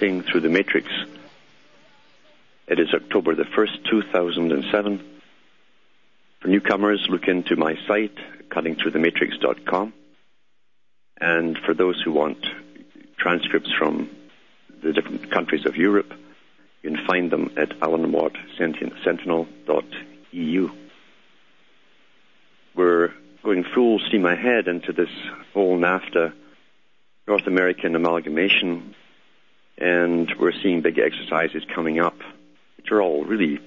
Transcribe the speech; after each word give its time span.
Cutting 0.00 0.22
Through 0.22 0.40
the 0.40 0.48
Matrix. 0.48 0.88
It 2.66 2.80
is 2.80 2.94
October 2.94 3.34
the 3.34 3.42
1st, 3.42 3.84
2007. 3.84 5.20
For 6.40 6.48
newcomers, 6.48 7.06
look 7.10 7.28
into 7.28 7.54
my 7.54 7.76
site, 7.86 8.16
cuttingthroughthematrix.com. 8.48 9.92
And 11.20 11.58
for 11.58 11.74
those 11.74 12.00
who 12.00 12.12
want 12.12 12.46
transcripts 13.18 13.70
from 13.78 14.08
the 14.82 14.94
different 14.94 15.30
countries 15.30 15.66
of 15.66 15.76
Europe, 15.76 16.14
you 16.82 16.92
can 16.92 17.06
find 17.06 17.30
them 17.30 17.52
at 17.58 17.78
alanwattsentinel.eu. 17.80 20.70
We're 22.74 23.12
going 23.42 23.64
full 23.74 23.98
steam 23.98 24.24
ahead 24.24 24.66
into 24.66 24.94
this 24.94 25.10
whole 25.52 25.78
NAFTA 25.78 26.32
North 27.28 27.46
American 27.46 27.94
amalgamation, 27.94 28.94
and 29.80 30.30
we're 30.38 30.52
seeing 30.62 30.82
big 30.82 30.98
exercises 30.98 31.64
coming 31.74 31.98
up, 31.98 32.18
which 32.76 32.92
are 32.92 33.00
all 33.00 33.24
really 33.24 33.58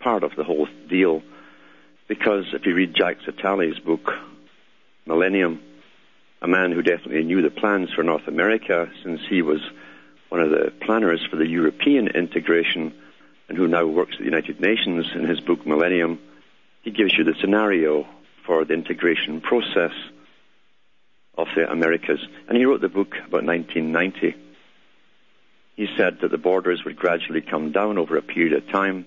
part 0.00 0.22
of 0.22 0.36
the 0.36 0.44
whole 0.44 0.68
deal. 0.88 1.22
Because 2.08 2.44
if 2.52 2.66
you 2.66 2.74
read 2.74 2.94
Jacques 2.96 3.26
Attali's 3.26 3.78
book, 3.78 4.12
Millennium, 5.06 5.60
a 6.42 6.46
man 6.46 6.72
who 6.72 6.82
definitely 6.82 7.24
knew 7.24 7.42
the 7.42 7.50
plans 7.50 7.88
for 7.94 8.02
North 8.02 8.28
America 8.28 8.90
since 9.02 9.20
he 9.28 9.42
was 9.42 9.60
one 10.28 10.40
of 10.40 10.50
the 10.50 10.72
planners 10.84 11.26
for 11.30 11.36
the 11.36 11.48
European 11.48 12.08
integration 12.08 12.92
and 13.48 13.56
who 13.56 13.68
now 13.68 13.86
works 13.86 14.14
at 14.14 14.18
the 14.18 14.24
United 14.24 14.60
Nations 14.60 15.06
in 15.14 15.26
his 15.26 15.40
book 15.40 15.66
Millennium, 15.66 16.18
he 16.82 16.90
gives 16.90 17.16
you 17.16 17.24
the 17.24 17.34
scenario 17.40 18.06
for 18.44 18.64
the 18.64 18.74
integration 18.74 19.40
process 19.40 19.92
of 21.38 21.46
the 21.54 21.70
Americas. 21.70 22.20
And 22.48 22.56
he 22.56 22.64
wrote 22.64 22.80
the 22.80 22.88
book 22.88 23.14
about 23.26 23.44
1990. 23.44 24.34
He 25.76 25.86
said 25.96 26.18
that 26.22 26.30
the 26.30 26.38
borders 26.38 26.84
would 26.84 26.96
gradually 26.96 27.42
come 27.42 27.70
down 27.70 27.98
over 27.98 28.16
a 28.16 28.22
period 28.22 28.54
of 28.54 28.68
time 28.72 29.06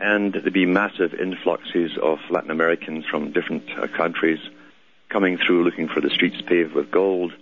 and 0.00 0.32
there'd 0.32 0.52
be 0.52 0.64
massive 0.64 1.12
influxes 1.12 1.92
of 2.02 2.18
Latin 2.30 2.50
Americans 2.50 3.04
from 3.04 3.32
different 3.32 3.64
uh, 3.78 3.86
countries 3.86 4.38
coming 5.10 5.36
through 5.36 5.64
looking 5.64 5.88
for 5.88 6.00
the 6.00 6.08
streets 6.08 6.40
paved 6.46 6.72
with 6.72 6.90
gold 6.90 7.32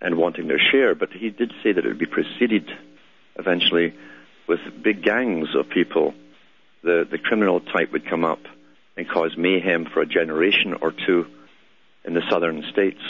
and 0.00 0.16
wanting 0.16 0.48
their 0.48 0.58
share. 0.58 0.96
But 0.96 1.12
he 1.12 1.30
did 1.30 1.52
say 1.62 1.72
that 1.72 1.84
it 1.84 1.88
would 1.88 1.98
be 1.98 2.06
preceded 2.06 2.68
eventually 3.38 3.94
with 4.48 4.60
big 4.82 5.02
gangs 5.02 5.54
of 5.54 5.68
people. 5.68 6.12
The, 6.82 7.06
the 7.08 7.18
criminal 7.18 7.60
type 7.60 7.92
would 7.92 8.08
come 8.08 8.24
up 8.24 8.40
and 8.96 9.08
cause 9.08 9.36
mayhem 9.36 9.84
for 9.84 10.00
a 10.00 10.06
generation 10.06 10.74
or 10.80 10.92
two 10.92 11.26
in 12.04 12.14
the 12.14 12.22
southern 12.28 12.64
states. 12.72 13.02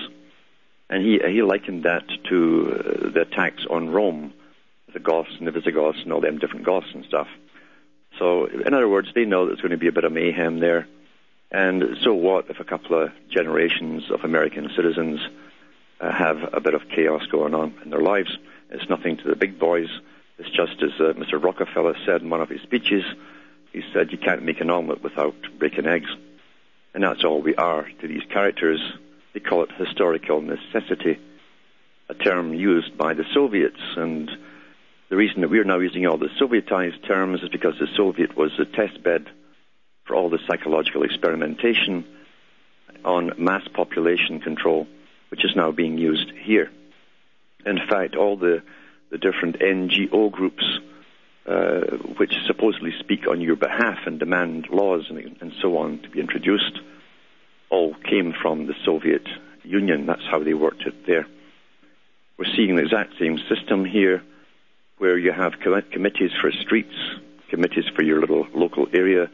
And 0.90 1.04
he, 1.04 1.20
he 1.24 1.40
likened 1.42 1.84
that 1.84 2.04
to 2.28 2.72
uh, 2.72 3.10
the 3.10 3.20
attacks 3.20 3.64
on 3.70 3.90
Rome, 3.90 4.34
the 4.92 4.98
Goths 4.98 5.30
and 5.38 5.46
the 5.46 5.52
Visigoths 5.52 6.00
and 6.02 6.12
all 6.12 6.20
them 6.20 6.38
different 6.38 6.66
Goths 6.66 6.92
and 6.92 7.04
stuff. 7.04 7.28
So, 8.18 8.46
in 8.46 8.74
other 8.74 8.88
words, 8.88 9.08
they 9.14 9.24
know 9.24 9.46
there's 9.46 9.60
going 9.60 9.70
to 9.70 9.78
be 9.78 9.86
a 9.86 9.92
bit 9.92 10.02
of 10.02 10.12
mayhem 10.12 10.58
there. 10.58 10.88
And 11.52 11.96
so 12.02 12.12
what 12.12 12.50
if 12.50 12.58
a 12.58 12.64
couple 12.64 13.00
of 13.00 13.12
generations 13.28 14.10
of 14.10 14.24
American 14.24 14.68
citizens 14.74 15.20
uh, 16.00 16.12
have 16.12 16.38
a 16.52 16.60
bit 16.60 16.74
of 16.74 16.82
chaos 16.88 17.24
going 17.26 17.54
on 17.54 17.74
in 17.84 17.90
their 17.90 18.00
lives? 18.00 18.36
It's 18.70 18.90
nothing 18.90 19.16
to 19.18 19.28
the 19.28 19.36
big 19.36 19.60
boys. 19.60 19.88
It's 20.38 20.50
just 20.50 20.82
as 20.82 20.90
uh, 21.00 21.12
Mr. 21.14 21.42
Rockefeller 21.42 21.96
said 22.04 22.22
in 22.22 22.30
one 22.30 22.40
of 22.40 22.48
his 22.48 22.62
speeches. 22.62 23.04
He 23.72 23.82
said, 23.92 24.10
you 24.10 24.18
can't 24.18 24.42
make 24.42 24.60
an 24.60 24.70
omelet 24.70 25.04
without 25.04 25.36
breaking 25.56 25.86
eggs. 25.86 26.10
And 26.94 27.04
that's 27.04 27.24
all 27.24 27.40
we 27.40 27.54
are 27.54 27.88
to 28.00 28.08
these 28.08 28.24
characters. 28.28 28.80
They 29.32 29.40
call 29.40 29.62
it 29.62 29.70
historical 29.72 30.40
necessity, 30.40 31.18
a 32.08 32.14
term 32.14 32.54
used 32.54 32.96
by 32.96 33.14
the 33.14 33.24
Soviets. 33.32 33.80
And 33.96 34.30
the 35.08 35.16
reason 35.16 35.40
that 35.42 35.50
we're 35.50 35.64
now 35.64 35.78
using 35.78 36.06
all 36.06 36.18
the 36.18 36.30
Sovietized 36.40 37.06
terms 37.06 37.42
is 37.42 37.48
because 37.48 37.74
the 37.78 37.88
Soviet 37.96 38.36
was 38.36 38.52
the 38.58 38.64
test 38.64 39.02
bed 39.02 39.26
for 40.04 40.16
all 40.16 40.30
the 40.30 40.40
psychological 40.48 41.04
experimentation 41.04 42.04
on 43.04 43.32
mass 43.38 43.66
population 43.72 44.40
control, 44.40 44.86
which 45.30 45.44
is 45.44 45.54
now 45.54 45.70
being 45.70 45.96
used 45.96 46.30
here. 46.42 46.70
In 47.64 47.78
fact, 47.88 48.16
all 48.16 48.36
the, 48.36 48.62
the 49.10 49.18
different 49.18 49.60
NGO 49.60 50.30
groups 50.30 50.64
uh, 51.46 51.80
which 52.18 52.34
supposedly 52.46 52.92
speak 52.98 53.26
on 53.26 53.40
your 53.40 53.56
behalf 53.56 53.98
and 54.06 54.18
demand 54.18 54.68
laws 54.70 55.06
and, 55.08 55.36
and 55.40 55.52
so 55.60 55.78
on 55.78 55.98
to 56.00 56.10
be 56.10 56.20
introduced 56.20 56.80
all 57.70 57.94
came 57.94 58.34
from 58.42 58.66
the 58.66 58.74
Soviet 58.84 59.26
Union. 59.62 60.06
That's 60.06 60.26
how 60.30 60.42
they 60.42 60.54
worked 60.54 60.82
it 60.82 61.06
there. 61.06 61.26
We're 62.36 62.54
seeing 62.56 62.76
the 62.76 62.82
exact 62.82 63.18
same 63.18 63.38
system 63.48 63.84
here 63.84 64.22
where 64.98 65.18
you 65.18 65.32
have 65.32 65.60
com- 65.62 65.82
committees 65.92 66.32
for 66.40 66.50
streets, 66.52 66.94
committees 67.48 67.84
for 67.94 68.02
your 68.02 68.20
little 68.20 68.46
local 68.54 68.86
area 68.92 69.30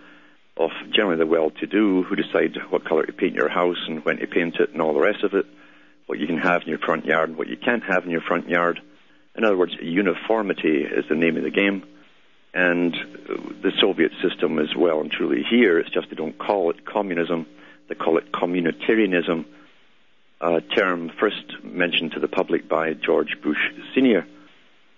of 0.56 0.70
generally 0.91 1.19
the 1.19 1.26
well-to-do 1.26 2.04
who 2.04 2.16
decide 2.16 2.56
what 2.70 2.84
color 2.84 3.04
to 3.04 3.12
paint 3.12 3.34
your 3.34 3.48
house 3.48 3.76
and 3.88 4.04
when 4.04 4.16
to 4.16 4.26
paint 4.26 4.56
it 4.56 4.70
and 4.70 4.80
all 4.80 4.94
the 4.94 5.00
rest 5.00 5.22
of 5.22 5.34
it, 5.34 5.46
what 6.06 6.19
you 6.19 6.26
can 6.26 6.38
have 6.38 6.62
in 6.62 6.69
your 6.69 6.78
front 6.78 7.04
yard 7.04 7.28
and 7.28 7.38
what 7.38 7.48
you 7.48 7.56
can't 7.56 7.82
have 7.84 8.04
in 8.04 8.10
your 8.10 8.20
front 8.20 8.48
yard. 8.48 8.80
In 9.34 9.44
other 9.44 9.56
words, 9.56 9.75
uniformity 9.80 10.82
is 10.82 11.04
the 11.08 11.14
name 11.14 11.36
of 11.36 11.42
the 11.42 11.50
game. 11.50 11.84
And 12.54 12.94
the 13.62 13.72
Soviet 13.80 14.12
system 14.22 14.58
is 14.58 14.75
well 14.75 15.00
and 15.00 15.10
truly 15.10 15.42
here. 15.42 15.78
It's 15.78 15.91
just 15.91 16.08
they 16.08 16.16
don't 16.16 16.38
call 16.38 16.70
it 16.70 16.86
communism. 16.86 17.46
They 17.88 17.94
call 17.94 18.19
it 18.19 18.32
communitarianism, 18.32 19.44
a 20.41 20.60
term 20.60 21.10
first 21.20 21.62
mentioned 21.62 22.12
to 22.12 22.20
the 22.20 22.28
public 22.28 22.69
by 22.69 22.93
George 22.94 23.37
Bush 23.43 23.72
Sr., 23.94 24.26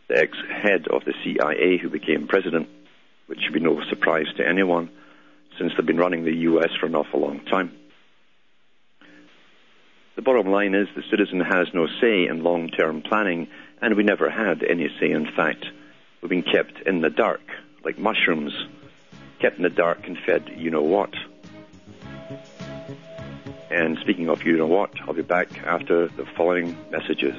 the 0.08 0.18
ex-head 0.18 0.88
of 0.88 1.04
the 1.04 1.14
CIA 1.22 1.76
who 1.76 1.90
became 1.90 2.26
president, 2.26 2.68
which 3.26 3.40
should 3.40 3.52
be 3.52 3.60
no 3.60 3.82
surprise 3.88 4.26
to 4.36 4.46
anyone 4.46 4.90
since 5.58 5.72
they've 5.76 5.86
been 5.86 5.98
running 5.98 6.24
the 6.24 6.34
U.S. 6.36 6.70
for 6.80 6.86
an 6.86 6.94
awful 6.94 7.20
long 7.20 7.40
time. 7.40 7.72
The 10.16 10.22
bottom 10.22 10.50
line 10.50 10.74
is 10.74 10.88
the 10.96 11.02
citizen 11.10 11.40
has 11.40 11.68
no 11.74 11.86
say 12.00 12.26
in 12.26 12.42
long-term 12.42 13.02
planning, 13.02 13.48
and 13.80 13.96
we 13.96 14.02
never 14.02 14.30
had 14.30 14.64
any 14.64 14.88
say, 14.98 15.10
in 15.10 15.26
fact. 15.36 15.64
We've 16.20 16.30
been 16.30 16.42
kept 16.42 16.80
in 16.86 17.02
the 17.02 17.10
dark, 17.10 17.42
like 17.84 17.98
mushrooms, 17.98 18.52
kept 19.40 19.58
in 19.58 19.62
the 19.62 19.70
dark 19.70 20.06
and 20.06 20.18
fed 20.18 20.50
you 20.56 20.70
know 20.70 20.82
what. 20.82 21.14
And 23.78 23.96
speaking 24.00 24.28
of 24.28 24.42
you 24.42 24.56
know 24.56 24.66
what, 24.66 24.90
I'll 25.02 25.14
be 25.14 25.22
back 25.22 25.56
after 25.64 26.08
the 26.08 26.26
following 26.36 26.76
messages. 26.90 27.36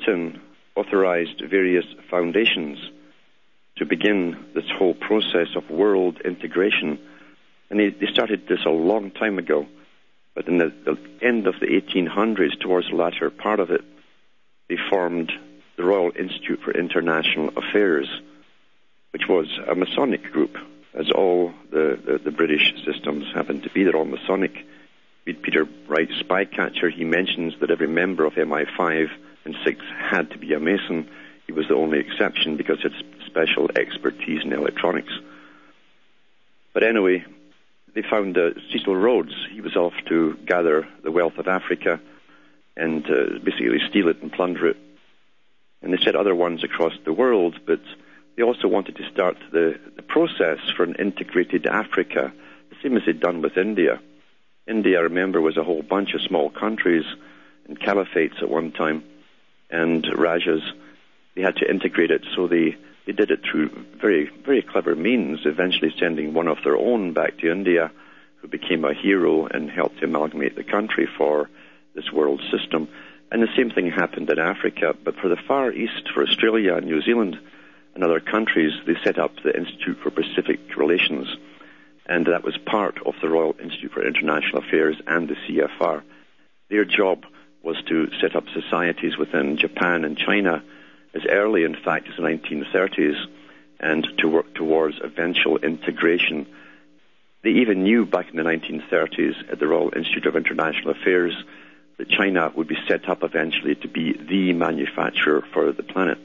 Britain 0.00 0.40
authorized 0.76 1.42
various 1.48 1.84
foundations 2.10 2.78
to 3.76 3.84
begin 3.84 4.46
this 4.54 4.68
whole 4.70 4.94
process 4.94 5.48
of 5.56 5.68
world 5.70 6.20
integration. 6.24 6.98
And 7.68 7.78
they, 7.78 7.90
they 7.90 8.06
started 8.06 8.48
this 8.48 8.64
a 8.64 8.70
long 8.70 9.10
time 9.10 9.38
ago. 9.38 9.66
But 10.34 10.48
in 10.48 10.58
the, 10.58 10.72
the 10.84 10.98
end 11.20 11.46
of 11.46 11.60
the 11.60 11.66
1800s, 11.66 12.58
towards 12.60 12.88
the 12.88 12.96
latter 12.96 13.30
part 13.30 13.60
of 13.60 13.70
it, 13.70 13.84
they 14.68 14.76
formed 14.88 15.32
the 15.76 15.84
Royal 15.84 16.12
Institute 16.18 16.60
for 16.62 16.70
International 16.72 17.50
Affairs 17.56 18.08
which 19.12 19.26
was 19.28 19.48
a 19.66 19.74
Masonic 19.74 20.22
group, 20.30 20.56
as 20.94 21.10
all 21.10 21.52
the, 21.72 21.98
the, 22.04 22.18
the 22.18 22.30
British 22.30 22.72
systems 22.84 23.26
happen 23.34 23.60
to 23.60 23.70
be. 23.70 23.82
They're 23.82 23.96
all 23.96 24.04
Masonic. 24.04 24.64
Peter 25.24 25.66
Wright, 25.88 26.08
Spycatcher, 26.08 26.92
he 26.92 27.04
mentions 27.04 27.54
that 27.58 27.72
every 27.72 27.88
member 27.88 28.24
of 28.24 28.34
MI5 28.34 29.10
and 29.44 29.56
6 29.64 29.84
had 29.98 30.30
to 30.30 30.38
be 30.38 30.52
a 30.52 30.60
Mason. 30.60 31.08
He 31.46 31.52
was 31.52 31.68
the 31.68 31.74
only 31.74 31.98
exception 31.98 32.56
because 32.56 32.78
it's 32.84 33.02
special 33.26 33.70
expertise 33.76 34.42
in 34.44 34.52
electronics. 34.52 35.12
But 36.72 36.84
anyway, 36.84 37.24
they 37.94 38.02
found 38.02 38.36
uh, 38.38 38.50
Cecil 38.70 38.94
Rhodes. 38.94 39.34
He 39.50 39.60
was 39.60 39.76
off 39.76 39.94
to 40.08 40.36
gather 40.46 40.86
the 41.02 41.10
wealth 41.10 41.38
of 41.38 41.48
Africa 41.48 42.00
and 42.76 43.04
uh, 43.06 43.38
basically 43.42 43.80
steal 43.88 44.08
it 44.08 44.22
and 44.22 44.32
plunder 44.32 44.68
it. 44.68 44.76
And 45.82 45.92
they 45.92 46.02
set 46.04 46.14
other 46.14 46.34
ones 46.34 46.62
across 46.62 46.92
the 47.04 47.12
world, 47.12 47.58
but 47.66 47.80
they 48.36 48.42
also 48.42 48.68
wanted 48.68 48.96
to 48.96 49.10
start 49.10 49.36
the, 49.50 49.78
the 49.96 50.02
process 50.02 50.58
for 50.76 50.84
an 50.84 50.94
integrated 50.98 51.66
Africa, 51.66 52.32
the 52.70 52.76
same 52.82 52.96
as 52.96 53.04
they'd 53.06 53.20
done 53.20 53.42
with 53.42 53.56
India. 53.56 54.00
India, 54.66 54.98
I 54.98 55.02
remember, 55.02 55.40
was 55.40 55.56
a 55.56 55.64
whole 55.64 55.82
bunch 55.82 56.14
of 56.14 56.22
small 56.22 56.50
countries 56.50 57.04
and 57.66 57.78
caliphates 57.80 58.42
at 58.42 58.48
one 58.48 58.72
time, 58.72 59.02
and 59.70 60.06
Rajas. 60.16 60.62
They 61.34 61.42
had 61.42 61.56
to 61.56 61.70
integrate 61.70 62.10
it, 62.10 62.22
so 62.34 62.48
they, 62.48 62.76
they 63.06 63.12
did 63.12 63.30
it 63.30 63.40
through 63.44 63.70
very, 64.00 64.30
very 64.44 64.62
clever 64.62 64.94
means, 64.94 65.40
eventually 65.44 65.92
sending 65.98 66.34
one 66.34 66.48
of 66.48 66.58
their 66.64 66.76
own 66.76 67.12
back 67.12 67.38
to 67.38 67.50
India, 67.50 67.90
who 68.40 68.48
became 68.48 68.84
a 68.84 68.94
hero 68.94 69.46
and 69.46 69.70
helped 69.70 70.02
amalgamate 70.02 70.56
the 70.56 70.64
country 70.64 71.08
for 71.18 71.48
this 71.94 72.10
world 72.12 72.40
system. 72.50 72.88
And 73.30 73.42
the 73.42 73.54
same 73.56 73.70
thing 73.70 73.90
happened 73.90 74.28
in 74.30 74.38
Africa, 74.38 74.94
but 75.04 75.16
for 75.16 75.28
the 75.28 75.36
Far 75.46 75.72
East, 75.72 76.10
for 76.12 76.22
Australia 76.22 76.74
and 76.74 76.86
New 76.86 77.02
Zealand, 77.02 77.38
and 77.94 78.04
other 78.04 78.20
countries, 78.20 78.72
they 78.86 78.94
set 79.04 79.18
up 79.18 79.32
the 79.42 79.56
Institute 79.56 79.98
for 80.02 80.10
Pacific 80.10 80.60
Relations, 80.76 81.28
and 82.06 82.26
that 82.26 82.44
was 82.44 82.56
part 82.58 82.98
of 83.04 83.14
the 83.20 83.28
Royal 83.28 83.54
Institute 83.62 83.92
for 83.92 84.06
International 84.06 84.62
Affairs 84.62 84.96
and 85.06 85.28
the 85.28 85.34
CFR. 85.34 86.02
Their 86.68 86.84
job 86.84 87.24
was 87.62 87.76
to 87.88 88.08
set 88.20 88.36
up 88.36 88.44
societies 88.52 89.16
within 89.16 89.56
Japan 89.56 90.04
and 90.04 90.16
China 90.16 90.62
as 91.14 91.22
early, 91.26 91.64
in 91.64 91.74
fact, 91.74 92.08
as 92.08 92.16
the 92.16 92.22
1930s, 92.22 93.16
and 93.78 94.06
to 94.18 94.28
work 94.28 94.54
towards 94.54 94.96
eventual 95.02 95.58
integration. 95.58 96.46
They 97.42 97.50
even 97.50 97.82
knew 97.82 98.04
back 98.04 98.30
in 98.30 98.36
the 98.36 98.42
1930s 98.42 99.50
at 99.50 99.58
the 99.58 99.66
Royal 99.66 99.92
Institute 99.94 100.26
of 100.26 100.36
International 100.36 100.90
Affairs 100.90 101.34
that 101.96 102.08
China 102.08 102.52
would 102.54 102.68
be 102.68 102.78
set 102.86 103.08
up 103.08 103.22
eventually 103.22 103.74
to 103.74 103.88
be 103.88 104.12
the 104.12 104.52
manufacturer 104.52 105.42
for 105.52 105.72
the 105.72 105.82
planet. 105.82 106.18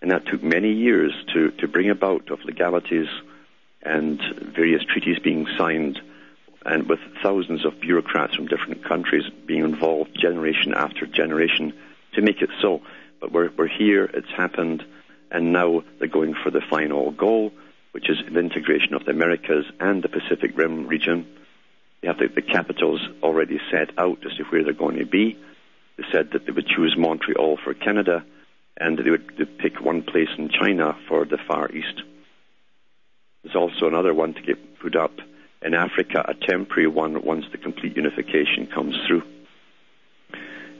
And 0.00 0.10
that 0.10 0.26
took 0.26 0.42
many 0.42 0.72
years 0.72 1.12
to, 1.32 1.50
to 1.52 1.68
bring 1.68 1.90
about 1.90 2.30
of 2.30 2.44
legalities 2.44 3.08
and 3.82 4.20
various 4.40 4.84
treaties 4.84 5.18
being 5.18 5.46
signed 5.56 6.00
and 6.68 6.86
with 6.86 7.00
thousands 7.22 7.64
of 7.64 7.80
bureaucrats 7.80 8.34
from 8.34 8.46
different 8.46 8.84
countries 8.84 9.24
being 9.46 9.64
involved 9.64 10.10
generation 10.14 10.74
after 10.74 11.06
generation 11.06 11.72
to 12.14 12.20
make 12.20 12.42
it 12.42 12.50
so. 12.60 12.82
But 13.20 13.32
we're, 13.32 13.50
we're 13.56 13.68
here, 13.68 14.04
it's 14.04 14.30
happened, 14.36 14.84
and 15.30 15.52
now 15.52 15.82
they're 15.98 16.08
going 16.08 16.34
for 16.34 16.50
the 16.50 16.60
final 16.60 17.10
goal, 17.10 17.52
which 17.92 18.10
is 18.10 18.18
the 18.30 18.38
integration 18.38 18.92
of 18.92 19.06
the 19.06 19.12
Americas 19.12 19.64
and 19.80 20.02
the 20.02 20.10
Pacific 20.10 20.56
Rim 20.56 20.86
region. 20.86 21.26
They 22.02 22.08
have 22.08 22.18
the, 22.18 22.28
the 22.28 22.42
capitals 22.42 23.00
already 23.22 23.58
set 23.72 23.98
out 23.98 24.18
as 24.26 24.36
to 24.36 24.44
where 24.44 24.62
they're 24.62 24.74
going 24.74 24.98
to 24.98 25.06
be. 25.06 25.38
They 25.96 26.04
said 26.12 26.30
that 26.32 26.44
they 26.44 26.52
would 26.52 26.68
choose 26.68 26.94
Montreal 26.98 27.56
for 27.64 27.72
Canada 27.72 28.24
and 28.76 28.98
they 28.98 29.10
would 29.10 29.58
pick 29.58 29.80
one 29.80 30.02
place 30.02 30.28
in 30.36 30.50
China 30.50 30.96
for 31.08 31.24
the 31.24 31.38
Far 31.48 31.72
East. 31.72 32.02
There's 33.42 33.56
also 33.56 33.88
another 33.88 34.12
one 34.12 34.34
to 34.34 34.42
get 34.42 34.78
put 34.78 34.94
up 34.94 35.12
in 35.62 35.74
Africa, 35.74 36.24
a 36.26 36.34
temporary 36.34 36.86
one 36.86 37.22
once 37.22 37.46
the 37.50 37.58
complete 37.58 37.96
unification 37.96 38.66
comes 38.66 38.96
through. 39.06 39.22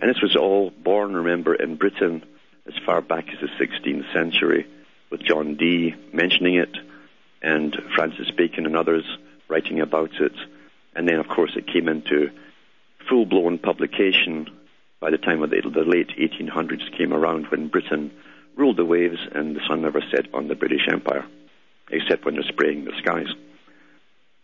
And 0.01 0.09
this 0.09 0.23
was 0.23 0.37
all 0.37 0.71
born, 0.71 1.15
remember, 1.15 1.55
in 1.55 1.77
Britain 1.77 2.25
as 2.67 2.75
far 2.85 3.01
back 3.01 3.27
as 3.33 3.41
the 3.41 3.65
16th 3.65 4.13
century, 4.13 4.67
with 5.11 5.23
John 5.23 5.57
Dee 5.57 5.95
mentioning 6.13 6.55
it, 6.57 6.77
and 7.43 7.77
Francis 7.95 8.31
Bacon 8.31 8.67
and 8.67 8.77
others 8.77 9.05
writing 9.49 9.81
about 9.81 10.21
it. 10.21 10.35
And 10.95 11.09
then, 11.09 11.19
of 11.19 11.29
course, 11.29 11.53
it 11.57 11.67
came 11.67 11.89
into 11.89 12.31
full 13.09 13.25
blown 13.25 13.59
publication 13.59 14.49
by 15.01 15.11
the 15.11 15.19
time 15.19 15.43
of 15.43 15.51
the, 15.51 15.61
the 15.63 15.85
late 15.85 16.11
1800s 16.19 16.97
came 16.97 17.13
around 17.13 17.47
when 17.47 17.69
Britain 17.69 18.11
ruled 18.57 18.77
the 18.77 18.85
waves 18.85 19.19
and 19.33 19.55
the 19.55 19.61
sun 19.67 19.83
never 19.83 20.03
set 20.11 20.33
on 20.35 20.49
the 20.49 20.57
British 20.57 20.87
Empire, 20.91 21.25
except 21.91 22.25
when 22.25 22.35
they're 22.35 22.43
spraying 22.45 22.85
the 22.85 22.93
skies. 22.99 23.29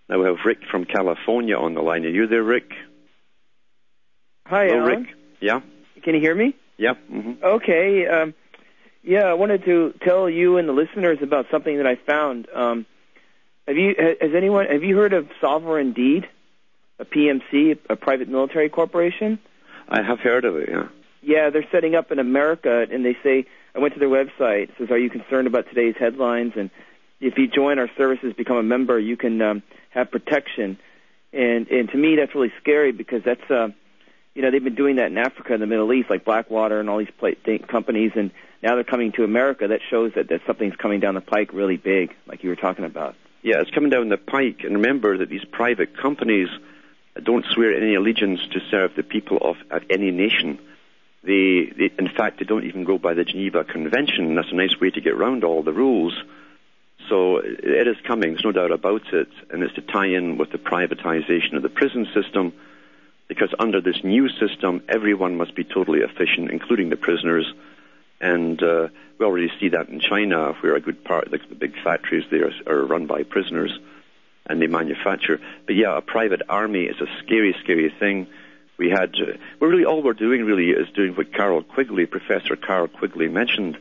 Now 0.09 0.19
we 0.19 0.27
have 0.27 0.37
Rick 0.45 0.59
from 0.71 0.85
California 0.85 1.57
on 1.57 1.75
the 1.75 1.81
line. 1.83 2.05
Are 2.05 2.09
you 2.11 2.27
there, 2.27 2.43
Rick? 2.43 2.71
Hi, 4.47 4.67
Hello, 4.67 4.81
Alan. 4.81 5.03
Rick. 5.05 5.15
Yeah? 5.41 5.61
Can 6.03 6.15
you 6.15 6.21
hear 6.21 6.35
me? 6.35 6.55
Yeah. 6.77 6.95
hmm 6.95 7.33
Okay. 7.43 8.07
Um, 8.07 8.35
yeah, 9.03 9.25
I 9.25 9.35
wanted 9.35 9.65
to 9.65 9.95
tell 10.03 10.29
you 10.29 10.57
and 10.57 10.69
the 10.69 10.73
listeners 10.73 11.19
about 11.23 11.47
something 11.51 11.77
that 11.77 11.87
I 11.87 11.97
found. 11.97 12.49
Um, 12.55 12.87
have 13.67 13.77
you 13.77 13.95
has 14.21 14.31
anyone 14.35 14.67
have 14.67 14.83
you 14.83 14.97
heard 14.97 15.13
of 15.13 15.29
Sovereign 15.41 15.93
Deed, 15.93 16.29
a 16.99 17.05
PMC, 17.05 17.79
a 17.89 17.97
private 17.97 18.29
military 18.29 18.69
corporation? 18.69 19.39
I 19.89 20.03
have 20.03 20.21
heard 20.21 20.45
of 20.45 20.57
it, 20.57 20.69
yeah. 20.71 20.89
Yeah, 21.23 21.51
they're 21.51 21.67
setting 21.71 21.95
up 21.95 22.13
in 22.13 22.19
America, 22.19 22.87
and 22.91 23.05
they 23.05 23.17
say 23.23 23.47
I 23.75 23.79
went 23.79 23.95
to 23.95 24.01
their 24.01 24.09
website. 24.09 24.65
It 24.65 24.75
says, 24.79 24.91
"Are 24.91 24.99
you 24.99 25.09
concerned 25.09 25.47
about 25.47 25.69
today's 25.69 25.97
headlines?" 25.99 26.53
And 26.57 26.71
if 27.21 27.39
you 27.39 27.47
join 27.47 27.79
our 27.79 27.89
services, 27.97 28.35
become 28.35 28.57
a 28.59 28.63
member, 28.63 28.99
you 28.99 29.17
can 29.17 29.41
um, 29.41 29.63
have 29.95 30.11
protection. 30.11 30.79
And 31.33 31.69
and 31.69 31.89
to 31.91 31.97
me, 31.97 32.17
that's 32.17 32.35
really 32.35 32.53
scary 32.61 32.93
because 32.93 33.23
that's 33.25 33.51
uh, 33.51 33.69
you 34.35 34.43
know 34.43 34.51
they've 34.51 34.63
been 34.63 34.75
doing 34.75 34.97
that 34.97 35.07
in 35.07 35.19
Africa 35.19 35.55
and 35.55 35.63
the 35.63 35.67
Middle 35.67 35.93
East, 35.93 36.11
like 36.11 36.25
Blackwater 36.25 36.81
and 36.81 36.91
all 36.91 36.99
these 36.99 37.09
pla 37.19 37.31
th- 37.45 37.67
companies, 37.67 38.13
and 38.15 38.31
now 38.63 38.75
they're 38.75 38.85
coming 38.85 39.13
to 39.13 39.25
America. 39.25 39.67
That 39.69 39.81
shows 39.91 40.13
that 40.17 40.29
that 40.29 40.43
something's 40.47 40.77
coming 40.77 41.01
down 41.01 41.15
the 41.15 41.21
pike 41.21 41.53
really 41.53 41.77
big, 41.77 42.15
like 42.27 42.45
you 42.45 42.51
were 42.51 42.57
talking 42.57 42.85
about. 42.85 43.17
Yeah, 43.43 43.61
it's 43.61 43.71
coming 43.71 43.91
down 43.91 44.09
the 44.09 44.17
pike. 44.17 44.61
And 44.65 44.77
remember 44.77 45.19
that 45.19 45.29
these 45.29 45.45
private 45.45 45.97
companies 46.01 46.49
don't 47.23 47.45
swear 47.53 47.77
any 47.77 47.95
allegiance 47.95 48.41
to 48.53 48.61
serve 48.71 48.93
the 48.97 49.03
people 49.03 49.39
of 49.41 49.57
at 49.71 49.83
any 49.91 50.11
nation. 50.11 50.59
They, 51.23 51.73
they, 51.77 51.91
in 51.99 52.09
fact, 52.09 52.39
they 52.39 52.45
don't 52.45 52.65
even 52.65 52.85
go 52.85 52.99
by 52.99 53.15
the 53.15 53.25
Geneva 53.25 53.65
Convention. 53.65 54.35
That's 54.35 54.51
a 54.51 54.55
nice 54.55 54.79
way 54.81 54.91
to 54.91 55.01
get 55.01 55.13
around 55.13 55.45
all 55.45 55.63
the 55.63 55.73
rules. 55.73 56.15
So 57.09 57.39
it 57.39 57.87
is 57.87 57.97
coming. 58.07 58.33
There's 58.33 58.45
no 58.45 58.53
doubt 58.53 58.71
about 58.71 59.13
it, 59.13 59.29
and 59.51 59.63
it's 59.63 59.75
to 59.75 59.83
tie 59.83 60.07
in 60.07 60.39
with 60.39 60.53
the 60.53 60.59
privatization 60.59 61.55
of 61.57 61.63
the 61.63 61.69
prison 61.69 62.07
system. 62.15 62.53
Because 63.29 63.55
under 63.59 63.81
this 63.81 64.05
new 64.05 64.29
system, 64.29 64.83
everyone 64.89 65.37
must 65.37 65.55
be 65.55 65.65
totally 65.65 66.01
efficient, 66.01 66.51
including 66.51 66.91
the 66.91 66.97
prisoners. 66.97 67.51
And 68.21 68.63
uh, 68.63 68.89
we 69.19 69.27
already 69.27 69.51
see 69.61 69.71
that 69.71 69.89
in 69.89 70.01
China, 70.01 70.53
where 70.61 70.77
a 70.77 70.81
good 70.81 71.05
part 71.05 71.27
of 71.27 71.33
the, 71.33 71.39
the 71.49 71.55
big 71.55 71.75
factories 71.83 72.25
there 72.31 72.53
are 72.67 72.85
run 72.85 73.07
by 73.07 73.23
prisoners 73.23 73.79
and 74.47 74.61
they 74.61 74.67
manufacture. 74.67 75.41
But 75.67 75.75
yeah, 75.75 75.97
a 75.97 76.01
private 76.01 76.43
army 76.49 76.85
is 76.85 77.01
a 77.01 77.07
scary, 77.23 77.57
scary 77.63 77.93
thing. 77.99 78.27
We 78.77 78.91
had, 78.91 79.15
uh, 79.15 79.39
well, 79.61 79.71
really 79.71 79.85
all 79.85 80.03
we're 80.03 80.13
doing 80.13 80.45
really 80.45 80.71
is 80.71 80.89
doing 80.95 81.15
what 81.15 81.33
Carroll 81.33 81.63
Quigley, 81.63 82.07
Professor 82.07 82.57
Carroll 82.57 82.89
Quigley 82.89 83.29
mentioned 83.29 83.79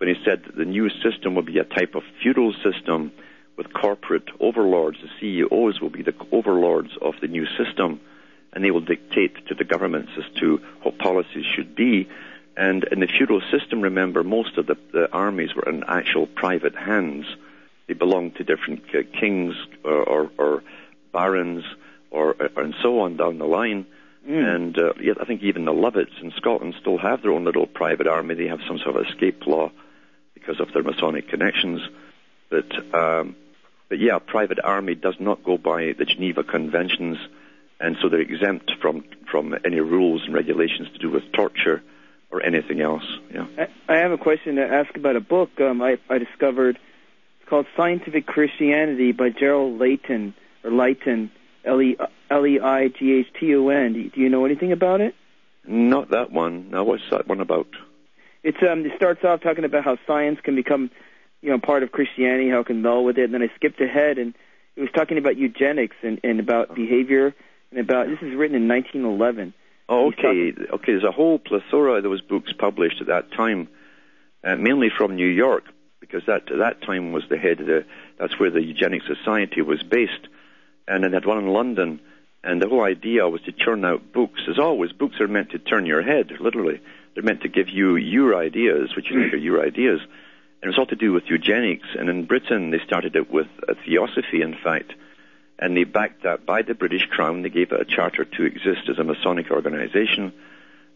when 0.00 0.08
he 0.08 0.24
said 0.24 0.42
that 0.44 0.56
the 0.56 0.64
new 0.64 0.88
system 0.88 1.34
will 1.34 1.42
be 1.42 1.58
a 1.58 1.64
type 1.64 1.94
of 1.94 2.02
feudal 2.22 2.54
system 2.64 3.12
with 3.58 3.70
corporate 3.74 4.28
overlords. 4.40 4.96
The 5.02 5.10
CEOs 5.20 5.78
will 5.78 5.90
be 5.90 6.02
the 6.02 6.14
overlords 6.32 6.92
of 7.02 7.14
the 7.20 7.28
new 7.28 7.46
system. 7.58 8.00
and 8.52 8.64
they 8.64 8.72
will 8.72 8.80
dictate 8.80 9.46
to 9.46 9.54
the 9.54 9.62
governments 9.62 10.10
as 10.16 10.24
to 10.40 10.60
what 10.82 10.98
policies 10.98 11.44
should 11.54 11.76
be. 11.76 12.08
And 12.56 12.82
in 12.84 12.98
the 12.98 13.06
feudal 13.06 13.40
system, 13.52 13.80
remember, 13.80 14.24
most 14.24 14.58
of 14.58 14.66
the, 14.66 14.76
the 14.92 15.08
armies 15.12 15.54
were 15.54 15.68
in 15.68 15.84
actual 15.86 16.26
private 16.26 16.74
hands. 16.74 17.26
They 17.86 17.94
belonged 17.94 18.36
to 18.36 18.44
different 18.44 18.82
uh, 18.92 19.02
kings 19.20 19.54
or, 19.84 20.02
or, 20.02 20.30
or 20.36 20.62
barons 21.12 21.64
or, 22.10 22.34
or, 22.40 22.62
and 22.64 22.74
so 22.82 23.00
on 23.02 23.16
down 23.16 23.38
the 23.38 23.46
line. 23.46 23.86
Mm. 24.28 24.54
And 24.54 24.78
uh, 24.78 24.94
yet, 25.00 25.18
I 25.20 25.26
think 25.26 25.42
even 25.42 25.64
the 25.64 25.72
Lovetts 25.72 26.18
in 26.20 26.32
Scotland 26.32 26.74
still 26.80 26.98
have 26.98 27.22
their 27.22 27.30
own 27.30 27.44
little 27.44 27.66
private 27.66 28.08
army. 28.08 28.34
They 28.34 28.48
have 28.48 28.60
some 28.66 28.78
sort 28.78 28.96
of 28.96 29.06
escape 29.06 29.46
law 29.46 29.70
because 30.50 30.66
of 30.66 30.72
their 30.72 30.82
Masonic 30.82 31.28
connections. 31.28 31.80
But 32.48 32.94
um, 32.94 33.36
but 33.88 33.98
yeah, 33.98 34.16
a 34.16 34.20
private 34.20 34.58
army 34.62 34.94
does 34.94 35.14
not 35.18 35.44
go 35.44 35.58
by 35.58 35.92
the 35.96 36.04
Geneva 36.04 36.42
Conventions, 36.42 37.18
and 37.78 37.96
so 38.00 38.08
they're 38.08 38.20
exempt 38.20 38.72
from 38.80 39.04
from 39.30 39.54
any 39.64 39.80
rules 39.80 40.22
and 40.24 40.34
regulations 40.34 40.88
to 40.92 40.98
do 40.98 41.10
with 41.10 41.30
torture 41.32 41.82
or 42.30 42.42
anything 42.42 42.80
else. 42.80 43.04
Yeah. 43.32 43.46
I, 43.58 43.68
I 43.92 43.98
have 43.98 44.12
a 44.12 44.18
question 44.18 44.56
to 44.56 44.66
ask 44.66 44.96
about 44.96 45.16
a 45.16 45.20
book 45.20 45.50
um, 45.60 45.82
I, 45.82 45.98
I 46.08 46.18
discovered. 46.18 46.78
It's 47.40 47.48
called 47.48 47.66
Scientific 47.76 48.26
Christianity 48.26 49.12
by 49.12 49.30
Gerald 49.30 49.78
Leighton 49.78 50.34
or 50.62 50.70
Leighton, 50.70 51.30
L 51.64 51.80
E 51.80 51.96
L 52.30 52.46
E 52.46 52.60
I 52.60 52.88
G 52.88 53.12
H 53.12 53.26
T 53.38 53.54
O 53.54 53.68
N. 53.68 53.92
Do, 53.92 54.10
do 54.10 54.20
you 54.20 54.28
know 54.28 54.44
anything 54.44 54.72
about 54.72 55.00
it? 55.00 55.14
Not 55.64 56.10
that 56.10 56.32
one. 56.32 56.70
Now, 56.70 56.84
what's 56.84 57.08
that 57.10 57.28
one 57.28 57.40
about? 57.40 57.68
It's 58.42 58.58
um, 58.62 58.86
it 58.86 58.92
starts 58.96 59.24
off 59.24 59.42
talking 59.42 59.64
about 59.64 59.84
how 59.84 59.98
science 60.06 60.38
can 60.42 60.54
become, 60.54 60.90
you 61.42 61.50
know, 61.50 61.58
part 61.58 61.82
of 61.82 61.92
Christianity, 61.92 62.50
how 62.50 62.60
it 62.60 62.66
can 62.66 62.82
meld 62.82 63.04
with 63.04 63.18
it. 63.18 63.24
And 63.24 63.34
then 63.34 63.42
I 63.42 63.50
skipped 63.56 63.80
ahead 63.80 64.18
and 64.18 64.34
it 64.76 64.80
was 64.80 64.90
talking 64.94 65.18
about 65.18 65.36
eugenics 65.36 65.96
and, 66.02 66.20
and 66.24 66.40
about 66.40 66.74
behavior 66.74 67.34
and 67.70 67.80
about 67.80 68.06
this 68.06 68.18
is 68.22 68.34
written 68.34 68.56
in 68.56 68.68
1911. 68.68 69.52
Oh, 69.88 70.08
okay. 70.08 70.52
Okay, 70.72 70.92
there's 70.92 71.04
a 71.04 71.10
whole 71.10 71.38
plethora 71.38 71.94
of 71.94 72.02
those 72.02 72.20
books 72.20 72.52
published 72.56 73.00
at 73.00 73.08
that 73.08 73.32
time, 73.32 73.68
uh, 74.44 74.56
mainly 74.56 74.88
from 74.88 75.16
New 75.16 75.26
York, 75.26 75.64
because 75.98 76.22
that 76.26 76.50
at 76.50 76.58
that 76.58 76.82
time 76.82 77.12
was 77.12 77.24
the 77.28 77.36
head 77.36 77.60
of 77.60 77.66
the. 77.66 77.84
That's 78.18 78.38
where 78.38 78.50
the 78.50 78.62
Eugenic 78.62 79.02
Society 79.02 79.62
was 79.62 79.82
based, 79.82 80.28
and 80.86 81.02
then 81.02 81.12
had 81.12 81.26
one 81.26 81.38
in 81.38 81.48
London. 81.48 82.00
And 82.42 82.62
the 82.62 82.68
whole 82.68 82.84
idea 82.84 83.28
was 83.28 83.42
to 83.42 83.52
churn 83.52 83.84
out 83.84 84.12
books. 84.12 84.40
As 84.48 84.58
always, 84.58 84.92
books 84.92 85.20
are 85.20 85.28
meant 85.28 85.50
to 85.50 85.58
turn 85.58 85.86
your 85.86 86.02
head, 86.02 86.32
literally. 86.40 86.80
They're 87.14 87.24
meant 87.24 87.42
to 87.42 87.48
give 87.48 87.68
you 87.68 87.96
your 87.96 88.36
ideas, 88.36 88.94
which 88.94 89.10
you 89.10 89.20
think 89.20 89.34
are 89.34 89.38
your 89.38 89.64
ideas. 89.64 90.00
And 90.00 90.64
it 90.64 90.68
was 90.68 90.78
all 90.78 90.86
to 90.86 90.96
do 90.96 91.12
with 91.12 91.24
eugenics. 91.28 91.88
And 91.98 92.08
in 92.08 92.26
Britain, 92.26 92.70
they 92.70 92.80
started 92.86 93.16
it 93.16 93.30
with 93.30 93.48
a 93.68 93.74
theosophy, 93.74 94.42
in 94.42 94.54
fact. 94.62 94.92
And 95.58 95.76
they 95.76 95.84
backed 95.84 96.22
that 96.22 96.46
by 96.46 96.62
the 96.62 96.74
British 96.74 97.06
Crown. 97.06 97.42
They 97.42 97.48
gave 97.48 97.72
it 97.72 97.80
a 97.80 97.84
charter 97.84 98.24
to 98.24 98.44
exist 98.44 98.88
as 98.88 98.98
a 98.98 99.04
Masonic 99.04 99.50
organization. 99.50 100.32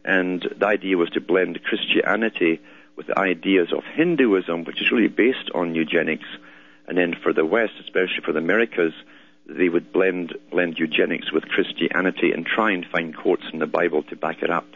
And 0.05 0.43
the 0.57 0.67
idea 0.67 0.97
was 0.97 1.11
to 1.11 1.21
blend 1.21 1.63
Christianity 1.63 2.61
with 2.97 3.07
the 3.09 3.19
ideas 3.19 3.73
of 3.73 3.85
Hinduism, 3.85 4.65
which 4.65 4.81
is 4.81 4.91
really 4.91 5.09
based 5.09 5.51
on 5.55 5.75
eugenics. 5.75 6.27
And 6.87 6.97
then 6.97 7.15
for 7.23 7.33
the 7.33 7.45
West, 7.45 7.73
especially 7.81 8.23
for 8.25 8.33
the 8.33 8.39
Americas, 8.39 8.93
they 9.47 9.69
would 9.69 9.93
blend 9.93 10.35
blend 10.51 10.79
eugenics 10.79 11.33
with 11.33 11.49
Christianity 11.49 12.33
and 12.33 12.47
try 12.47 12.73
and 12.73 12.87
find 12.87 13.17
quotes 13.17 13.45
in 13.53 13.59
the 13.59 13.67
Bible 13.67 14.03
to 14.05 14.17
back 14.17 14.43
it 14.43 14.51
up. 14.51 14.67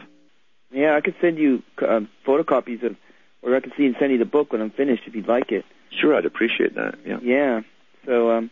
Yeah, 0.71 0.95
I 0.95 1.01
could 1.01 1.15
send 1.21 1.37
you 1.37 1.63
uh, 1.81 2.01
photocopies 2.25 2.83
of, 2.83 2.95
or 3.41 3.55
I 3.55 3.59
could 3.59 3.73
see 3.77 3.85
and 3.85 3.95
send 3.99 4.11
you 4.11 4.17
the 4.17 4.25
book 4.25 4.51
when 4.51 4.61
I'm 4.61 4.69
finished 4.71 5.03
if 5.07 5.15
you'd 5.15 5.27
like 5.27 5.51
it. 5.51 5.65
Sure, 5.91 6.15
I'd 6.15 6.25
appreciate 6.25 6.75
that. 6.75 6.99
Yeah. 7.05 7.17
Yeah. 7.21 7.61
So, 8.05 8.31
um, 8.31 8.51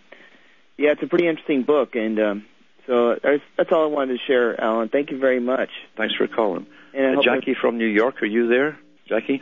yeah, 0.77 0.91
it's 0.91 1.03
a 1.03 1.07
pretty 1.07 1.27
interesting 1.27 1.63
book, 1.63 1.95
and 1.95 2.19
um, 2.19 2.45
so 2.87 3.17
that's, 3.21 3.43
that's 3.57 3.71
all 3.71 3.83
I 3.83 3.87
wanted 3.87 4.13
to 4.17 4.25
share, 4.25 4.59
Alan. 4.59 4.89
Thank 4.89 5.11
you 5.11 5.19
very 5.19 5.39
much. 5.39 5.69
Thanks 5.95 6.15
for 6.15 6.27
calling. 6.27 6.65
And 6.93 7.05
Uh, 7.05 7.15
hope 7.15 7.23
Jackie 7.25 7.53
from 7.53 7.77
New 7.77 7.85
York, 7.87 8.21
are 8.23 8.25
you 8.25 8.47
there? 8.47 8.79
Jackie? 9.07 9.41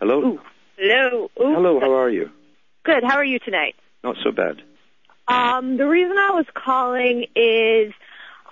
Hello? 0.00 0.22
Ooh. 0.22 0.40
Hello. 0.76 1.24
Ooh. 1.40 1.54
Hello, 1.54 1.80
how 1.80 1.92
are 1.94 2.10
you? 2.10 2.30
Good. 2.84 3.04
How 3.04 3.16
are 3.16 3.24
you 3.24 3.38
tonight? 3.38 3.74
Not 4.02 4.16
so 4.22 4.32
bad. 4.32 4.62
Um, 5.28 5.76
the 5.76 5.86
reason 5.86 6.16
I 6.18 6.30
was 6.30 6.46
calling 6.54 7.26
is 7.36 7.92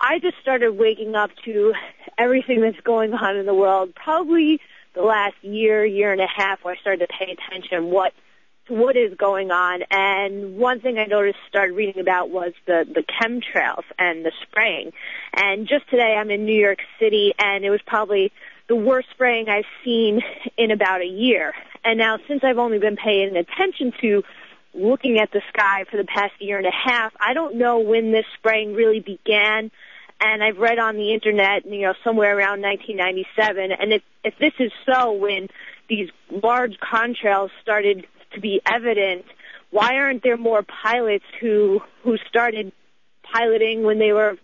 I 0.01 0.19
just 0.19 0.39
started 0.41 0.73
waking 0.73 1.15
up 1.15 1.31
to 1.45 1.75
everything 2.17 2.63
that's 2.63 2.81
going 2.81 3.13
on 3.13 3.37
in 3.37 3.45
the 3.45 3.55
world. 3.55 3.95
Probably 3.95 4.61
the 4.95 5.03
last 5.03 5.35
year, 5.43 5.85
year 5.85 6.13
and 6.13 6.21
a 6.21 6.27
half, 6.27 6.65
where 6.65 6.75
I 6.75 6.81
started 6.81 7.07
to 7.07 7.15
pay 7.19 7.33
attention 7.33 7.91
what 7.91 8.13
what 8.69 8.97
is 8.97 9.13
going 9.17 9.51
on. 9.51 9.83
And 9.91 10.57
one 10.57 10.81
thing 10.81 10.97
I 10.97 11.05
noticed, 11.05 11.39
started 11.49 11.75
reading 11.75 12.01
about, 12.01 12.31
was 12.31 12.53
the 12.67 12.87
the 12.89 13.03
chemtrails 13.03 13.85
and 13.99 14.25
the 14.25 14.33
spraying. 14.43 14.93
And 15.35 15.69
just 15.69 15.89
today, 15.91 16.17
I'm 16.17 16.31
in 16.31 16.47
New 16.47 16.59
York 16.59 16.79
City, 16.99 17.35
and 17.39 17.65
it 17.65 17.71
was 17.71 17.81
probably 17.87 18.33
the 18.69 18.77
worst 18.77 19.09
spraying 19.11 19.49
I've 19.49 19.65
seen 19.85 20.23
in 20.57 20.71
about 20.71 21.03
a 21.03 21.07
year. 21.07 21.53
And 21.85 21.99
now, 21.99 22.19
since 22.27 22.43
I've 22.43 22.59
only 22.59 22.79
been 22.79 22.97
paying 22.97 23.37
attention 23.37 23.93
to 24.01 24.23
looking 24.73 25.19
at 25.19 25.33
the 25.33 25.43
sky 25.49 25.85
for 25.91 25.97
the 25.97 26.05
past 26.05 26.33
year 26.39 26.57
and 26.57 26.67
a 26.67 26.71
half, 26.71 27.13
I 27.21 27.35
don't 27.35 27.57
know 27.57 27.81
when 27.81 28.13
this 28.13 28.25
spraying 28.39 28.75
really 28.75 29.01
began. 29.01 29.71
And 30.21 30.43
I've 30.43 30.59
read 30.59 30.79
on 30.79 30.97
the 30.97 31.15
internet, 31.15 31.65
you 31.65 31.83
know, 31.83 31.95
somewhere 32.05 32.37
around 32.37 32.61
1997. 32.61 33.73
And 33.73 33.93
if, 33.93 34.03
if 34.23 34.35
this 34.39 34.53
is 34.59 34.71
so, 34.85 35.13
when 35.13 35.49
these 35.89 36.11
large 36.31 36.77
contrails 36.79 37.49
started 37.63 38.07
to 38.35 38.41
be 38.41 38.61
evident, 38.71 39.25
why 39.71 39.97
aren't 39.97 40.23
there 40.23 40.37
more 40.37 40.63
pilots 40.63 41.25
who 41.41 41.81
who 42.03 42.17
started 42.29 42.73
piloting 43.23 43.83
when 43.83 43.99
they 43.99 44.13
were, 44.13 44.37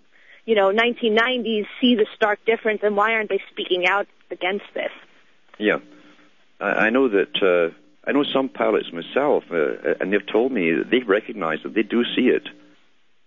you 0.45 0.55
know, 0.55 0.71
1990s, 0.71 1.67
see 1.81 1.95
the 1.95 2.07
stark 2.15 2.45
difference, 2.47 2.81
and 2.83 2.97
why 2.97 3.13
aren't 3.13 3.29
they 3.29 3.43
speaking 3.51 3.87
out 3.87 4.07
against 4.31 4.65
this? 4.75 4.93
Yeah. 5.59 5.79
I, 6.61 6.87
I 6.87 6.91
know 6.91 7.09
that, 7.09 7.43
uh, 7.43 7.75
I 8.09 8.13
know 8.13 8.25
some 8.25 8.49
pilots 8.49 8.93
myself, 8.93 9.45
uh, 9.51 9.95
and 10.01 10.13
they've 10.13 10.27
told 10.27 10.53
me 10.53 10.73
that 10.73 10.91
they 10.91 11.01
recognize 11.01 11.59
that 11.65 11.75
they 11.75 11.83
do 11.83 12.05
see 12.15 12.29
it, 12.29 12.49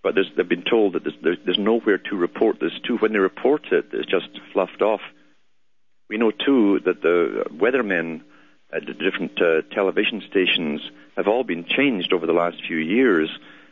but 0.01 0.15
they've 0.15 0.47
been 0.47 0.63
told 0.63 0.93
that 0.93 1.03
there's, 1.03 1.37
there's, 1.45 1.59
nowhere 1.59 1.97
to 1.97 2.15
report 2.15 2.59
this 2.59 2.71
to. 2.85 2.97
When 2.97 3.11
they 3.11 3.19
report 3.19 3.65
it, 3.71 3.87
it's 3.91 4.09
just 4.09 4.29
fluffed 4.53 4.81
off. 4.81 5.01
We 6.09 6.17
know 6.17 6.31
too 6.31 6.79
that 6.85 7.01
the 7.01 7.45
weathermen 7.51 8.21
at 8.71 8.85
the 8.85 8.93
different 8.93 9.41
uh, 9.41 9.61
television 9.73 10.21
stations 10.29 10.81
have 11.17 11.27
all 11.27 11.43
been 11.43 11.65
changed 11.65 12.13
over 12.13 12.25
the 12.25 12.33
last 12.33 12.57
few 12.65 12.77
years 12.77 13.29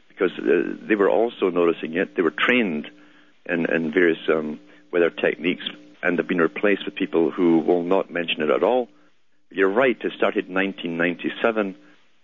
because 0.09 0.31
uh, 0.37 0.75
they 0.81 0.95
were 0.95 1.09
also 1.09 1.49
noticing 1.49 1.95
it. 1.95 2.15
They 2.15 2.23
were 2.23 2.31
trained 2.31 2.87
in, 3.45 3.65
in 3.71 3.91
various 3.93 4.19
um, 4.27 4.59
weather 4.91 5.09
techniques 5.09 5.63
and 6.03 6.17
they've 6.17 6.27
been 6.27 6.41
replaced 6.41 6.85
with 6.85 6.95
people 6.95 7.31
who 7.31 7.59
will 7.59 7.83
not 7.83 8.11
mention 8.11 8.41
it 8.41 8.49
at 8.49 8.63
all. 8.63 8.87
You're 9.49 9.69
right, 9.69 9.97
it 9.99 10.11
started 10.15 10.47
in 10.47 10.53
1997, 10.53 11.75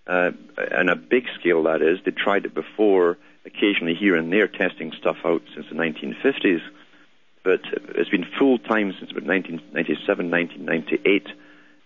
uh, 0.06 0.32
and 0.58 0.90
a 0.90 0.96
big 0.96 1.26
scale 1.40 1.64
that 1.64 1.82
is. 1.82 2.00
They 2.04 2.12
tried 2.12 2.46
it 2.46 2.54
before, 2.54 3.18
occasionally 3.46 3.96
here 3.96 4.16
and 4.16 4.32
there, 4.32 4.48
testing 4.48 4.92
stuff 4.98 5.18
out 5.26 5.42
since 5.54 5.68
the 5.70 5.76
1950s. 5.76 6.62
But 7.44 7.62
it's 7.96 8.10
been 8.10 8.26
full 8.40 8.58
time 8.58 8.94
since 8.98 9.12
about 9.12 9.26
1997, 9.26 10.32
1998. 10.32 11.28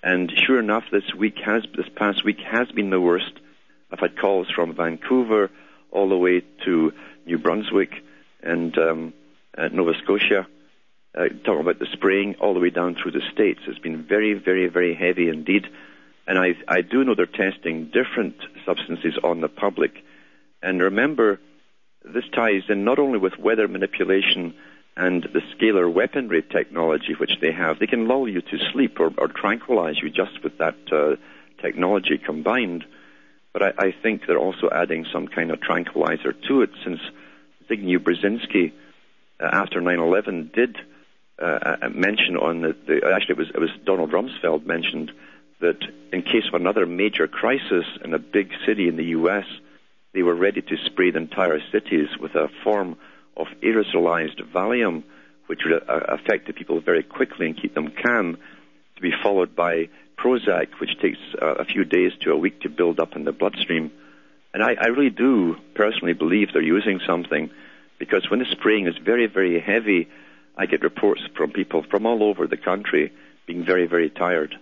And 0.04 0.32
sure 0.46 0.60
enough, 0.60 0.84
this 0.92 1.14
week 1.18 1.38
has, 1.44 1.64
this 1.76 1.90
past 1.96 2.24
week 2.24 2.40
has 2.40 2.72
been 2.72 2.92
the 2.92 3.02
worst. 3.02 3.34
I've 3.92 4.00
had 4.00 4.18
calls 4.18 4.50
from 4.52 4.76
Vancouver 4.76 5.50
all 5.92 6.10
the 6.10 6.18
way 6.18 6.44
to 6.66 6.94
New 7.26 7.38
Brunswick 7.38 7.92
and 8.44 8.78
um, 8.78 9.14
uh, 9.58 9.70
Nova 9.70 9.94
Scotia, 10.04 10.48
uh, 11.16 11.28
talking 11.44 11.62
about 11.62 11.80
the 11.80 11.88
spraying 11.92 12.36
all 12.36 12.54
the 12.54 12.60
way 12.60 12.70
down 12.70 12.96
through 12.96 13.12
the 13.12 13.22
states. 13.34 13.62
It's 13.68 13.80
been 13.80 14.04
very, 14.04 14.34
very, 14.34 14.68
very 14.68 14.94
heavy 14.94 15.30
indeed. 15.30 15.66
And 16.28 16.38
I, 16.38 16.56
I 16.68 16.82
do 16.82 17.04
know 17.04 17.16
they're 17.16 17.26
testing 17.26 17.86
different 17.92 18.36
substances 18.66 19.18
on 19.24 19.42
the 19.42 19.48
public. 19.48 19.92
And 20.62 20.82
remember, 20.82 21.40
this 22.14 22.26
ties 22.34 22.64
in 22.70 22.84
not 22.84 23.00
only 23.00 23.20
with 23.20 23.38
weather 23.38 23.68
manipulation 23.68 24.54
and 24.96 25.24
the 25.24 25.42
scalar 25.56 25.92
weaponry 25.92 26.42
technology 26.42 27.14
which 27.14 27.40
they 27.40 27.52
have. 27.52 27.78
They 27.78 27.88
can 27.88 28.08
lull 28.08 28.28
you 28.28 28.42
to 28.42 28.58
sleep 28.72 29.00
or, 29.00 29.14
or 29.18 29.28
tranquilize 29.28 30.02
you 30.02 30.10
just 30.10 30.44
with 30.44 30.58
that 30.58 30.76
uh, 30.92 31.16
technology 31.62 32.18
combined. 32.18 32.84
But 33.54 33.62
I, 33.62 33.88
I 33.88 33.92
think 33.92 34.24
they're 34.26 34.40
also 34.40 34.70
adding 34.72 35.06
some 35.14 35.28
kind 35.28 35.52
of 35.52 35.62
tranquilizer 35.62 36.34
to 36.34 36.62
it 36.62 36.72
since 36.84 37.00
Zbigniew 37.70 38.00
Brzezinski, 38.00 38.74
uh, 39.40 39.50
after 39.52 39.82
9-11, 39.82 40.52
did 40.54 40.78
uh, 41.40 41.90
mention 41.92 42.36
on 42.36 42.62
the, 42.62 42.76
the, 42.88 43.12
actually 43.14 43.34
it 43.34 43.38
was, 43.38 43.50
it 43.50 43.60
was 43.60 43.70
Donald 43.86 44.12
Rumsfeld 44.12 44.66
mentioned 44.66 45.12
that 45.60 45.78
in 46.12 46.24
case 46.24 46.48
of 46.48 46.56
another 46.56 46.88
major 46.88 47.28
crisis 47.28 47.86
in 48.04 48.14
a 48.14 48.20
big 48.20 48.52
city 48.66 48.88
in 48.88 48.96
the 48.96 49.06
U.S., 49.06 49.46
they 50.18 50.24
were 50.24 50.34
ready 50.34 50.64
to 50.64 50.76
spray 50.84 51.12
the 51.12 51.20
entire 51.20 51.60
cities 51.72 52.10
with 52.20 52.34
a 52.34 52.50
form 52.64 52.98
of 53.38 53.46
aerosolized 53.62 54.42
Valium, 54.52 55.04
which 55.46 55.60
would 55.64 55.84
uh, 55.88 56.00
affect 56.08 56.48
the 56.48 56.54
people 56.54 56.82
very 56.82 57.04
quickly 57.04 57.46
and 57.46 57.62
keep 57.62 57.76
them 57.76 57.92
calm, 58.04 58.36
to 58.96 59.02
be 59.04 59.14
followed 59.22 59.56
by 59.56 59.88
Prozac, 60.18 60.70
which 60.80 61.00
takes 61.00 61.20
uh, 61.40 61.54
a 61.54 61.66
few 61.66 61.86
days 61.86 62.14
to 62.22 62.32
a 62.32 62.36
week 62.36 62.62
to 62.62 62.68
build 62.68 63.00
up 63.00 63.16
in 63.16 63.26
the 63.26 63.32
bloodstream. 63.32 63.92
And 64.56 64.64
I, 64.64 64.74
I 64.82 64.88
really 64.88 65.12
do 65.12 65.56
personally 65.76 66.14
believe 66.14 66.52
they're 66.52 66.64
using 66.64 67.00
something 67.06 67.52
Because 68.00 68.28
when 68.30 68.40
the 68.40 68.46
spraying 68.46 68.88
is 68.88 68.98
very, 68.98 69.28
very 69.28 69.60
heavy, 69.60 70.08
I 70.56 70.66
get 70.66 70.82
reports 70.82 71.22
from 71.36 71.52
people 71.52 71.84
from 71.84 72.06
all 72.06 72.24
over 72.24 72.48
the 72.48 72.58
country 72.58 73.12
being 73.46 73.64
very, 73.64 73.86
very 73.86 74.10
tired. 74.10 74.58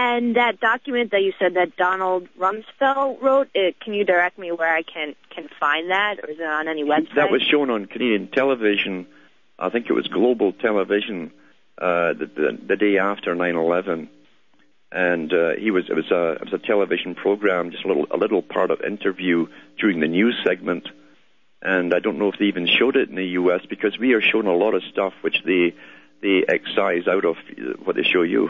And 0.00 0.36
that 0.36 0.60
document 0.60 1.10
that 1.10 1.22
you 1.22 1.32
said 1.40 1.54
that 1.54 1.76
Donald 1.76 2.28
Rumsfeld 2.38 3.20
wrote, 3.20 3.48
it, 3.52 3.80
can 3.80 3.94
you 3.94 4.04
direct 4.04 4.38
me 4.38 4.52
where 4.52 4.72
I 4.72 4.82
can 4.82 5.16
can 5.34 5.48
find 5.58 5.90
that, 5.90 6.20
or 6.22 6.30
is 6.30 6.38
it 6.38 6.46
on 6.46 6.68
any 6.68 6.84
website? 6.84 7.16
That 7.16 7.32
was 7.32 7.42
shown 7.42 7.68
on 7.68 7.86
Canadian 7.86 8.28
television. 8.28 9.08
I 9.58 9.70
think 9.70 9.86
it 9.90 9.94
was 9.94 10.06
Global 10.06 10.52
Television 10.52 11.32
uh, 11.78 12.12
the, 12.12 12.26
the, 12.26 12.58
the 12.68 12.76
day 12.76 12.98
after 12.98 13.34
9/11, 13.34 14.06
and 14.92 15.32
uh, 15.32 15.54
he 15.58 15.72
was 15.72 15.90
it 15.90 15.96
was 15.96 16.08
a 16.12 16.34
it 16.34 16.44
was 16.44 16.52
a 16.52 16.64
television 16.64 17.16
program, 17.16 17.72
just 17.72 17.84
a 17.84 17.88
little 17.88 18.06
a 18.12 18.18
little 18.18 18.40
part 18.40 18.70
of 18.70 18.80
interview 18.82 19.48
during 19.80 19.98
the 19.98 20.06
news 20.06 20.36
segment. 20.44 20.88
And 21.60 21.92
I 21.92 21.98
don't 21.98 22.20
know 22.20 22.28
if 22.28 22.38
they 22.38 22.44
even 22.44 22.68
showed 22.68 22.94
it 22.94 23.08
in 23.08 23.16
the 23.16 23.26
U.S. 23.40 23.62
because 23.68 23.98
we 23.98 24.12
are 24.12 24.22
shown 24.22 24.46
a 24.46 24.54
lot 24.54 24.74
of 24.74 24.84
stuff 24.92 25.12
which 25.22 25.42
they 25.44 25.74
they 26.22 26.44
excise 26.46 27.08
out 27.08 27.24
of 27.24 27.36
what 27.82 27.96
they 27.96 28.04
show 28.04 28.22
you. 28.22 28.48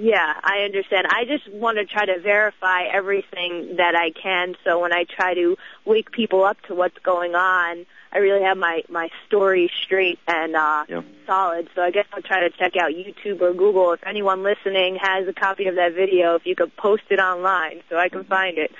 Yeah, 0.00 0.32
I 0.42 0.60
understand. 0.64 1.08
I 1.10 1.26
just 1.26 1.46
want 1.52 1.76
to 1.76 1.84
try 1.84 2.06
to 2.06 2.18
verify 2.20 2.84
everything 2.84 3.76
that 3.76 3.94
I 3.94 4.10
can 4.12 4.54
so 4.64 4.80
when 4.80 4.94
I 4.94 5.04
try 5.04 5.34
to 5.34 5.56
wake 5.84 6.10
people 6.10 6.42
up 6.42 6.56
to 6.68 6.74
what's 6.74 6.96
going 7.00 7.34
on, 7.34 7.84
I 8.10 8.18
really 8.18 8.42
have 8.42 8.56
my 8.56 8.82
my 8.88 9.10
story 9.26 9.70
straight 9.84 10.18
and 10.26 10.56
uh 10.56 10.84
Yeah. 10.88 11.02
solid. 11.26 11.68
So 11.74 11.82
I 11.82 11.90
guess 11.90 12.06
I'll 12.14 12.22
try 12.22 12.40
to 12.40 12.50
check 12.50 12.76
out 12.76 12.92
YouTube 12.92 13.42
or 13.42 13.52
Google 13.52 13.92
if 13.92 14.00
anyone 14.06 14.42
listening 14.42 14.96
has 15.02 15.28
a 15.28 15.34
copy 15.34 15.66
of 15.66 15.74
that 15.74 15.92
video 15.94 16.34
if 16.34 16.46
you 16.46 16.56
could 16.56 16.74
post 16.76 17.02
it 17.10 17.18
online 17.18 17.82
so 17.90 17.98
I 17.98 18.08
can 18.08 18.24
find 18.24 18.56
it. 18.56 18.72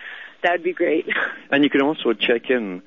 That 0.42 0.52
would 0.52 0.62
be 0.64 0.72
great. 0.72 1.06
And 1.50 1.64
you 1.64 1.68
can 1.68 1.82
also 1.82 2.14
check 2.14 2.48
in 2.48 2.80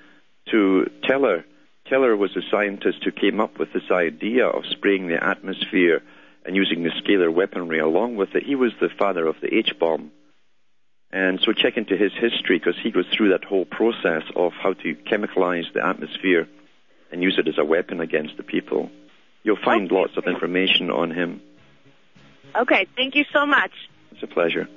to 0.49 0.89
Teller. 1.03 1.45
Teller 1.85 2.15
was 2.17 2.35
a 2.35 2.41
scientist 2.49 3.03
who 3.03 3.11
came 3.11 3.39
up 3.39 3.59
with 3.59 3.73
this 3.73 3.91
idea 3.91 4.47
of 4.47 4.65
spraying 4.65 5.07
the 5.07 5.23
atmosphere 5.23 6.01
and 6.45 6.55
using 6.55 6.83
the 6.83 6.89
scalar 6.89 7.33
weaponry 7.33 7.79
along 7.79 8.15
with 8.15 8.35
it. 8.35 8.43
He 8.43 8.55
was 8.55 8.71
the 8.81 8.89
father 8.89 9.25
of 9.27 9.35
the 9.41 9.53
H 9.53 9.73
bomb. 9.79 10.12
And 11.12 11.39
so 11.45 11.53
check 11.53 11.77
into 11.77 11.95
his 11.95 12.12
history 12.13 12.57
because 12.57 12.75
he 12.81 12.89
goes 12.91 13.05
through 13.15 13.29
that 13.29 13.43
whole 13.43 13.65
process 13.65 14.23
of 14.35 14.51
how 14.53 14.73
to 14.73 14.95
chemicalize 14.95 15.71
the 15.73 15.85
atmosphere 15.85 16.47
and 17.12 17.21
use 17.21 17.35
it 17.38 17.47
as 17.47 17.57
a 17.59 17.63
weapon 17.65 18.00
against 18.01 18.35
the 18.38 18.43
people. 18.43 18.89
You'll 19.43 19.57
find 19.63 19.85
Okay, 19.85 19.95
lots 19.95 20.17
of 20.17 20.25
information 20.25 20.89
on 20.89 21.12
him. 21.12 21.41
okay, 22.55 22.88
thank 22.95 23.13
you 23.15 23.25
so 23.31 23.45
much. 23.45 23.71
It's 24.12 24.23
a 24.23 24.27
pleasure. 24.27 24.67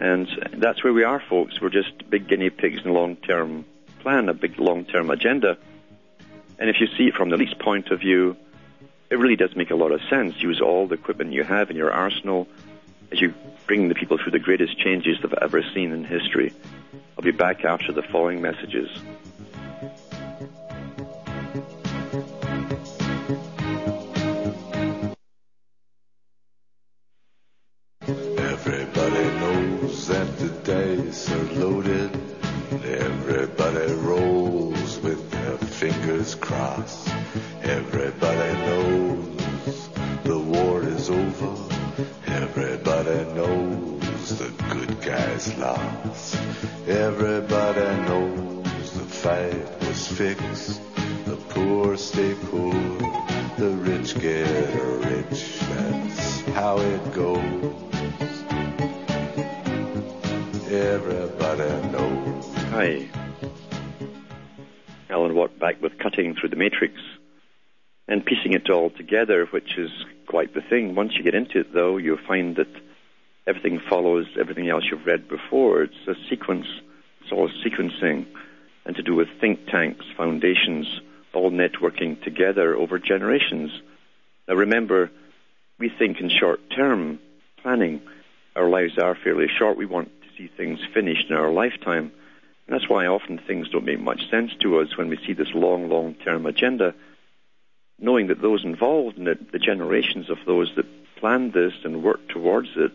And 0.00 0.28
that's 0.58 0.82
where 0.84 0.92
we 0.92 1.02
are, 1.04 1.20
folks. 1.28 1.60
We're 1.60 1.70
just 1.70 2.08
big 2.10 2.28
guinea 2.28 2.50
pigs 2.50 2.80
in 2.84 2.90
a 2.90 2.92
long-term 2.92 3.64
plan, 4.00 4.28
a 4.28 4.34
big 4.34 4.58
long-term 4.58 5.10
agenda. 5.10 5.56
And 6.58 6.70
if 6.70 6.76
you 6.80 6.86
see 6.96 7.04
it 7.08 7.14
from 7.14 7.30
the 7.30 7.36
least 7.36 7.58
point 7.58 7.88
of 7.90 8.00
view, 8.00 8.36
it 9.10 9.18
really 9.18 9.36
does 9.36 9.54
make 9.54 9.70
a 9.70 9.76
lot 9.76 9.92
of 9.92 10.00
sense. 10.08 10.40
Use 10.42 10.60
all 10.60 10.86
the 10.86 10.94
equipment 10.94 11.32
you 11.32 11.44
have 11.44 11.70
in 11.70 11.76
your 11.76 11.92
arsenal 11.92 12.48
as 13.12 13.20
you 13.20 13.34
bring 13.66 13.88
the 13.88 13.94
people 13.94 14.18
through 14.18 14.32
the 14.32 14.38
greatest 14.38 14.78
changes 14.78 15.18
they've 15.22 15.34
ever 15.40 15.62
seen 15.74 15.92
in 15.92 16.04
history. 16.04 16.52
I'll 17.16 17.24
be 17.24 17.30
back 17.30 17.64
after 17.64 17.92
the 17.92 18.02
following 18.02 18.42
messages. 18.42 18.90
Everybody 28.06 29.24
knows 29.40 30.08
that 30.08 30.38
the 30.38 30.48
dice 30.64 31.30
are 31.30 31.52
loaded. 31.54 32.10
Everybody 32.84 33.92
rolls 33.94 34.98
with 35.00 35.30
their 35.30 35.56
fingers 35.58 36.34
crossed. 36.34 37.08
Everybody 37.62 38.43
fixed. 50.14 50.80
The 51.24 51.36
poor 51.48 51.96
stay 51.96 52.34
poor. 52.46 52.72
The 53.58 53.70
rich 53.82 54.16
get 54.20 54.46
rich. 55.10 55.58
That's 55.58 56.40
how 56.50 56.78
it 56.78 57.12
goes. 57.12 57.42
Everybody 60.70 61.88
knows. 61.90 62.54
Hi. 62.70 63.08
Alan 65.10 65.34
Watt 65.34 65.58
back 65.58 65.82
with 65.82 65.98
Cutting 65.98 66.36
Through 66.36 66.50
the 66.50 66.56
Matrix 66.56 66.94
and 68.06 68.24
piecing 68.24 68.52
it 68.52 68.70
all 68.70 68.90
together, 68.90 69.46
which 69.46 69.76
is 69.76 69.90
quite 70.28 70.54
the 70.54 70.62
thing. 70.62 70.94
Once 70.94 71.14
you 71.16 71.24
get 71.24 71.34
into 71.34 71.58
it, 71.58 71.74
though, 71.74 71.96
you'll 71.96 72.18
find 72.28 72.54
that 72.56 72.70
everything 73.48 73.80
follows 73.90 74.26
everything 74.38 74.68
else 74.68 74.84
you've 74.88 75.06
read 75.06 75.26
before. 75.28 75.82
It's 75.82 76.06
a 76.06 76.14
sequence, 76.30 76.66
it's 77.22 77.32
all 77.32 77.48
sequencing, 77.64 78.26
and 78.86 78.96
to 78.96 79.02
do 79.02 79.14
with 79.14 79.28
think 79.40 79.66
tanks, 79.66 80.04
foundations, 80.16 80.86
all 81.32 81.50
networking 81.50 82.22
together 82.22 82.76
over 82.76 82.98
generations. 82.98 83.70
Now 84.46 84.54
remember, 84.54 85.10
we 85.78 85.88
think 85.88 86.20
in 86.20 86.28
short 86.28 86.60
term 86.70 87.18
planning. 87.62 88.02
Our 88.54 88.68
lives 88.68 88.98
are 88.98 89.16
fairly 89.16 89.48
short. 89.48 89.76
We 89.76 89.86
want 89.86 90.10
to 90.22 90.28
see 90.36 90.48
things 90.48 90.78
finished 90.92 91.30
in 91.30 91.36
our 91.36 91.50
lifetime. 91.50 92.12
And 92.66 92.74
that's 92.74 92.88
why 92.88 93.06
often 93.06 93.38
things 93.38 93.68
don't 93.68 93.84
make 93.84 94.00
much 94.00 94.30
sense 94.30 94.52
to 94.62 94.78
us 94.78 94.96
when 94.96 95.08
we 95.08 95.18
see 95.26 95.32
this 95.32 95.52
long, 95.54 95.88
long 95.88 96.14
term 96.14 96.46
agenda, 96.46 96.94
knowing 97.98 98.28
that 98.28 98.40
those 98.40 98.64
involved 98.64 99.18
in 99.18 99.26
it, 99.26 99.52
the 99.52 99.58
generations 99.58 100.30
of 100.30 100.38
those 100.46 100.72
that 100.76 100.86
planned 101.16 101.52
this 101.52 101.72
and 101.84 102.02
worked 102.02 102.28
towards 102.28 102.68
it, 102.76 102.92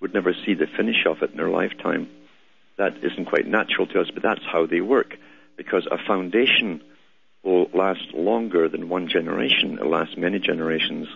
would 0.00 0.14
never 0.14 0.34
see 0.34 0.54
the 0.54 0.66
finish 0.66 1.06
of 1.06 1.22
it 1.22 1.30
in 1.30 1.36
their 1.36 1.48
lifetime. 1.48 2.08
That 2.78 2.96
isn't 3.02 3.26
quite 3.26 3.46
natural 3.46 3.86
to 3.88 4.00
us, 4.00 4.10
but 4.12 4.22
that's 4.22 4.44
how 4.44 4.66
they 4.66 4.80
work. 4.80 5.16
Because 5.56 5.86
a 5.90 5.98
foundation 5.98 6.80
will 7.42 7.68
last 7.74 8.12
longer 8.14 8.68
than 8.68 8.88
one 8.88 9.08
generation, 9.08 9.78
it 9.78 9.86
lasts 9.86 10.16
many 10.16 10.38
generations. 10.38 11.08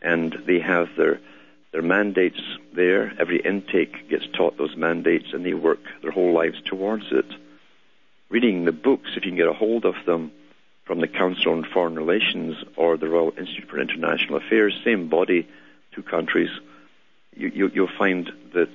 And 0.00 0.34
they 0.46 0.60
have 0.60 0.88
their 0.96 1.20
their 1.72 1.82
mandates 1.82 2.40
there. 2.74 3.12
Every 3.20 3.40
intake 3.40 4.08
gets 4.08 4.26
taught 4.28 4.56
those 4.56 4.74
mandates, 4.76 5.26
and 5.32 5.44
they 5.44 5.54
work 5.54 5.80
their 6.02 6.10
whole 6.10 6.32
lives 6.32 6.60
towards 6.64 7.04
it. 7.10 7.26
Reading 8.30 8.64
the 8.64 8.72
books, 8.72 9.10
if 9.16 9.24
you 9.24 9.30
can 9.30 9.36
get 9.36 9.48
a 9.48 9.52
hold 9.52 9.84
of 9.84 9.94
them, 10.06 10.32
from 10.88 11.00
the 11.00 11.06
Council 11.06 11.52
on 11.52 11.64
Foreign 11.64 11.96
Relations 11.96 12.56
or 12.74 12.96
the 12.96 13.08
Royal 13.08 13.34
Institute 13.36 13.68
for 13.68 13.78
International 13.78 14.38
Affairs, 14.38 14.74
same 14.84 15.10
body, 15.10 15.46
two 15.94 16.02
countries, 16.02 16.48
you, 17.36 17.48
you, 17.54 17.70
you'll 17.74 17.98
find 17.98 18.32
that 18.54 18.74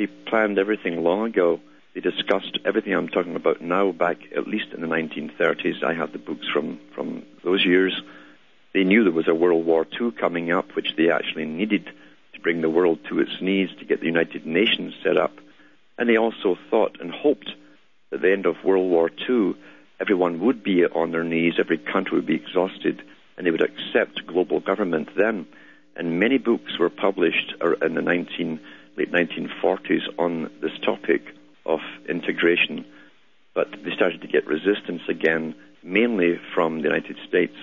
they 0.00 0.06
planned 0.06 0.58
everything 0.58 1.04
long 1.04 1.26
ago. 1.26 1.60
They 1.94 2.00
discussed 2.00 2.58
everything 2.64 2.94
I'm 2.94 3.10
talking 3.10 3.36
about 3.36 3.60
now 3.60 3.92
back 3.92 4.16
at 4.34 4.48
least 4.48 4.68
in 4.72 4.80
the 4.80 4.86
1930s. 4.86 5.84
I 5.84 5.92
have 5.92 6.12
the 6.12 6.18
books 6.18 6.48
from, 6.48 6.80
from 6.94 7.22
those 7.44 7.66
years. 7.66 8.00
They 8.72 8.82
knew 8.82 9.04
there 9.04 9.12
was 9.12 9.28
a 9.28 9.34
World 9.34 9.66
War 9.66 9.86
II 10.00 10.12
coming 10.12 10.52
up, 10.52 10.74
which 10.74 10.96
they 10.96 11.10
actually 11.10 11.44
needed 11.44 11.84
to 12.32 12.40
bring 12.40 12.62
the 12.62 12.70
world 12.70 13.00
to 13.10 13.20
its 13.20 13.42
knees 13.42 13.68
to 13.78 13.84
get 13.84 14.00
the 14.00 14.06
United 14.06 14.46
Nations 14.46 14.94
set 15.04 15.18
up. 15.18 15.34
And 15.98 16.08
they 16.08 16.16
also 16.16 16.56
thought 16.70 16.98
and 16.98 17.10
hoped 17.10 17.50
that 18.08 18.16
at 18.16 18.22
the 18.22 18.32
end 18.32 18.46
of 18.46 18.64
World 18.64 18.90
War 18.90 19.10
II, 19.28 19.54
everyone 20.00 20.40
would 20.40 20.62
be 20.62 20.86
on 20.86 21.12
their 21.12 21.24
knees, 21.24 21.54
every 21.58 21.76
country 21.76 22.16
would 22.16 22.26
be 22.26 22.36
exhausted, 22.36 23.02
and 23.36 23.46
they 23.46 23.50
would 23.50 23.60
accept 23.60 24.26
global 24.26 24.60
government 24.60 25.10
then. 25.14 25.46
And 25.94 26.18
many 26.18 26.38
books 26.38 26.78
were 26.78 26.88
published 26.88 27.52
uh, 27.60 27.74
in 27.84 27.92
the 27.92 28.00
19, 28.00 28.60
late 29.00 29.12
1940s 29.12 30.02
on 30.18 30.50
this 30.60 30.76
topic 30.84 31.22
of 31.64 31.80
integration. 32.08 32.84
But 33.54 33.70
they 33.82 33.94
started 33.94 34.20
to 34.20 34.28
get 34.28 34.46
resistance 34.46 35.02
again, 35.08 35.54
mainly 35.82 36.38
from 36.54 36.78
the 36.78 36.88
United 36.88 37.16
States 37.26 37.56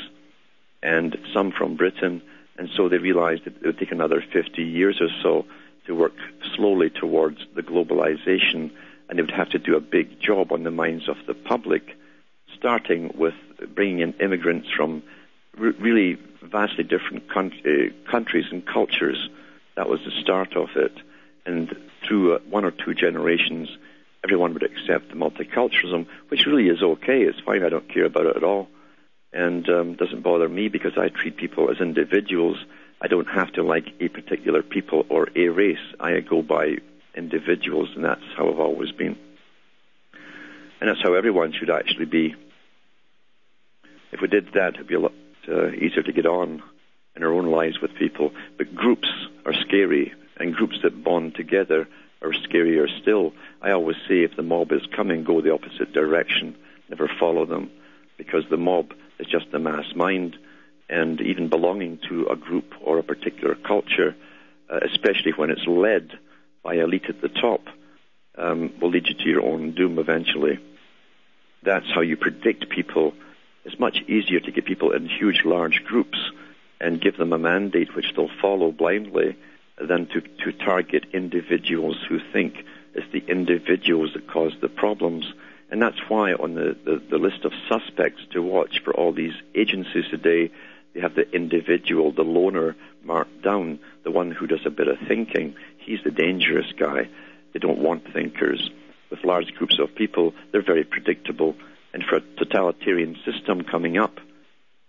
and 0.82 1.15
some 1.34 1.52
from 1.52 1.76
Britain. 1.76 2.21
And 2.58 2.69
so 2.76 2.89
they 2.89 2.97
realized 2.97 3.45
that 3.45 3.56
it 3.58 3.65
would 3.65 3.78
take 3.78 3.91
another 3.91 4.23
50 4.34 4.63
years 4.63 5.00
or 5.00 5.10
so 5.21 5.45
to 5.86 5.95
work 5.95 6.15
slowly 6.56 6.89
towards 6.89 7.39
the 7.56 7.62
globalization, 7.62 8.71
and 9.08 9.17
they 9.17 9.21
would 9.21 9.32
have 9.32 9.50
to 9.50 9.60
do 9.60 9.76
a 9.76 9.80
big 9.80 10.19
job 10.19 10.52
on 10.52 10.63
the 10.63 10.71
minds 10.71 11.08
of 11.08 11.17
the 11.28 11.34
public, 11.34 11.95
starting 12.58 13.13
with 13.15 13.36
bringing 13.76 14.00
in 14.00 14.13
immigrants 14.13 14.69
from 14.76 15.04
re- 15.56 15.76
really 15.80 16.17
vastly 16.41 16.84
different 16.84 17.23
uh, 17.36 18.12
countries 18.12 18.45
and 18.52 18.65
cultures. 18.65 19.30
That 19.76 19.88
was 19.88 20.00
the 20.04 20.12
start 20.19 20.58
of 20.58 20.69
it. 20.76 20.97
And 21.47 21.75
through 22.07 22.36
uh, 22.36 22.39
one 22.47 22.65
or 22.65 22.71
two 22.71 22.93
generations, 22.93 23.69
everyone 24.23 24.53
would 24.53 24.63
accept 24.63 25.10
the 25.10 25.15
multiculturalism, 25.15 26.05
which 26.27 26.45
really 26.45 26.67
is 26.67 26.83
okay. 26.83 27.23
It's 27.23 27.39
fine. 27.39 27.63
I 27.63 27.69
don't 27.69 27.91
care 27.91 28.05
about 28.05 28.27
it 28.27 28.36
at 28.36 28.43
all 28.43 28.67
and 29.33 29.67
um, 29.69 29.95
doesn't 29.95 30.23
bother 30.23 30.47
me 30.47 30.67
because 30.67 30.93
I 30.97 31.10
treat 31.10 31.38
people 31.38 31.69
as 31.69 31.79
individuals. 31.79 32.57
I 33.01 33.07
don't 33.07 33.27
have 33.27 33.51
to 33.53 33.63
like 33.63 33.86
a 33.99 34.07
particular 34.07 34.63
people 34.63 35.05
or 35.10 35.27
a 35.36 35.49
race. 35.49 35.77
I 35.99 36.19
go 36.21 36.41
by 36.41 36.77
individuals, 37.15 37.89
and 37.95 38.03
that's 38.03 38.23
how 38.36 38.49
I've 38.49 38.60
always 38.60 38.91
been. 38.91 39.17
And 40.79 40.89
that's 40.89 41.01
how 41.01 41.13
everyone 41.13 41.53
should 41.53 41.69
actually 41.69 42.05
be. 42.05 42.36
If 44.12 44.21
we 44.21 44.27
did 44.27 44.53
that, 44.53 44.75
it'd 44.75 44.88
be 44.88 44.95
a 44.95 44.99
lot 44.99 45.13
uh, 45.47 45.69
easier 45.69 46.03
to 46.03 46.13
get 46.13 46.25
on 46.25 46.63
in 47.15 47.23
our 47.23 47.33
own 47.33 47.47
lives 47.47 47.79
with 47.81 47.95
people. 47.95 48.31
But 48.57 48.73
groups 48.73 49.10
are 49.45 49.53
scary, 49.53 50.13
and 50.39 50.54
groups 50.54 50.80
that 50.84 51.04
bond 51.04 51.36
together 51.36 51.88
are 52.21 52.32
scarier 52.32 52.88
still. 53.02 53.34
I 53.62 53.71
always 53.71 53.97
say 54.08 54.23
if 54.23 54.36
the 54.36 54.43
mob 54.43 54.71
is 54.71 54.86
coming, 54.95 55.23
go 55.23 55.41
the 55.41 55.54
opposite 55.54 55.93
direction. 55.93 56.56
Never 56.89 57.10
follow 57.19 57.45
them, 57.45 57.71
because 58.17 58.43
the 58.50 58.58
mob 58.58 58.93
is 59.19 59.28
just 59.28 59.52
the 59.52 59.60
mass 59.60 59.86
mind, 59.95 60.38
and 60.89 61.19
even 61.21 61.50
belonging 61.50 62.00
to 62.10 62.28
a 62.28 62.36
group 62.36 62.73
or 62.82 62.97
a 62.97 63.04
particular 63.04 63.56
culture, 63.56 64.15
uh, 64.69 64.80
especially 64.84 65.34
when 65.36 65.50
it's 65.50 65.67
led 65.67 66.17
by 66.63 66.76
elite 66.76 67.06
at 67.10 67.21
the 67.21 67.30
top, 67.30 67.62
um, 68.38 68.73
will 68.82 68.89
lead 68.89 69.08
you 69.08 69.13
to 69.15 69.30
your 69.30 69.41
own 69.41 69.73
doom 69.73 70.00
eventually. 70.00 70.60
That's 71.63 71.89
how 71.93 72.02
you 72.02 72.17
predict 72.17 72.69
people. 72.69 73.13
It's 73.65 73.80
much 73.80 73.97
easier 74.08 74.39
to 74.39 74.52
get 74.52 74.65
people 74.65 74.91
in 74.91 75.10
huge, 75.10 75.41
large 75.43 75.84
groups 75.84 76.17
and 76.80 77.02
give 77.02 77.17
them 77.17 77.34
a 77.34 77.39
mandate 77.39 77.95
which 77.95 78.13
they'll 78.15 78.30
follow 78.41 78.71
blindly 78.71 79.36
than 79.79 80.07
to, 80.07 80.21
to 80.21 80.51
target 80.65 81.05
individuals 81.13 81.97
who 82.07 82.19
think 82.33 82.55
it's 82.93 83.11
the 83.13 83.23
individuals 83.31 84.11
that 84.13 84.27
cause 84.27 84.53
the 84.59 84.69
problems. 84.69 85.25
And 85.69 85.81
that's 85.81 85.99
why 86.07 86.33
on 86.33 86.55
the, 86.55 86.75
the, 86.83 87.01
the 87.11 87.17
list 87.17 87.45
of 87.45 87.51
suspects 87.69 88.21
to 88.31 88.41
watch 88.41 88.81
for 88.83 88.93
all 88.93 89.13
these 89.13 89.35
agencies 89.53 90.05
today, 90.09 90.51
they 90.93 91.01
have 91.01 91.13
the 91.13 91.29
individual, 91.31 92.11
the 92.11 92.23
loner 92.23 92.75
marked 93.03 93.43
down, 93.43 93.79
the 94.03 94.11
one 94.11 94.31
who 94.31 94.47
does 94.47 94.65
a 94.65 94.71
bit 94.71 94.87
of 94.87 94.97
thinking. 95.07 95.55
He's 95.77 95.99
the 96.03 96.11
dangerous 96.11 96.71
guy. 96.77 97.07
They 97.53 97.59
don't 97.59 97.79
want 97.79 98.11
thinkers. 98.13 98.69
With 99.11 99.23
large 99.23 99.53
groups 99.53 99.79
of 99.79 99.95
people, 99.95 100.33
they're 100.51 100.63
very 100.63 100.83
predictable. 100.83 101.55
And 101.93 102.03
for 102.03 102.17
a 102.17 102.21
totalitarian 102.37 103.15
system 103.25 103.63
coming 103.63 103.97
up, 103.97 104.19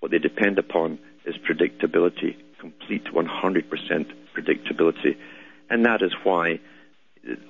what 0.01 0.11
they 0.11 0.19
depend 0.19 0.59
upon 0.59 0.99
is 1.27 1.35
predictability, 1.37 2.37
complete 2.59 3.05
100% 3.05 4.13
predictability. 4.39 5.17
And 5.71 5.85
that 5.87 6.03
is 6.03 6.13
why 6.23 6.61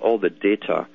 all 0.01 0.19
the 0.19 0.31
data 0.31 0.87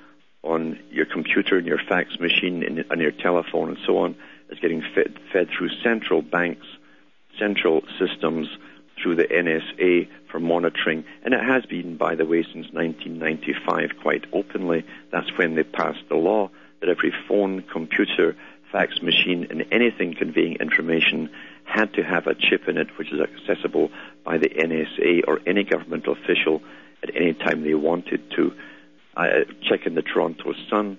on 0.42 0.78
your 0.90 1.06
computer 1.06 1.56
and 1.56 1.66
your 1.66 1.78
fax 1.78 2.18
machine 2.20 2.84
and 2.90 3.00
your 3.00 3.12
telephone 3.12 3.70
and 3.70 3.78
so 3.86 3.98
on 3.98 4.14
is 4.50 4.58
getting 4.58 4.82
fed, 4.94 5.18
fed 5.32 5.48
through 5.48 5.70
central 5.82 6.20
banks, 6.20 6.66
central 7.38 7.82
systems, 7.98 8.48
through 9.02 9.16
the 9.16 9.24
NSA 9.24 10.08
for 10.30 10.38
monitoring. 10.38 11.04
And 11.24 11.34
it 11.34 11.42
has 11.42 11.64
been, 11.66 11.96
by 11.96 12.14
the 12.14 12.26
way, 12.26 12.42
since 12.42 12.70
1995 12.72 13.90
quite 14.00 14.24
openly. 14.32 14.84
That's 15.10 15.36
when 15.36 15.54
they 15.54 15.64
passed 15.64 16.08
the 16.08 16.16
law 16.16 16.50
that 16.80 16.88
every 16.88 17.12
phone, 17.26 17.62
computer, 17.62 18.36
fax 18.70 19.00
machine, 19.02 19.46
and 19.50 19.64
anything 19.72 20.14
conveying 20.14 20.56
information 20.56 21.30
had 21.64 21.92
to 21.94 22.02
have 22.02 22.26
a 22.26 22.34
chip 22.34 22.68
in 22.68 22.76
it 22.76 22.88
which 22.98 23.12
is 23.12 23.20
accessible 23.20 23.90
by 24.24 24.38
the 24.38 24.48
NSA 24.48 25.22
or 25.26 25.40
any 25.46 25.64
government 25.64 26.06
official 26.06 26.62
at 27.02 27.14
any 27.14 27.34
time 27.34 27.62
they 27.62 27.74
wanted 27.74 28.30
to. 28.32 28.52
Uh, 29.16 29.44
check 29.62 29.86
in 29.86 29.94
the 29.94 30.02
Toronto 30.02 30.52
Sun, 30.68 30.98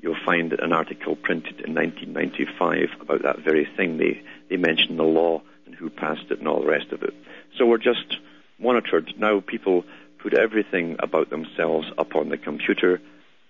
you'll 0.00 0.16
find 0.24 0.52
an 0.52 0.72
article 0.72 1.16
printed 1.16 1.60
in 1.60 1.74
1995 1.74 3.00
about 3.00 3.22
that 3.22 3.38
very 3.38 3.66
thing. 3.76 3.96
They, 3.96 4.22
they 4.50 4.56
mention 4.56 4.96
the 4.96 5.04
law 5.04 5.42
and 5.64 5.74
who 5.74 5.88
passed 5.88 6.30
it 6.30 6.38
and 6.38 6.48
all 6.48 6.60
the 6.60 6.68
rest 6.68 6.92
of 6.92 7.02
it. 7.02 7.14
So 7.56 7.66
we're 7.66 7.78
just 7.78 8.18
monitored. 8.58 9.14
Now 9.18 9.40
people 9.40 9.84
put 10.18 10.34
everything 10.34 10.96
about 10.98 11.30
themselves 11.30 11.86
up 11.96 12.14
on 12.14 12.28
the 12.28 12.36
computer. 12.36 13.00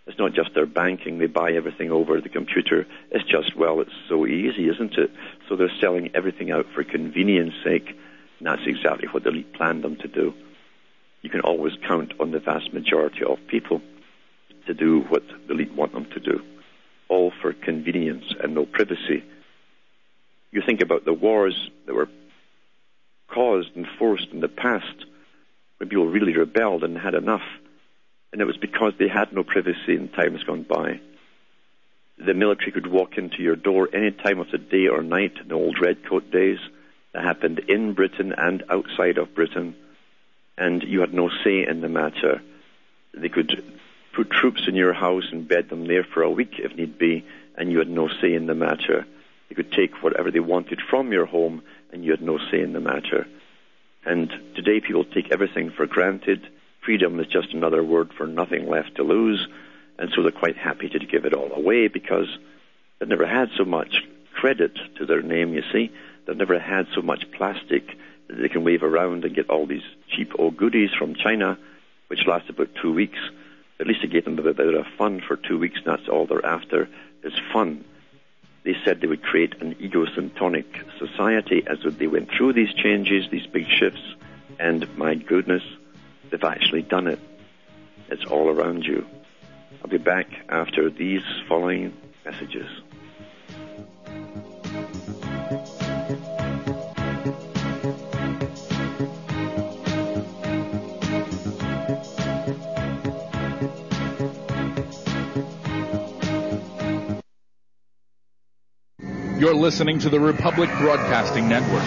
It's 0.07 0.19
not 0.19 0.35
just 0.35 0.55
their 0.55 0.67
banking, 0.67 1.19
they 1.19 1.27
buy 1.27 1.53
everything 1.53 1.91
over 1.91 2.21
the 2.21 2.29
computer. 2.29 2.87
It's 3.11 3.25
just, 3.25 3.57
well, 3.57 3.81
it's 3.81 3.95
so 4.09 4.27
easy, 4.27 4.69
isn't 4.69 4.99
it? 4.99 5.11
So 5.49 5.57
they're 5.57 5.73
selling 5.81 6.11
everything 6.15 6.51
out 6.51 6.67
for 6.75 6.85
convenience 6.85 7.55
sake, 7.65 7.89
and 8.39 8.47
that's 8.47 8.67
exactly 8.67 9.09
what 9.09 9.23
the 9.23 9.31
elite 9.31 9.55
planned 9.55 9.83
them 9.83 9.97
to 9.97 10.09
do. 10.09 10.35
You 11.23 11.31
can 11.31 11.41
always 11.41 11.73
count 11.89 12.13
on 12.21 12.33
the 12.33 12.39
vast 12.39 12.75
majority 12.75 13.25
of 13.25 13.39
people 13.49 13.81
to 14.67 14.75
do 14.75 15.01
what 15.01 15.23
the 15.47 15.55
elite 15.55 15.73
want 15.73 15.93
them 15.93 16.07
to 16.13 16.21
do, 16.21 16.43
all 17.09 17.33
for 17.41 17.55
convenience 17.55 18.25
and 18.43 18.55
no 18.55 18.67
privacy. 18.67 19.25
You 20.51 20.63
think 20.65 20.83
about 20.83 21.07
the 21.07 21.15
wars 21.15 21.71
that 21.87 21.95
were 21.95 22.09
caused 23.29 23.75
and 23.75 23.87
forced 23.99 24.29
in 24.33 24.41
the 24.41 24.49
past 24.49 25.07
when 25.79 25.89
people 25.89 26.07
really 26.07 26.37
rebelled 26.37 26.85
and 26.85 26.97
had 26.97 27.15
enough 27.15 27.43
and 28.35 28.41
it 28.41 28.47
was 28.47 28.57
because 28.57 28.95
they 28.99 29.07
had 29.07 29.33
no 29.33 29.45
privacy 29.45 29.95
in 29.95 30.09
times 30.09 30.43
gone 30.43 30.65
by. 30.65 30.99
The 32.19 32.35
military 32.35 32.73
could 32.73 32.89
walk 32.89 33.17
into 33.17 33.41
your 33.41 33.55
door 33.55 33.89
any 33.95 34.11
time 34.11 34.41
of 34.41 34.51
the 34.51 34.59
day 34.59 34.89
or 34.89 35.03
night 35.05 35.35
in 35.41 35.47
the 35.47 35.55
old 35.55 35.79
redcoat 35.81 36.33
days. 36.33 36.59
That 37.13 37.23
happened 37.23 37.61
in 37.69 37.93
Britain 37.93 38.35
and 38.37 38.65
outside 38.69 39.19
of 39.19 39.37
Britain, 39.37 39.77
and 40.59 40.83
you 40.83 40.99
had 40.99 41.15
no 41.15 41.31
say 41.45 41.65
in 41.65 41.81
the 41.81 41.89
matter. 41.89 42.43
They 43.17 43.29
could 43.29 43.63
put 44.17 44.33
troops 44.33 44.63
in 44.67 44.75
your 44.75 44.95
house 44.95 45.29
and 45.31 45.47
bed 45.47 45.69
them 45.69 45.87
there 45.87 46.03
for 46.03 46.25
a 46.25 46.31
week 46.31 46.55
if 46.59 46.77
need 46.77 46.99
be, 46.99 47.25
and 47.57 47.71
you 47.71 47.79
had 47.79 47.89
no 47.89 48.09
say 48.21 48.35
in 48.35 48.47
the 48.47 48.57
matter. 48.57 49.07
They 49.49 49.55
could 49.55 49.71
take 49.71 50.03
whatever 50.03 50.33
they 50.33 50.41
wanted 50.41 50.81
from 50.91 51.13
your 51.13 51.27
home, 51.27 51.63
and 51.93 52.05
you 52.05 52.11
had 52.11 52.21
no 52.21 52.39
say 52.51 52.63
in 52.63 52.73
the 52.73 52.81
matter. 52.81 53.29
And 54.05 54.29
today 54.57 54.81
people 54.81 55.05
take 55.05 55.31
everything 55.31 55.71
for 55.71 55.87
granted 55.87 56.49
freedom 56.85 57.19
is 57.21 57.27
just 57.27 57.53
another 57.53 57.83
word 57.83 58.13
for 58.17 58.27
nothing 58.27 58.69
left 58.69 58.97
to 58.97 59.03
lose, 59.03 59.47
and 59.99 60.11
so 60.15 60.23
they're 60.23 60.31
quite 60.31 60.57
happy 60.57 60.89
to 60.89 60.99
give 60.99 61.25
it 61.25 61.35
all 61.35 61.53
away 61.53 61.89
because 61.89 62.29
they've 62.99 63.09
never 63.09 63.27
had 63.27 63.49
so 63.57 63.65
much 63.65 64.03
credit 64.35 64.73
to 64.97 65.07
their 65.07 65.23
name, 65.23 65.55
you 65.55 65.63
see. 65.73 65.91
They've 66.27 66.37
never 66.37 66.59
had 66.59 66.87
so 66.95 67.03
much 67.03 67.31
plastic 67.33 67.87
that 68.29 68.37
they 68.37 68.49
can 68.49 68.65
wave 68.65 68.83
around 68.83 69.25
and 69.25 69.35
get 69.35 69.51
all 69.51 69.67
these 69.67 69.83
cheap 70.09 70.33
old 70.39 70.57
goodies 70.57 70.91
from 70.99 71.15
China, 71.15 71.59
which 72.09 72.27
last 72.27 72.49
about 72.49 72.69
two 72.81 72.93
weeks. 72.93 73.19
At 73.81 73.87
least 73.87 74.05
it 74.05 74.13
gave 74.13 74.25
them 74.25 74.39
a 74.39 74.55
bit 74.55 74.75
of 74.75 74.87
fun 74.99 75.21
for 75.27 75.37
two 75.37 75.59
weeks, 75.59 75.79
and 75.79 75.87
that's 75.87 76.09
all 76.09 76.27
they're 76.27 76.45
after 76.45 76.89
is 77.23 77.33
fun. 77.53 77.85
They 78.65 78.77
said 78.85 79.01
they 79.01 79.07
would 79.07 79.23
create 79.23 79.61
an 79.61 79.77
egocentric 79.81 80.67
society 80.99 81.65
as 81.67 81.79
they 81.83 82.07
went 82.07 82.31
through 82.31 82.55
these 82.55 82.73
changes, 82.73 83.29
these 83.31 83.47
big 83.47 83.67
shifts, 83.69 84.14
done 86.95 87.09
it. 87.09 87.19
It's 88.09 88.25
all 88.27 88.49
around 88.49 88.85
you. 88.85 89.05
I'll 89.83 89.91
be 89.91 89.99
back 89.99 90.29
after 90.49 90.91
these 90.91 91.23
following 91.49 91.93
messages. 92.25 92.69
You're 109.41 109.53
listening 109.53 109.99
to 109.99 110.11
the 110.11 110.21
Republic 110.21 110.71
Broadcasting 110.79 111.49
Network 111.49 111.83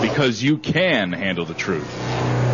because 0.00 0.42
you 0.42 0.56
can 0.56 1.12
handle 1.12 1.44
the 1.44 1.52
truth. 1.52 2.49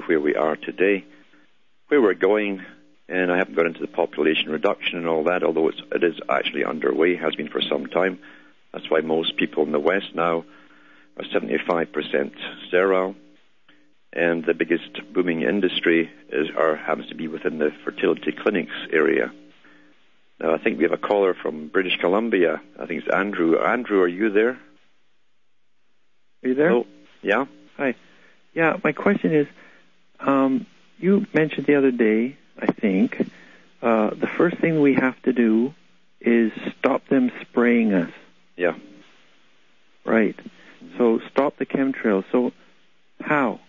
Where 0.00 0.20
we 0.20 0.34
are 0.34 0.56
today, 0.56 1.04
where 1.88 2.00
we're 2.00 2.14
going, 2.14 2.64
and 3.08 3.30
I 3.30 3.38
haven't 3.38 3.54
got 3.54 3.66
into 3.66 3.80
the 3.80 3.86
population 3.86 4.50
reduction 4.50 4.98
and 4.98 5.08
all 5.08 5.24
that, 5.24 5.42
although 5.42 5.68
it's, 5.68 5.80
it 5.92 6.02
is 6.02 6.18
actually 6.28 6.64
underway, 6.64 7.16
has 7.16 7.34
been 7.34 7.48
for 7.48 7.60
some 7.60 7.86
time. 7.86 8.18
That's 8.72 8.90
why 8.90 9.00
most 9.00 9.36
people 9.36 9.62
in 9.64 9.72
the 9.72 9.80
West 9.80 10.14
now 10.14 10.44
are 11.16 11.24
75% 11.24 12.32
sterile, 12.68 13.14
and 14.12 14.44
the 14.44 14.54
biggest 14.54 15.00
booming 15.12 15.42
industry 15.42 16.10
is, 16.30 16.48
or 16.56 16.76
happens 16.76 17.08
to 17.08 17.14
be 17.14 17.28
within 17.28 17.58
the 17.58 17.70
fertility 17.84 18.32
clinics 18.32 18.74
area. 18.92 19.32
Now, 20.40 20.54
I 20.54 20.58
think 20.58 20.76
we 20.76 20.84
have 20.84 20.92
a 20.92 20.98
caller 20.98 21.34
from 21.34 21.68
British 21.68 21.96
Columbia. 21.98 22.60
I 22.78 22.86
think 22.86 23.04
it's 23.04 23.14
Andrew. 23.14 23.58
Andrew, 23.58 24.00
are 24.00 24.08
you 24.08 24.30
there? 24.30 24.58
Are 26.42 26.48
you 26.48 26.54
there? 26.54 26.72
Oh, 26.72 26.86
yeah. 27.22 27.46
Hi. 27.78 27.94
Yeah, 28.52 28.76
my 28.84 28.92
question 28.92 29.34
is, 29.34 29.46
um, 30.20 30.66
you 30.98 31.26
mentioned 31.34 31.66
the 31.66 31.74
other 31.76 31.90
day, 31.90 32.36
I 32.58 32.66
think, 32.66 33.30
uh, 33.82 34.10
the 34.10 34.26
first 34.26 34.56
thing 34.58 34.80
we 34.80 34.94
have 34.94 35.20
to 35.22 35.32
do 35.32 35.74
is 36.20 36.52
stop 36.78 37.06
them 37.08 37.30
spraying 37.42 37.92
us. 37.92 38.10
Yeah. 38.56 38.74
Right. 40.04 40.38
So 40.98 41.20
stop 41.30 41.56
the 41.58 41.66
chemtrails. 41.66 42.24
So 42.32 42.52
how? 43.20 43.60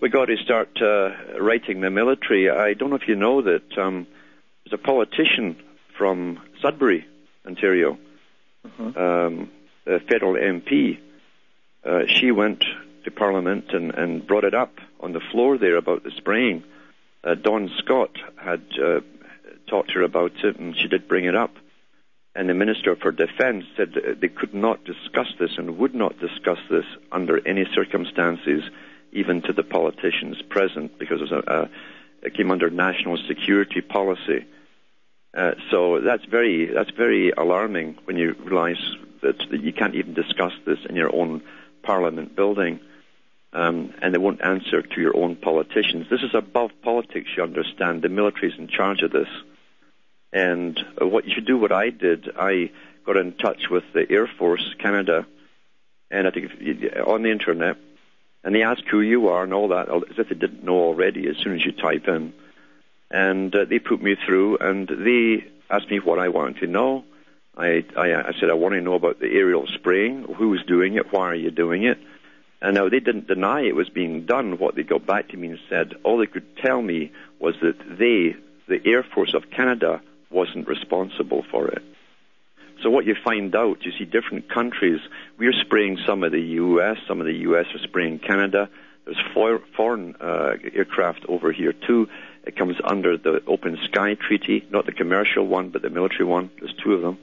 We 0.00 0.10
got 0.10 0.26
to 0.26 0.36
start 0.36 0.80
uh, 0.82 1.10
writing 1.40 1.80
the 1.80 1.90
military. 1.90 2.50
I 2.50 2.74
don't 2.74 2.90
know 2.90 2.96
if 2.96 3.08
you 3.08 3.16
know 3.16 3.40
that 3.42 3.78
um, 3.78 4.06
there's 4.64 4.78
a 4.78 4.82
politician 4.82 5.56
from 5.96 6.40
Sudbury, 6.60 7.06
Ontario, 7.46 7.98
Uh-huh. 8.64 9.02
um, 9.04 9.50
a 9.86 10.00
federal 10.00 10.34
MP. 10.34 10.98
Uh, 11.84 12.00
she 12.08 12.30
went 12.32 12.64
to 13.06 13.10
Parliament 13.10 13.66
and, 13.72 13.94
and 13.94 14.26
brought 14.26 14.44
it 14.44 14.54
up 14.54 14.74
on 15.00 15.12
the 15.12 15.20
floor 15.32 15.56
there 15.56 15.76
about 15.76 16.02
the 16.02 16.10
spraying. 16.10 16.62
Uh, 17.24 17.34
Don 17.34 17.70
Scott 17.78 18.10
had 18.36 18.62
uh, 18.80 19.00
talked 19.68 19.88
to 19.88 19.94
her 19.94 20.02
about 20.02 20.32
it, 20.44 20.58
and 20.58 20.76
she 20.76 20.88
did 20.88 21.08
bring 21.08 21.24
it 21.24 21.34
up. 21.34 21.54
And 22.34 22.48
the 22.48 22.54
Minister 22.54 22.94
for 22.96 23.12
Defence 23.12 23.64
said 23.76 23.94
they 24.20 24.28
could 24.28 24.52
not 24.52 24.84
discuss 24.84 25.28
this 25.38 25.52
and 25.56 25.78
would 25.78 25.94
not 25.94 26.18
discuss 26.20 26.58
this 26.68 26.84
under 27.10 27.40
any 27.48 27.64
circumstances, 27.74 28.62
even 29.12 29.40
to 29.42 29.52
the 29.54 29.62
politicians 29.62 30.42
present, 30.42 30.98
because 30.98 31.22
it, 31.22 31.32
a, 31.32 31.62
a, 31.62 31.70
it 32.22 32.34
came 32.34 32.50
under 32.50 32.68
national 32.68 33.16
security 33.26 33.80
policy. 33.80 34.44
Uh, 35.32 35.52
so 35.70 36.00
that's 36.00 36.24
very 36.24 36.66
that's 36.66 36.90
very 36.90 37.30
alarming 37.30 37.98
when 38.04 38.16
you 38.16 38.34
realise 38.44 38.82
that, 39.22 39.38
that 39.50 39.62
you 39.62 39.72
can't 39.72 39.94
even 39.94 40.14
discuss 40.14 40.52
this 40.66 40.78
in 40.88 40.96
your 40.96 41.14
own 41.14 41.42
parliament 41.82 42.34
building, 42.36 42.80
um, 43.52 43.94
and 44.02 44.12
they 44.12 44.18
won't 44.18 44.42
answer 44.42 44.82
to 44.82 45.00
your 45.00 45.16
own 45.16 45.36
politicians. 45.36 46.06
This 46.10 46.22
is 46.22 46.34
above 46.34 46.70
politics. 46.82 47.30
You 47.36 47.42
understand? 47.42 48.02
The 48.02 48.08
military 48.08 48.52
is 48.52 48.58
in 48.58 48.68
charge 48.68 49.02
of 49.02 49.12
this, 49.12 49.28
and 50.32 50.78
uh, 51.00 51.06
what 51.06 51.26
you 51.26 51.34
should 51.34 51.46
do, 51.46 51.58
what 51.58 51.72
I 51.72 51.90
did, 51.90 52.30
I 52.38 52.70
got 53.04 53.16
in 53.16 53.32
touch 53.32 53.68
with 53.70 53.84
the 53.92 54.10
Air 54.10 54.26
Force 54.26 54.74
Canada, 54.78 55.26
and 56.10 56.26
I 56.26 56.30
think 56.30 56.50
on 57.06 57.22
the 57.22 57.30
internet, 57.30 57.76
and 58.44 58.54
they 58.54 58.62
ask 58.62 58.82
who 58.84 59.00
you 59.00 59.28
are 59.28 59.44
and 59.44 59.54
all 59.54 59.68
that, 59.68 59.88
as 59.88 60.18
if 60.18 60.28
they 60.28 60.34
didn't 60.34 60.64
know 60.64 60.78
already. 60.78 61.28
As 61.28 61.36
soon 61.38 61.54
as 61.54 61.64
you 61.64 61.72
type 61.72 62.06
in 62.08 62.32
and 63.10 63.54
uh, 63.54 63.64
they 63.64 63.78
put 63.78 64.02
me 64.02 64.16
through 64.26 64.58
and 64.58 64.88
they 64.88 65.44
asked 65.70 65.90
me 65.90 65.98
what 65.98 66.18
I 66.18 66.28
wanted 66.28 66.60
to 66.60 66.66
know. 66.66 67.04
I, 67.56 67.84
I, 67.96 68.14
I 68.14 68.32
said 68.38 68.50
I 68.50 68.54
want 68.54 68.74
to 68.74 68.80
know 68.80 68.94
about 68.94 69.18
the 69.18 69.28
aerial 69.28 69.66
spraying, 69.66 70.24
who's 70.36 70.62
doing 70.64 70.94
it, 70.94 71.12
why 71.12 71.28
are 71.28 71.34
you 71.34 71.50
doing 71.50 71.84
it? 71.84 71.98
And 72.60 72.74
now 72.74 72.88
they 72.88 73.00
didn't 73.00 73.26
deny 73.28 73.62
it 73.62 73.76
was 73.76 73.88
being 73.88 74.24
done. 74.24 74.58
What 74.58 74.74
they 74.74 74.82
got 74.82 75.06
back 75.06 75.28
to 75.28 75.36
me 75.36 75.48
and 75.48 75.58
said, 75.68 75.94
all 76.04 76.18
they 76.18 76.26
could 76.26 76.56
tell 76.56 76.80
me 76.80 77.12
was 77.38 77.54
that 77.60 77.78
they, 77.98 78.34
the 78.66 78.80
Air 78.84 79.02
Force 79.02 79.34
of 79.34 79.50
Canada, 79.50 80.00
wasn't 80.30 80.66
responsible 80.66 81.44
for 81.50 81.68
it. 81.68 81.82
So 82.82 82.90
what 82.90 83.06
you 83.06 83.14
find 83.14 83.54
out, 83.54 83.84
you 83.84 83.92
see 83.92 84.04
different 84.04 84.48
countries. 84.50 85.00
We're 85.38 85.52
spraying 85.52 85.98
some 86.06 86.22
of 86.24 86.32
the 86.32 86.40
U.S., 86.40 86.98
some 87.06 87.20
of 87.20 87.26
the 87.26 87.34
U.S. 87.34 87.66
are 87.74 87.78
spraying 87.78 88.18
Canada. 88.18 88.68
There's 89.04 89.20
for, 89.32 89.60
foreign 89.76 90.16
uh, 90.20 90.54
aircraft 90.74 91.24
over 91.28 91.52
here 91.52 91.72
too. 91.72 92.08
It 92.44 92.56
comes 92.56 92.76
under 92.82 93.16
the 93.16 93.42
Open 93.46 93.78
Sky 93.84 94.14
Treaty, 94.14 94.66
not 94.70 94.86
the 94.86 94.92
commercial 94.92 95.46
one, 95.46 95.70
but 95.70 95.82
the 95.82 95.90
military 95.90 96.24
one. 96.24 96.50
There's 96.60 96.74
two 96.74 96.94
of 96.94 97.02
them. 97.02 97.18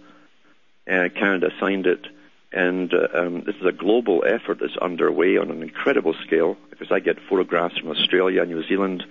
Uh, 0.90 1.10
Canada 1.10 1.50
signed 1.60 1.86
it. 1.86 2.06
And 2.54 2.94
uh, 2.94 3.08
um, 3.16 3.44
this 3.44 3.56
is 3.56 3.66
a 3.66 3.72
global 3.72 4.24
effort 4.26 4.60
that's 4.60 4.78
underway 4.78 5.38
on 5.38 5.50
an 5.50 5.64
incredible 5.64 6.14
scale 6.26 6.56
because 6.70 6.92
I 6.92 7.00
get 7.00 7.18
photographs 7.28 7.80
from 7.80 7.90
Australia, 7.90 8.46
New 8.46 8.64
Zealand, 8.68 9.04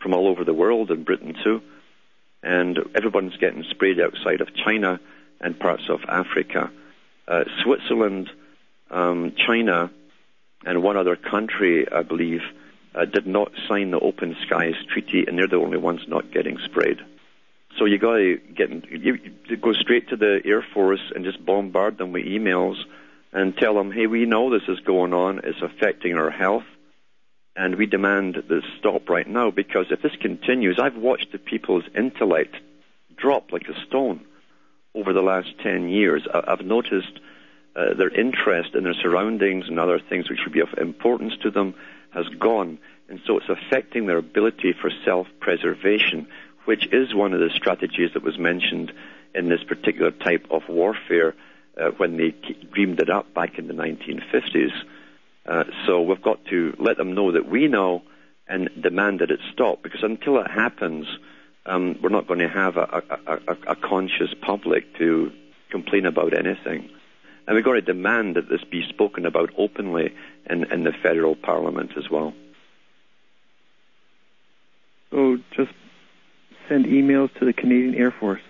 from 0.00 0.12
all 0.12 0.28
over 0.28 0.44
the 0.44 0.52
world, 0.52 0.90
and 0.90 1.04
Britain 1.04 1.34
too. 1.42 1.62
And 2.42 2.78
everyone's 2.94 3.36
getting 3.38 3.64
sprayed 3.64 4.00
outside 4.00 4.42
of 4.42 4.54
China 4.54 5.00
and 5.40 5.58
parts 5.58 5.84
of 5.88 6.00
Africa. 6.08 6.70
Uh, 7.26 7.44
Switzerland, 7.62 8.30
um, 8.90 9.32
China, 9.46 9.90
and 10.66 10.82
one 10.82 10.98
other 10.98 11.16
country, 11.16 11.90
I 11.90 12.02
believe, 12.02 12.42
uh, 12.94 13.06
did 13.06 13.26
not 13.26 13.52
sign 13.66 13.92
the 13.92 13.98
Open 13.98 14.36
Skies 14.44 14.74
Treaty, 14.92 15.24
and 15.26 15.38
they're 15.38 15.46
the 15.46 15.56
only 15.56 15.78
ones 15.78 16.02
not 16.06 16.32
getting 16.32 16.58
sprayed. 16.58 16.98
So 17.78 17.84
you 17.84 17.98
got 17.98 18.16
to 18.16 18.38
get 18.54 18.70
you, 18.90 19.18
you 19.46 19.56
go 19.56 19.72
straight 19.72 20.08
to 20.08 20.16
the 20.16 20.40
Air 20.44 20.64
Force 20.74 21.12
and 21.14 21.24
just 21.24 21.44
bombard 21.44 21.98
them 21.98 22.12
with 22.12 22.24
emails 22.24 22.76
and 23.32 23.56
tell 23.56 23.74
them, 23.74 23.92
hey, 23.92 24.06
we 24.06 24.26
know 24.26 24.50
this 24.50 24.68
is 24.68 24.80
going 24.80 25.14
on, 25.14 25.40
it's 25.44 25.62
affecting 25.62 26.14
our 26.14 26.30
health, 26.30 26.64
and 27.54 27.76
we 27.76 27.86
demand 27.86 28.42
this 28.48 28.64
stop 28.78 29.08
right 29.08 29.28
now 29.28 29.50
because 29.50 29.86
if 29.90 30.02
this 30.02 30.16
continues, 30.20 30.78
I've 30.80 30.96
watched 30.96 31.32
the 31.32 31.38
people's 31.38 31.84
intellect 31.96 32.56
drop 33.16 33.52
like 33.52 33.68
a 33.68 33.86
stone 33.86 34.24
over 34.94 35.12
the 35.12 35.22
last 35.22 35.48
10 35.62 35.88
years. 35.88 36.26
I've 36.32 36.64
noticed 36.64 37.20
uh, 37.76 37.94
their 37.94 38.08
interest 38.08 38.74
in 38.74 38.84
their 38.84 38.94
surroundings 38.94 39.68
and 39.68 39.78
other 39.78 40.00
things 40.00 40.28
which 40.28 40.40
would 40.44 40.52
be 40.52 40.60
of 40.60 40.74
importance 40.78 41.34
to 41.42 41.50
them 41.50 41.74
has 42.12 42.26
gone. 42.28 42.78
And 43.08 43.20
so 43.26 43.38
it's 43.38 43.48
affecting 43.48 44.06
their 44.06 44.18
ability 44.18 44.72
for 44.80 44.90
self-preservation, 45.04 46.26
which 46.64 46.86
is 46.92 47.14
one 47.14 47.32
of 47.32 47.40
the 47.40 47.50
strategies 47.54 48.10
that 48.14 48.22
was 48.22 48.38
mentioned 48.38 48.92
in 49.34 49.48
this 49.48 49.62
particular 49.62 50.10
type 50.10 50.46
of 50.50 50.62
warfare 50.68 51.34
uh, 51.80 51.90
when 51.96 52.16
they 52.16 52.34
dreamed 52.72 53.00
it 53.00 53.10
up 53.10 53.32
back 53.34 53.58
in 53.58 53.68
the 53.68 53.74
1950s. 53.74 54.72
Uh, 55.46 55.64
so 55.86 56.02
we've 56.02 56.22
got 56.22 56.44
to 56.46 56.74
let 56.78 56.96
them 56.96 57.14
know 57.14 57.32
that 57.32 57.48
we 57.48 57.68
know 57.68 58.02
and 58.48 58.68
demand 58.82 59.20
that 59.20 59.30
it 59.30 59.40
stop, 59.52 59.82
because 59.82 60.02
until 60.02 60.38
it 60.38 60.50
happens, 60.50 61.06
um, 61.66 61.98
we're 62.02 62.08
not 62.08 62.26
going 62.26 62.40
to 62.40 62.48
have 62.48 62.76
a, 62.76 63.02
a, 63.26 63.32
a, 63.32 63.72
a 63.72 63.76
conscious 63.76 64.34
public 64.42 64.96
to 64.98 65.30
complain 65.70 66.04
about 66.04 66.36
anything. 66.36 66.90
And 67.46 67.54
we've 67.54 67.64
got 67.64 67.74
to 67.74 67.80
demand 67.80 68.36
that 68.36 68.48
this 68.48 68.62
be 68.70 68.82
spoken 68.88 69.24
about 69.24 69.50
openly 69.56 70.12
in, 70.48 70.70
in 70.72 70.84
the 70.84 70.92
federal 71.02 71.36
parliament 71.36 71.92
as 71.96 72.10
well. 72.10 72.34
So 75.10 75.38
just 75.56 75.72
send 76.70 76.86
emails 76.86 77.36
to 77.38 77.44
the 77.44 77.52
Canadian 77.52 77.94
Air 77.94 78.12
Force. 78.12 78.40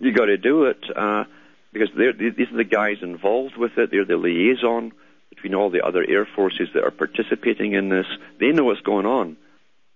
You 0.00 0.12
got 0.12 0.26
to 0.26 0.38
do 0.38 0.64
it 0.64 0.78
uh, 0.96 1.24
because 1.72 1.90
they're, 1.96 2.12
these 2.12 2.50
are 2.50 2.56
the 2.56 2.64
guys 2.64 2.96
involved 3.02 3.56
with 3.56 3.76
it. 3.78 3.90
They're 3.90 4.04
the 4.04 4.16
liaison 4.16 4.92
between 5.28 5.54
all 5.54 5.70
the 5.70 5.84
other 5.84 6.04
air 6.08 6.26
forces 6.26 6.68
that 6.74 6.82
are 6.82 6.90
participating 6.90 7.74
in 7.74 7.90
this. 7.90 8.06
They 8.40 8.50
know 8.52 8.64
what's 8.64 8.80
going 8.80 9.06
on. 9.06 9.36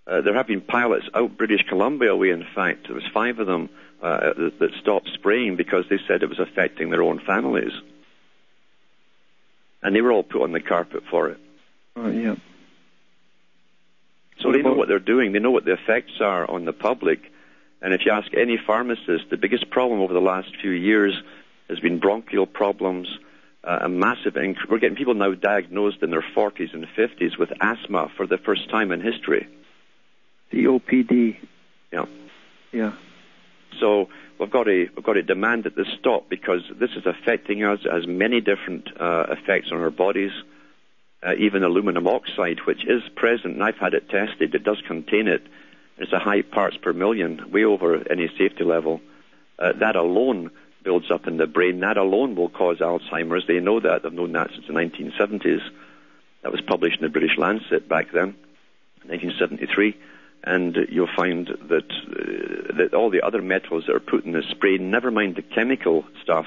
Uh, 0.07 0.21
there 0.21 0.35
have 0.35 0.47
been 0.47 0.61
pilots 0.61 1.07
out 1.15 1.37
British 1.37 1.63
Columbia 1.69 2.15
way. 2.15 2.31
In 2.31 2.45
fact, 2.55 2.87
there 2.87 2.95
was 2.95 3.07
five 3.15 3.39
of 3.39 3.47
them 3.47 3.71
uh, 4.03 4.35
that, 4.35 4.59
that 4.59 4.71
stopped 4.81 5.09
spraying 5.15 5.57
because 5.57 5.85
they 5.89 5.99
said 6.07 6.23
it 6.23 6.29
was 6.29 6.41
affecting 6.41 6.91
their 6.91 7.03
own 7.03 7.21
families, 7.21 7.73
and 9.83 9.95
they 9.95 10.01
were 10.01 10.13
all 10.13 10.25
put 10.25 10.43
on 10.43 10.53
the 10.53 10.61
carpet 10.61 11.05
for 11.09 11.29
it. 11.31 11.39
Oh, 11.95 12.09
yeah. 12.09 12.35
So 14.41 14.49
What 14.49 14.57
they 14.57 14.63
know 14.63 14.75
what 14.75 14.89
they're 14.89 14.99
doing. 14.99 15.31
They 15.33 15.39
know 15.39 15.53
what 15.53 15.65
the 15.65 15.75
effects 15.75 16.21
are 16.21 16.51
on 16.51 16.65
the 16.65 16.73
public. 16.73 17.32
And 17.83 17.92
if 17.92 18.07
you 18.07 18.12
ask 18.12 18.33
any 18.35 18.57
pharmacist, 18.57 19.29
the 19.31 19.37
biggest 19.37 19.68
problem 19.68 20.01
over 20.01 20.12
the 20.12 20.21
last 20.21 20.49
few 20.61 20.71
years 20.71 21.21
has 21.68 21.81
been 21.81 21.99
bronchial 21.99 22.47
problems, 22.47 23.09
uh, 23.64 23.81
a 23.83 23.88
massive 23.88 24.35
inc- 24.35 24.68
We're 24.71 24.79
getting 24.79 24.97
people 24.97 25.14
now 25.14 25.35
diagnosed 25.35 25.99
in 26.03 26.11
their 26.11 26.25
40s 26.35 26.73
and 26.73 26.87
50s 26.97 27.37
with 27.38 27.53
asthma 27.61 28.11
for 28.16 28.27
the 28.27 28.38
first 28.38 28.71
time 28.71 28.92
in 28.92 29.01
history. 29.01 29.49
COPD. 30.53 31.37
Yeah. 31.92 32.07
Yeah. 32.71 32.92
So 33.81 34.09
we've 34.38 34.51
got 34.51 34.64
to 34.64 34.88
we've 34.95 35.05
got 35.05 35.14
to 35.14 35.23
demand 35.23 35.64
that 35.64 35.77
this 35.77 35.88
stop 35.99 36.29
because 36.29 36.62
this 36.79 36.90
is 36.90 37.05
affecting 37.07 37.64
us. 37.64 37.81
It 37.85 37.92
has 37.92 38.07
many 38.07 38.40
different 38.40 38.88
uh, 38.99 39.27
effects 39.31 39.71
on 39.73 39.81
our 39.81 39.90
bodies. 39.90 40.33
Uh, 41.23 41.35
even 41.38 41.62
aluminum 41.62 42.09
oxide, 42.09 42.59
which 42.66 42.85
is 42.85 43.03
present, 43.14 43.55
and 43.55 43.62
I've 43.62 43.77
had 43.77 43.95
it 43.95 44.09
tested, 44.09 44.57
it 44.57 44.64
does 44.64 44.83
contain 44.88 45.29
it. 45.29 45.42
It's 46.03 46.12
a 46.12 46.19
high 46.19 46.43
parts 46.43 46.77
per 46.77 46.93
million, 46.93 47.51
way 47.51 47.65
over 47.65 47.97
any 48.11 48.29
safety 48.38 48.65
level. 48.65 49.01
Uh, 49.59 49.73
that 49.81 49.97
alone 49.97 50.51
builds 50.83 51.11
up 51.11 51.27
in 51.27 51.37
the 51.37 51.47
brain. 51.47 51.81
That 51.81 51.97
alone 51.97 52.35
will 52.35 52.49
cause 52.49 52.79
Alzheimer's. 52.79 53.47
They 53.47 53.61
know 53.61 53.81
that. 53.81 54.03
They've 54.03 54.12
known 54.12 54.33
that 54.33 54.51
since 54.51 54.67
the 54.67 54.73
1970s. 54.73 55.62
That 56.43 56.51
was 56.51 56.61
published 56.61 56.97
in 56.97 57.03
the 57.03 57.09
British 57.09 57.38
Lancet 57.38 57.88
back 57.88 58.11
then, 58.12 58.35
1973 59.07 59.97
and 60.45 60.77
you'll 60.88 61.09
find 61.15 61.47
that 61.47 61.91
uh, 61.91 62.75
that 62.77 62.95
all 62.95 63.11
the 63.11 63.23
other 63.23 63.41
metals 63.41 63.85
that 63.87 63.95
are 63.95 64.01
put 64.01 64.25
in 64.25 64.33
the 64.33 64.43
spray, 64.51 64.79
never 64.79 65.11
mind 65.11 65.37
the 65.37 65.43
chemical 65.43 66.05
stuff, 66.23 66.47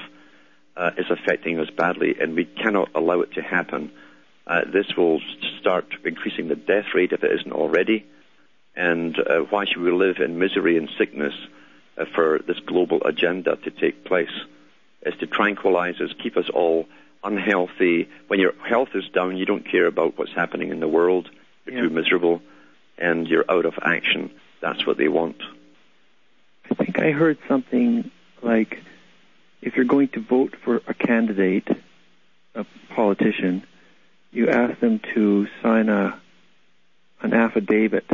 uh, 0.76 0.90
is 0.98 1.06
affecting 1.10 1.58
us 1.58 1.70
badly, 1.70 2.16
and 2.20 2.34
we 2.34 2.44
cannot 2.44 2.90
allow 2.94 3.20
it 3.20 3.32
to 3.32 3.42
happen. 3.42 3.90
Uh, 4.46 4.62
this 4.70 4.96
will 4.96 5.20
start 5.58 5.86
increasing 6.04 6.48
the 6.48 6.56
death 6.56 6.86
rate 6.94 7.12
if 7.12 7.24
it 7.24 7.32
isn't 7.32 7.52
already. 7.52 8.04
And 8.76 9.18
uh, 9.18 9.40
why 9.50 9.64
should 9.64 9.80
we 9.80 9.90
live 9.90 10.18
in 10.18 10.38
misery 10.38 10.76
and 10.76 10.88
sickness 10.98 11.34
uh, 11.98 12.04
for 12.14 12.40
this 12.46 12.58
global 12.60 13.02
agenda 13.04 13.56
to 13.56 13.70
take 13.70 14.04
place. 14.04 14.30
Is 15.02 15.14
to 15.20 15.26
tranquilize 15.26 16.00
us, 16.00 16.10
keep 16.22 16.36
us 16.36 16.50
all 16.52 16.86
unhealthy. 17.24 18.08
When 18.28 18.40
your 18.40 18.52
health 18.68 18.90
is 18.94 19.08
down, 19.08 19.36
you 19.36 19.46
don't 19.46 19.66
care 19.66 19.86
about 19.86 20.18
what's 20.18 20.32
happening 20.32 20.70
in 20.70 20.80
the 20.80 20.88
world. 20.88 21.30
You're 21.64 21.76
Yeah. 21.76 21.82
too 21.82 21.90
miserable, 21.90 22.42
and 22.98 23.26
you're 23.26 23.44
out 23.48 23.64
of 23.64 23.78
action. 23.82 24.30
That's 24.60 24.86
what 24.86 24.96
they 24.96 25.08
want. 25.08 25.40
I 26.70 26.74
think 26.74 26.98
I 26.98 27.12
heard 27.12 27.38
something 27.48 28.10
like 28.42 28.82
if 29.62 29.76
you're 29.76 29.84
going 29.84 30.08
to 30.08 30.20
vote 30.20 30.54
for 30.56 30.82
a 30.86 30.94
candidate, 30.94 31.68
a 32.54 32.66
politician, 32.90 33.62
you 34.32 34.48
ask 34.48 34.78
them 34.80 34.98
to 35.14 35.46
sign 35.62 35.88
a 35.88 36.20
an 37.22 37.32
affidavit 37.32 38.04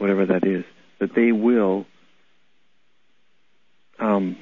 whatever 0.00 0.26
that 0.26 0.44
is 0.44 0.64
that 0.98 1.14
they 1.14 1.32
will 1.32 1.86
um, 3.98 4.36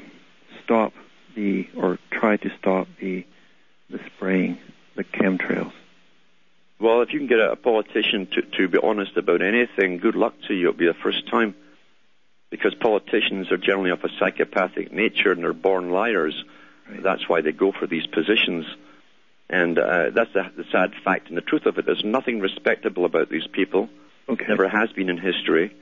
stop 0.64 0.92
the 1.34 1.68
or 1.76 1.98
try 2.10 2.36
to 2.36 2.50
stop 2.58 2.86
the 3.00 3.26
the 3.90 3.98
spraying, 4.14 4.58
the 4.96 5.04
chemtrails. 5.04 5.72
Well, 6.80 7.02
if 7.02 7.12
you 7.12 7.18
can 7.18 7.28
get 7.28 7.40
a 7.40 7.56
politician 7.56 8.28
to, 8.32 8.42
to 8.42 8.68
be 8.68 8.78
honest 8.82 9.16
about 9.16 9.42
anything, 9.42 9.98
good 9.98 10.14
luck 10.14 10.34
to 10.46 10.54
you. 10.54 10.68
It'll 10.68 10.78
be 10.78 10.86
the 10.86 10.94
first 10.94 11.28
time. 11.28 11.54
Because 12.50 12.74
politicians 12.74 13.50
are 13.50 13.58
generally 13.58 13.90
of 13.90 14.04
a 14.04 14.08
psychopathic 14.18 14.92
nature 14.92 15.32
and 15.32 15.42
they're 15.42 15.52
born 15.52 15.90
liars. 15.90 16.44
Right. 16.88 17.02
That's 17.02 17.28
why 17.28 17.40
they 17.40 17.52
go 17.52 17.72
for 17.72 17.86
these 17.86 18.06
positions. 18.06 18.64
And 19.50 19.78
uh, 19.78 20.10
that's 20.14 20.32
the, 20.32 20.44
the 20.56 20.64
sad 20.70 20.92
fact. 21.04 21.28
And 21.28 21.36
the 21.36 21.42
truth 21.42 21.66
of 21.66 21.78
it, 21.78 21.86
there's 21.86 22.04
nothing 22.04 22.40
respectable 22.40 23.04
about 23.04 23.28
these 23.28 23.46
people. 23.46 23.88
Okay. 24.28 24.44
Never 24.48 24.68
has 24.68 24.90
been 24.92 25.08
in 25.08 25.18
history. 25.18 25.74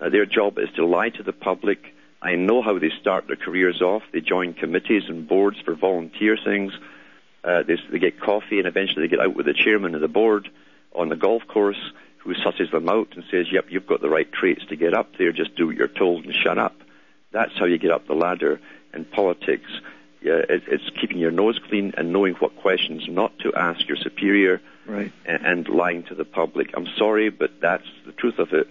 Uh, 0.00 0.10
their 0.10 0.26
job 0.26 0.58
is 0.58 0.68
to 0.76 0.84
lie 0.84 1.08
to 1.10 1.22
the 1.22 1.32
public. 1.32 1.78
I 2.20 2.34
know 2.34 2.62
how 2.62 2.78
they 2.78 2.90
start 3.00 3.26
their 3.26 3.36
careers 3.36 3.80
off. 3.80 4.02
They 4.12 4.20
join 4.20 4.54
committees 4.54 5.04
and 5.08 5.28
boards 5.28 5.58
for 5.64 5.74
volunteer 5.74 6.36
things. 6.42 6.72
Uh, 7.42 7.62
they, 7.62 7.76
they 7.90 7.98
get 7.98 8.20
coffee 8.20 8.58
and 8.58 8.66
eventually 8.66 9.02
they 9.02 9.08
get 9.08 9.20
out 9.20 9.34
with 9.34 9.46
the 9.46 9.54
chairman 9.54 9.94
of 9.94 10.00
the 10.00 10.08
board 10.08 10.48
on 10.94 11.08
the 11.08 11.16
golf 11.16 11.42
course 11.46 11.92
who 12.18 12.34
susses 12.34 12.70
them 12.70 12.88
out 12.88 13.08
and 13.14 13.24
says, 13.30 13.46
yep, 13.50 13.66
you've 13.70 13.86
got 13.86 14.00
the 14.00 14.08
right 14.08 14.30
traits 14.32 14.66
to 14.66 14.76
get 14.76 14.92
up 14.94 15.16
there. 15.16 15.32
Just 15.32 15.54
do 15.54 15.68
what 15.68 15.76
you're 15.76 15.88
told 15.88 16.24
and 16.24 16.34
shut 16.34 16.58
up. 16.58 16.76
That's 17.32 17.56
how 17.58 17.66
you 17.66 17.78
get 17.78 17.92
up 17.92 18.06
the 18.06 18.14
ladder 18.14 18.60
in 18.92 19.04
politics. 19.04 19.70
Yeah, 20.20 20.40
it, 20.48 20.64
it's 20.66 20.90
keeping 21.00 21.18
your 21.18 21.30
nose 21.30 21.60
clean 21.68 21.94
and 21.96 22.12
knowing 22.12 22.34
what 22.34 22.56
questions 22.56 23.04
not 23.08 23.38
to 23.40 23.54
ask 23.54 23.86
your 23.86 23.96
superior 23.96 24.60
Right. 24.88 25.12
and, 25.26 25.44
and 25.46 25.68
lying 25.68 26.02
to 26.04 26.14
the 26.14 26.24
public. 26.24 26.70
I'm 26.74 26.86
sorry, 26.96 27.28
but 27.28 27.60
that's 27.60 27.86
the 28.06 28.12
truth 28.12 28.38
of 28.38 28.52
it. 28.52 28.66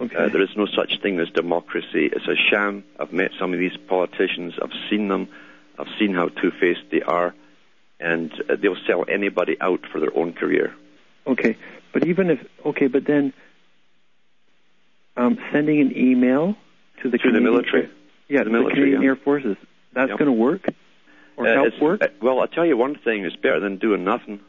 Okay. 0.00 0.16
Uh, 0.16 0.28
there 0.28 0.40
is 0.42 0.56
no 0.56 0.66
such 0.66 1.00
thing 1.02 1.20
as 1.20 1.28
democracy. 1.30 2.06
It's 2.10 2.26
a 2.26 2.36
sham. 2.36 2.84
I've 2.98 3.12
met 3.12 3.32
some 3.38 3.52
of 3.52 3.58
these 3.58 3.76
politicians. 3.88 4.54
I've 4.62 4.72
seen 4.88 5.08
them. 5.08 5.28
I've 5.78 5.88
seen 5.98 6.14
how 6.14 6.28
two-faced 6.28 6.84
they 6.90 7.02
are, 7.02 7.34
and 8.00 8.32
uh, 8.48 8.56
they'll 8.60 8.76
sell 8.86 9.04
anybody 9.08 9.56
out 9.60 9.80
for 9.92 10.00
their 10.00 10.16
own 10.16 10.32
career. 10.32 10.74
Okay, 11.26 11.56
but 11.92 12.06
even 12.06 12.30
if 12.30 12.38
okay, 12.64 12.86
but 12.86 13.04
then 13.06 13.32
um, 15.16 15.38
sending 15.52 15.80
an 15.80 15.96
email 15.96 16.56
to 17.02 17.10
the 17.10 17.18
To 17.18 17.30
the 17.32 17.40
military. 17.40 17.90
yeah, 18.28 18.42
the 18.44 18.50
military, 18.50 18.70
the 18.70 18.74
Canadian 18.96 19.02
yeah. 19.02 19.08
Air 19.08 19.16
Forces, 19.16 19.56
that's 19.92 20.10
Yep. 20.10 20.18
going 20.18 20.26
to 20.30 20.32
work 20.32 20.66
or 21.36 21.46
Uh, 21.46 21.54
help 21.54 21.80
work. 21.80 22.02
uh, 22.02 22.08
well, 22.22 22.40
I'll 22.40 22.46
tell 22.48 22.66
you 22.66 22.76
one 22.76 22.94
thing: 22.96 23.24
it's 23.24 23.36
better 23.36 23.60
than 23.60 23.76
doing 23.78 24.04
nothing. 24.04 24.40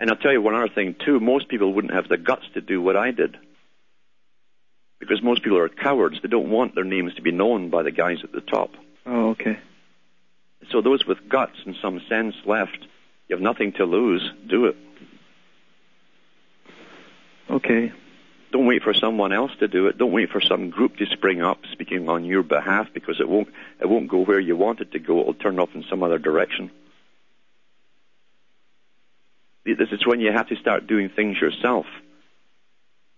And 0.00 0.10
I'll 0.10 0.16
tell 0.16 0.32
you 0.32 0.40
one 0.40 0.54
other 0.54 0.72
thing 0.72 0.96
too. 1.04 1.20
Most 1.20 1.48
people 1.48 1.74
wouldn't 1.74 1.92
have 1.92 2.08
the 2.08 2.16
guts 2.16 2.46
to 2.54 2.62
do 2.62 2.80
what 2.80 2.96
I 2.96 3.10
did. 3.10 3.36
Because 4.98 5.22
most 5.22 5.42
people 5.42 5.58
are 5.58 5.68
cowards. 5.68 6.16
They 6.22 6.28
don't 6.28 6.50
want 6.50 6.74
their 6.74 6.84
names 6.84 7.14
to 7.14 7.22
be 7.22 7.32
known 7.32 7.68
by 7.68 7.82
the 7.82 7.90
guys 7.90 8.18
at 8.24 8.32
the 8.32 8.40
top. 8.40 8.70
oh, 9.06 9.30
okay. 9.30 9.58
So 10.70 10.82
those 10.82 11.06
with 11.06 11.28
guts 11.28 11.56
and 11.64 11.74
some 11.80 12.00
sense 12.08 12.34
left, 12.44 12.78
you 13.28 13.36
have 13.36 13.42
nothing 13.42 13.72
to 13.72 13.84
lose. 13.84 14.30
Do 14.46 14.66
it. 14.66 14.76
Okay. 17.48 17.92
Don't 18.52 18.66
wait 18.66 18.82
for 18.82 18.94
someone 18.94 19.32
else 19.32 19.52
to 19.60 19.68
do 19.68 19.86
it. 19.86 19.96
Don't 19.96 20.12
wait 20.12 20.30
for 20.30 20.40
some 20.40 20.70
group 20.70 20.96
to 20.96 21.06
spring 21.06 21.40
up 21.42 21.58
speaking 21.72 22.08
on 22.08 22.24
your 22.24 22.42
behalf 22.42 22.88
because 22.92 23.20
it 23.20 23.28
won't 23.28 23.48
it 23.80 23.88
won't 23.88 24.08
go 24.08 24.24
where 24.24 24.40
you 24.40 24.56
want 24.56 24.80
it 24.80 24.92
to 24.92 24.98
go. 24.98 25.20
It'll 25.20 25.34
turn 25.34 25.58
off 25.58 25.74
in 25.74 25.84
some 25.88 26.02
other 26.02 26.18
direction. 26.18 26.70
This 29.74 29.90
is 29.92 30.06
when 30.06 30.20
you 30.20 30.32
have 30.32 30.48
to 30.48 30.56
start 30.56 30.86
doing 30.86 31.08
things 31.08 31.40
yourself. 31.40 31.86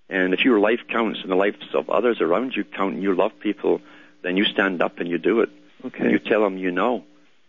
And 0.09 0.35
if 0.35 0.45
your 0.45 0.61
life 0.61 0.81
counts 0.89 1.21
and 1.23 1.31
the 1.31 1.37
lives 1.37 1.75
of 1.75 1.89
others 1.89 2.21
around 2.21 2.55
you 2.55 2.65
count 2.65 2.95
and 2.95 3.03
you 3.03 3.15
love 3.15 3.33
people, 3.41 3.81
then 4.23 4.37
you 4.37 4.45
stand 4.45 4.83
up 4.83 4.99
and 4.99 5.09
you 5.09 5.19
do 5.19 5.41
it. 5.41 5.51
Okay. 5.85 6.05
And 6.05 6.11
you 6.11 6.19
tell 6.19 6.43
them 6.43 6.59
you 6.59 6.71
know. 6.71 7.05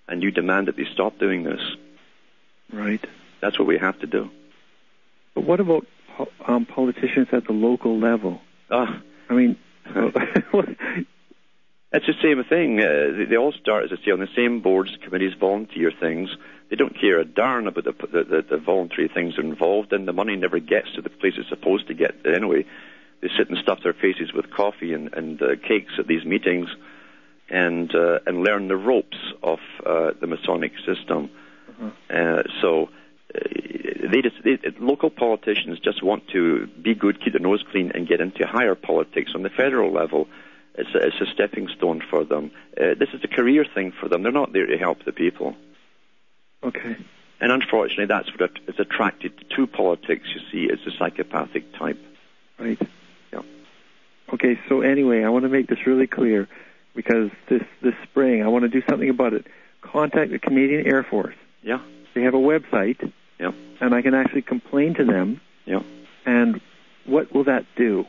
And 0.08 0.22
you 0.22 0.32
demand 0.32 0.68
that 0.68 0.76
they 0.76 0.86
stop 0.86 1.18
doing 1.20 1.44
this. 1.44 1.62
right. 2.72 3.04
That's 3.42 3.60
what 3.60 3.68
we 3.68 3.78
have 3.78 4.00
to 4.00 4.08
do. 4.08 4.30
But 5.36 5.44
what 5.44 5.60
about 5.60 5.86
um, 6.48 6.66
politicians 6.66 7.28
at 7.34 7.46
the 7.46 7.52
local 7.52 8.00
level? 8.00 8.40
Ah, 8.72 9.02
I 9.30 9.34
mean, 9.34 9.58
It's 11.94 12.08
the 12.08 12.14
same 12.22 12.44
thing. 12.44 12.80
Uh, 12.80 13.18
they, 13.18 13.26
they 13.26 13.38
all 13.38 13.54
start, 13.54 13.84
as 13.84 13.92
I 13.92 14.04
say, 14.04 14.12
on 14.12 14.20
the 14.20 14.28
same 14.36 14.62
boards, 14.62 14.98
committees, 15.04 15.34
volunteer 15.40 15.92
things. 15.92 16.30
They 16.70 16.76
don't 16.76 17.00
care 17.00 17.20
a 17.20 17.26
darn 17.26 17.68
about 17.68 17.84
the, 17.84 17.94
the, 18.08 18.46
the, 18.50 18.58
voluntary 18.58 19.08
things 19.08 19.36
they're 19.36 19.46
involved 19.46 19.94
in. 19.94 20.06
The 20.06 20.14
money 20.14 20.36
never 20.36 20.58
gets 20.60 20.92
to 20.96 21.02
the 21.02 21.10
place 21.10 21.34
it's 21.38 21.50
supposed 21.50 21.88
to 21.88 21.94
get 21.94 22.26
anyway. 22.26 22.66
They 23.22 23.30
sit 23.38 23.50
and 23.50 23.60
stuff 23.60 23.84
their 23.84 23.94
faces 23.94 24.34
with 24.34 24.50
coffee 24.50 24.94
and, 24.94 25.14
and 25.14 25.42
uh, 25.42 25.56
cakes 25.68 25.94
at 26.00 26.08
these 26.08 26.26
meetings 26.26 26.68
and, 27.50 27.94
uh, 27.94 28.20
and 28.26 28.44
learn 28.44 28.70
the 28.70 28.76
ropes 28.76 29.18
of 29.44 29.60
uh, 29.86 30.12
the 30.20 30.26
Masonic 30.26 30.74
system. 30.86 31.30
Uh, 32.10 32.44
so 32.62 32.90
uh, 33.36 33.40
they 34.12 34.22
just 34.22 34.36
they, 34.44 34.58
local 34.80 35.10
politicians 35.10 35.80
just 35.80 36.04
want 36.04 36.28
to 36.30 36.68
be 36.82 36.96
good, 36.96 37.24
keep 37.24 37.34
their 37.34 37.42
nose 37.42 37.64
clean, 37.72 37.92
and 37.94 38.08
get 38.08 38.22
into 38.22 38.46
higher 38.48 38.76
politics 38.76 39.32
on 39.36 39.44
the 39.44 39.50
federal 39.50 39.92
level. 39.92 40.28
It's 40.76 40.90
a, 40.96 41.00
it's 41.08 41.22
a 41.22 41.26
stepping 41.34 41.68
stone 41.68 42.02
for 42.10 42.24
them. 42.24 42.52
Uh, 42.80 42.96
this 42.98 43.10
is 43.14 43.24
a 43.24 43.28
career 43.28 43.64
thing 43.66 43.92
for 43.92 44.10
them. 44.10 44.24
They're 44.24 44.32
not 44.32 44.54
there 44.54 44.66
to 44.66 44.78
help 44.78 45.04
the 45.06 45.12
people. 45.12 45.56
okay. 46.64 46.96
And 47.40 47.52
unfortunately, 47.52 48.06
that's 48.06 48.30
what 48.40 48.52
is 48.68 48.80
attracted 48.80 49.34
to 49.58 49.68
politics. 49.68 50.30
You 50.34 50.40
see, 50.50 50.72
it's 50.72 50.86
the 50.86 50.92
psychopathic 50.98 51.74
type. 51.74 52.00
Right. 52.58 52.80
Yeah. 53.34 53.42
Okay, 54.34 54.58
so 54.70 54.80
anyway, 54.80 55.24
I 55.24 55.30
want 55.30 55.44
to 55.44 55.50
make 55.50 55.68
this 55.68 55.86
really 55.86 56.08
clear 56.08 56.48
because 56.96 57.32
this 57.50 57.64
this 57.82 57.96
spring 58.04 58.44
I 58.44 58.48
want 58.48 58.64
to 58.64 58.70
do 58.70 58.82
something 58.88 59.10
about 59.10 59.34
it. 59.34 59.46
Contact 59.82 60.32
the 60.32 60.40
Canadian 60.40 60.88
Air 60.88 61.04
Force. 61.04 61.36
Yeah, 61.64 61.80
They 62.14 62.22
have 62.22 62.34
a 62.34 62.38
website, 62.38 63.12
yeah, 63.40 63.52
and 63.82 63.94
I 63.94 64.02
can 64.02 64.14
actually 64.14 64.44
complain 64.44 64.94
to 64.96 65.04
them. 65.04 65.42
yeah. 65.66 65.82
And 66.26 66.62
what 67.06 67.34
will 67.34 67.44
that 67.46 67.66
do? 67.76 68.06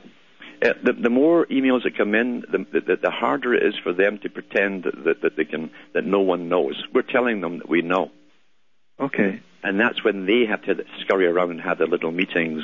Uh, 0.65 0.73
the, 0.83 0.93
the 0.95 1.11
more 1.11 1.45
emails 1.47 1.83
that 1.83 1.97
come 1.97 2.15
in, 2.15 2.41
the, 2.41 2.81
the, 2.81 2.97
the 2.97 3.11
harder 3.11 3.53
it 3.53 3.63
is 3.63 3.75
for 3.83 3.93
them 3.93 4.19
to 4.19 4.31
pretend 4.31 4.85
that, 4.85 5.05
that, 5.05 5.21
that 5.21 5.37
they 5.37 5.45
can 5.45 5.71
that 5.93 6.07
no 6.07 6.21
one 6.21 6.49
knows. 6.49 6.83
We're 6.95 7.03
telling 7.03 7.43
them 7.43 7.59
that 7.59 7.69
we 7.69 7.83
know. 7.83 8.11
Okay. 8.99 9.41
And 9.63 9.79
that's 9.79 10.03
when 10.03 10.25
they 10.25 10.47
have 10.47 10.63
to 10.63 10.85
scurry 11.01 11.27
around 11.27 11.51
and 11.51 11.61
have 11.61 11.79
their 11.79 11.87
little 11.87 12.13
meetings 12.13 12.63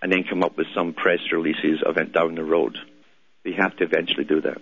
and 0.00 0.12
then 0.12 0.24
come 0.24 0.44
up 0.44 0.56
with 0.56 0.68
some 0.74 0.92
press 0.92 1.20
releases 1.32 1.82
event 1.84 2.12
down 2.12 2.36
the 2.36 2.44
road. 2.44 2.76
They 3.44 3.52
have 3.52 3.76
to 3.76 3.84
eventually 3.84 4.24
do 4.24 4.40
that. 4.42 4.58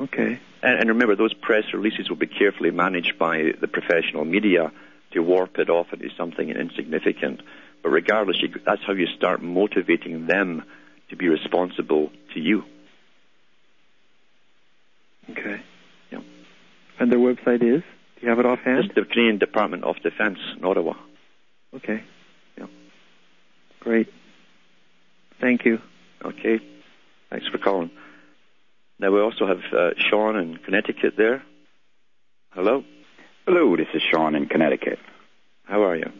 Okay. 0.00 0.38
And, 0.62 0.80
and 0.80 0.88
remember, 0.88 1.16
those 1.16 1.34
press 1.34 1.64
releases 1.74 2.08
will 2.08 2.16
be 2.16 2.26
carefully 2.26 2.70
managed 2.70 3.18
by 3.18 3.52
the 3.60 3.68
professional 3.68 4.24
media 4.24 4.72
to 5.12 5.20
warp 5.20 5.58
it 5.58 5.68
off 5.68 5.92
into 5.92 6.08
something 6.16 6.48
insignificant. 6.48 7.40
But 7.86 7.92
regardless, 7.92 8.42
you, 8.42 8.52
that's 8.66 8.82
how 8.84 8.94
you 8.94 9.06
start 9.06 9.42
motivating 9.42 10.26
them 10.26 10.64
to 11.08 11.14
be 11.14 11.28
responsible 11.28 12.10
to 12.34 12.40
you. 12.40 12.64
Okay. 15.30 15.62
Yeah. 16.10 16.18
And 16.98 17.12
their 17.12 17.20
website 17.20 17.62
is? 17.62 17.84
Do 17.84 18.22
you 18.22 18.28
have 18.28 18.40
it 18.40 18.44
offhand? 18.44 18.86
It's 18.86 18.94
the 18.96 19.04
Canadian 19.04 19.38
Department 19.38 19.84
of 19.84 20.02
Defense 20.02 20.40
in 20.58 20.64
Ottawa. 20.64 20.94
Okay. 21.74 22.02
Yeah. 22.58 22.66
Great. 23.78 24.12
Thank 25.40 25.64
you. 25.64 25.78
Okay. 26.24 26.58
Thanks 27.30 27.46
for 27.46 27.58
calling. 27.58 27.92
Now 28.98 29.12
we 29.12 29.20
also 29.20 29.46
have 29.46 29.60
uh, 29.72 29.90
Sean 29.96 30.34
in 30.34 30.56
Connecticut 30.56 31.14
there. 31.16 31.44
Hello. 32.50 32.82
Hello, 33.46 33.76
this 33.76 33.86
is 33.94 34.02
Sean 34.02 34.34
in 34.34 34.46
Connecticut. 34.46 34.98
How 35.66 35.84
are 35.84 35.94
you? 35.94 36.10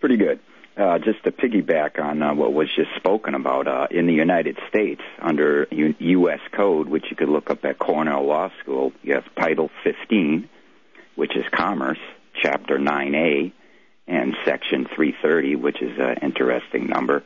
Pretty 0.00 0.16
good. 0.16 0.40
Uh, 0.74 0.98
just 0.98 1.22
to 1.22 1.30
piggyback 1.30 2.00
on 2.02 2.22
uh, 2.22 2.32
what 2.32 2.50
was 2.50 2.66
just 2.74 2.88
spoken 2.96 3.34
about, 3.34 3.68
uh, 3.68 3.86
in 3.90 4.06
the 4.06 4.14
United 4.14 4.56
States, 4.70 5.02
under 5.20 5.68
U- 5.70 5.94
U.S. 5.98 6.40
Code, 6.50 6.88
which 6.88 7.04
you 7.10 7.16
could 7.16 7.28
look 7.28 7.50
up 7.50 7.62
at 7.66 7.78
Cornell 7.78 8.24
Law 8.24 8.50
School, 8.60 8.90
you 9.02 9.12
have 9.12 9.24
Title 9.34 9.70
15, 9.84 10.48
which 11.14 11.36
is 11.36 11.44
Commerce, 11.50 11.98
Chapter 12.40 12.78
9A, 12.78 13.52
and 14.06 14.34
Section 14.46 14.86
330, 14.86 15.56
which 15.56 15.82
is 15.82 15.98
an 15.98 16.18
interesting 16.22 16.86
number, 16.86 17.22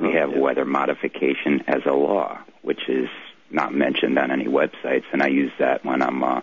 we 0.00 0.12
have 0.12 0.30
yeah. 0.30 0.38
weather 0.38 0.64
modification 0.64 1.64
as 1.66 1.82
a 1.86 1.92
law, 1.92 2.38
which 2.62 2.88
is 2.88 3.08
not 3.50 3.72
mentioned 3.72 4.18
on 4.18 4.30
any 4.30 4.46
websites, 4.46 5.04
and 5.12 5.22
I 5.22 5.28
use 5.28 5.52
that 5.58 5.84
when 5.84 6.02
I'm 6.02 6.22
uh, 6.22 6.40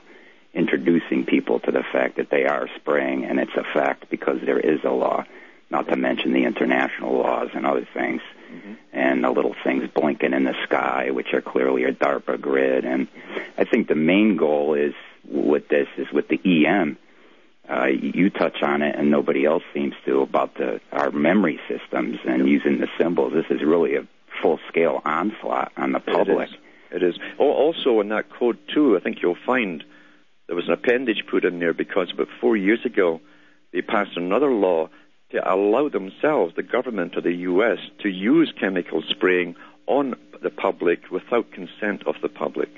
introducing 0.54 1.26
people 1.26 1.60
to 1.62 1.72
the 1.72 1.84
fact 1.92 2.18
that 2.18 2.30
they 2.30 2.46
are 2.46 2.68
spraying, 2.78 3.26
and 3.26 3.40
it's 3.40 3.56
a 3.56 3.64
fact 3.64 4.10
because 4.10 4.40
there 4.46 4.60
is 4.60 4.80
a 4.84 4.90
law. 4.90 5.26
Not 5.74 5.90
to 5.90 5.96
mention 5.98 6.32
the 6.34 6.46
international 6.46 7.18
laws 7.18 7.50
and 7.54 7.66
other 7.66 7.86
things, 7.94 8.22
Mm-hmm. 8.54 8.74
and 8.92 9.24
the 9.24 9.32
little 9.32 9.56
things 9.64 9.90
blinking 9.96 10.32
in 10.32 10.44
the 10.44 10.54
sky, 10.66 11.10
which 11.10 11.34
are 11.34 11.42
clearly 11.42 11.86
a 11.86 11.92
DARPA 11.92 12.40
grid. 12.40 12.86
And 12.86 13.08
I 13.58 13.64
think 13.64 13.88
the 13.88 13.96
main 13.96 14.38
goal 14.38 14.76
is 14.76 14.94
with 15.28 15.70
this 15.70 15.88
is 15.98 16.06
with 16.14 16.28
the 16.28 16.40
EM. 16.46 17.00
Uh, 17.68 17.88
you 17.88 18.30
touch 18.30 18.62
on 18.62 18.84
it, 18.84 18.96
and 18.96 19.10
nobody 19.10 19.44
else 19.44 19.64
seems 19.74 19.96
to 20.06 20.22
about 20.22 20.54
the 20.54 20.80
our 20.92 21.10
memory 21.10 21.60
systems 21.68 22.20
and 22.28 22.48
using 22.48 22.78
the 22.80 22.88
symbols. 23.00 23.34
This 23.34 23.50
is 23.50 23.64
really 23.66 23.96
a 23.96 24.06
full-scale 24.40 25.02
onslaught 25.04 25.72
on 25.76 25.92
the 25.92 26.00
public. 26.00 26.50
It 26.92 27.02
is. 27.02 27.02
It 27.02 27.04
is. 27.04 27.20
Also, 27.40 28.02
in 28.02 28.10
that 28.10 28.30
code 28.30 28.60
too, 28.72 28.96
I 28.96 29.00
think 29.00 29.24
you'll 29.24 29.44
find 29.48 29.84
there 30.46 30.56
was 30.56 30.68
an 30.68 30.74
appendage 30.74 31.24
put 31.26 31.44
in 31.44 31.58
there 31.58 31.74
because 31.74 32.12
about 32.14 32.28
four 32.40 32.56
years 32.56 32.86
ago 32.86 33.20
they 33.72 33.82
passed 33.82 34.16
another 34.16 34.52
law 34.52 34.90
to 35.34 35.54
allow 35.54 35.90
themselves, 35.90 36.56
the 36.56 36.64
government 36.64 37.16
of 37.16 37.24
the 37.24 37.34
U.S., 37.34 37.80
to 38.00 38.10
use 38.10 38.54
chemical 38.60 39.04
spraying 39.10 39.56
on 39.88 40.16
the 40.42 40.50
public 40.50 41.12
without 41.12 41.52
consent 41.52 42.08
of 42.08 42.16
the 42.22 42.30
public. 42.30 42.70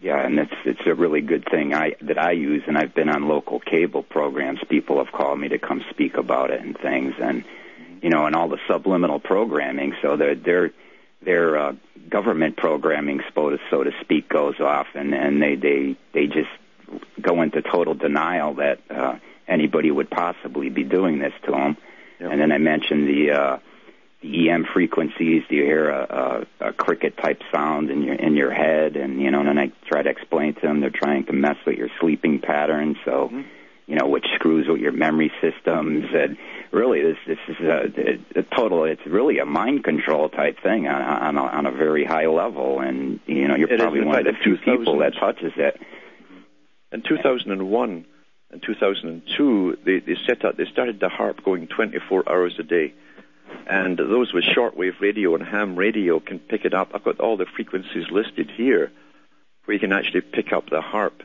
Yeah, 0.00 0.24
and 0.24 0.38
it's 0.38 0.54
it's 0.64 0.86
a 0.86 0.94
really 0.94 1.20
good 1.20 1.44
thing 1.50 1.74
I 1.74 1.96
that 2.02 2.18
I 2.18 2.30
use, 2.30 2.62
and 2.68 2.78
I've 2.78 2.94
been 2.94 3.08
on 3.08 3.26
local 3.26 3.58
cable 3.58 4.04
programs. 4.04 4.60
People 4.68 5.04
have 5.04 5.12
called 5.12 5.40
me 5.40 5.48
to 5.48 5.58
come 5.58 5.84
speak 5.90 6.16
about 6.16 6.50
it 6.50 6.60
and 6.60 6.78
things, 6.78 7.14
and 7.20 7.42
you 8.00 8.10
know, 8.10 8.26
and 8.26 8.36
all 8.36 8.48
the 8.48 8.60
subliminal 8.68 9.18
programming. 9.18 9.94
So 10.00 10.16
their 10.16 10.36
their 10.36 10.70
their 11.20 11.58
uh, 11.58 11.72
government 12.08 12.56
programming, 12.56 13.22
so 13.34 13.50
to 13.50 13.58
so 13.70 13.82
to 13.82 13.90
speak, 14.00 14.28
goes 14.28 14.60
off, 14.60 14.86
and 14.94 15.12
and 15.12 15.42
they 15.42 15.56
they 15.56 15.96
they 16.12 16.26
just 16.28 16.50
go 17.20 17.42
into 17.42 17.60
total 17.60 17.94
denial 17.94 18.54
that 18.54 18.78
uh, 18.88 19.18
anybody 19.48 19.90
would 19.90 20.10
possibly 20.10 20.68
be 20.68 20.84
doing 20.84 21.18
this 21.18 21.32
to 21.46 21.52
them. 21.52 21.76
Yeah. 22.20 22.30
And 22.30 22.40
then 22.40 22.52
I 22.52 22.58
mentioned 22.58 23.08
the 23.08 23.30
uh, 23.32 23.58
the 24.22 24.50
EM 24.50 24.66
frequencies. 24.72 25.42
Do 25.48 25.54
you 25.54 25.64
hear 25.64 25.90
a, 25.90 26.46
a, 26.60 26.68
a 26.68 26.72
cricket 26.72 27.16
type 27.16 27.40
sound 27.52 27.90
in 27.90 28.02
your 28.02 28.14
in 28.14 28.34
your 28.36 28.52
head? 28.52 28.96
And 28.96 29.20
you 29.20 29.30
know, 29.30 29.40
and 29.40 29.48
then 29.48 29.58
I 29.58 29.72
try 29.88 30.02
to 30.02 30.10
explain 30.10 30.54
to 30.54 30.60
them 30.60 30.80
they're 30.80 30.90
trying 30.90 31.26
to 31.26 31.32
mess 31.32 31.56
with 31.66 31.76
your 31.76 31.88
sleeping 32.00 32.40
patterns. 32.40 32.96
So, 33.04 33.30
you 33.86 33.96
know, 33.96 34.08
which 34.08 34.26
screws 34.34 34.66
with 34.68 34.80
your 34.80 34.92
memory 34.92 35.30
systems. 35.40 36.06
And 36.12 36.36
really, 36.72 37.02
this 37.02 37.18
this 37.26 37.38
is 37.48 37.60
a, 37.60 38.40
a 38.40 38.42
total. 38.42 38.84
It's 38.84 39.06
really 39.06 39.38
a 39.38 39.46
mind 39.46 39.84
control 39.84 40.28
type 40.28 40.60
thing 40.62 40.88
on 40.88 41.00
on 41.00 41.36
a, 41.36 41.42
on 41.42 41.66
a 41.66 41.72
very 41.72 42.04
high 42.04 42.26
level. 42.26 42.80
And 42.80 43.20
you 43.26 43.46
know, 43.46 43.54
you're 43.54 43.72
It 43.72 43.78
probably 43.78 44.04
one 44.04 44.18
of 44.18 44.24
the 44.24 44.32
few 44.42 44.56
people 44.56 44.98
that 44.98 45.14
touches 45.14 45.52
it. 45.56 45.80
In 46.90 47.02
2001 47.02 48.06
and 48.50 48.62
2002, 48.62 49.78
they, 49.84 49.98
they 50.00 50.16
set 50.26 50.44
up, 50.44 50.56
they 50.56 50.64
started 50.64 51.00
the 51.00 51.08
HAARP 51.08 51.44
going 51.44 51.66
24 51.66 52.28
hours 52.28 52.54
a 52.58 52.62
day. 52.62 52.94
And 53.66 53.98
those 53.98 54.32
with 54.32 54.44
shortwave 54.44 55.00
radio 55.00 55.34
and 55.34 55.44
ham 55.44 55.76
radio 55.76 56.20
can 56.20 56.38
pick 56.38 56.64
it 56.64 56.74
up. 56.74 56.90
I've 56.94 57.04
got 57.04 57.20
all 57.20 57.36
the 57.36 57.46
frequencies 57.46 58.10
listed 58.10 58.50
here 58.56 58.90
where 59.64 59.74
you 59.74 59.80
can 59.80 59.92
actually 59.92 60.22
pick 60.22 60.52
up 60.52 60.70
the 60.70 60.80
HAARP. 60.80 61.20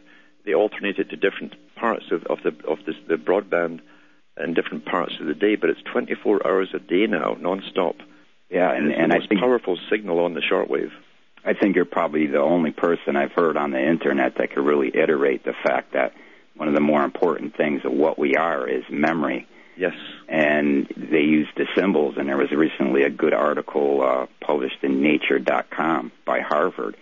They 0.45 0.53
alternate 0.53 0.99
it 0.99 1.09
to 1.11 1.15
different 1.15 1.53
parts 1.75 2.05
of, 2.11 2.23
of, 2.25 2.39
the, 2.43 2.53
of 2.67 2.79
this, 2.85 2.95
the 3.07 3.15
broadband 3.15 3.79
in 4.37 4.53
different 4.53 4.85
parts 4.85 5.13
of 5.19 5.27
the 5.27 5.33
day, 5.33 5.55
but 5.55 5.69
it's 5.69 5.81
24 5.91 6.45
hours 6.45 6.69
a 6.73 6.79
day 6.79 7.07
now, 7.07 7.37
non-stop. 7.39 7.95
Yeah, 8.49 8.71
and 8.71 8.91
it's 8.91 8.99
and 8.99 9.11
the 9.11 9.15
I 9.15 9.19
most 9.19 9.29
think 9.29 9.41
powerful 9.41 9.77
signal 9.89 10.19
on 10.19 10.33
the 10.33 10.41
shortwave. 10.41 10.91
I 11.45 11.53
think 11.53 11.75
you're 11.75 11.85
probably 11.85 12.27
the 12.27 12.39
only 12.39 12.71
person 12.71 13.15
I've 13.15 13.31
heard 13.31 13.57
on 13.57 13.71
the 13.71 13.85
internet 13.85 14.35
that 14.37 14.51
could 14.51 14.65
really 14.65 14.91
iterate 14.93 15.43
the 15.43 15.53
fact 15.53 15.93
that 15.93 16.13
one 16.55 16.67
of 16.67 16.75
the 16.75 16.81
more 16.81 17.03
important 17.03 17.55
things 17.55 17.81
of 17.83 17.91
what 17.91 18.17
we 18.17 18.35
are 18.35 18.67
is 18.67 18.83
memory. 18.89 19.47
Yes. 19.75 19.93
And 20.27 20.87
they 20.95 21.21
use 21.21 21.47
the 21.57 21.65
symbols, 21.75 22.15
and 22.17 22.29
there 22.29 22.37
was 22.37 22.51
recently 22.51 23.03
a 23.03 23.09
good 23.09 23.33
article 23.33 24.03
uh, 24.03 24.27
published 24.39 24.83
in 24.83 25.01
Nature.com 25.01 26.11
by 26.25 26.41
Harvard. 26.41 26.95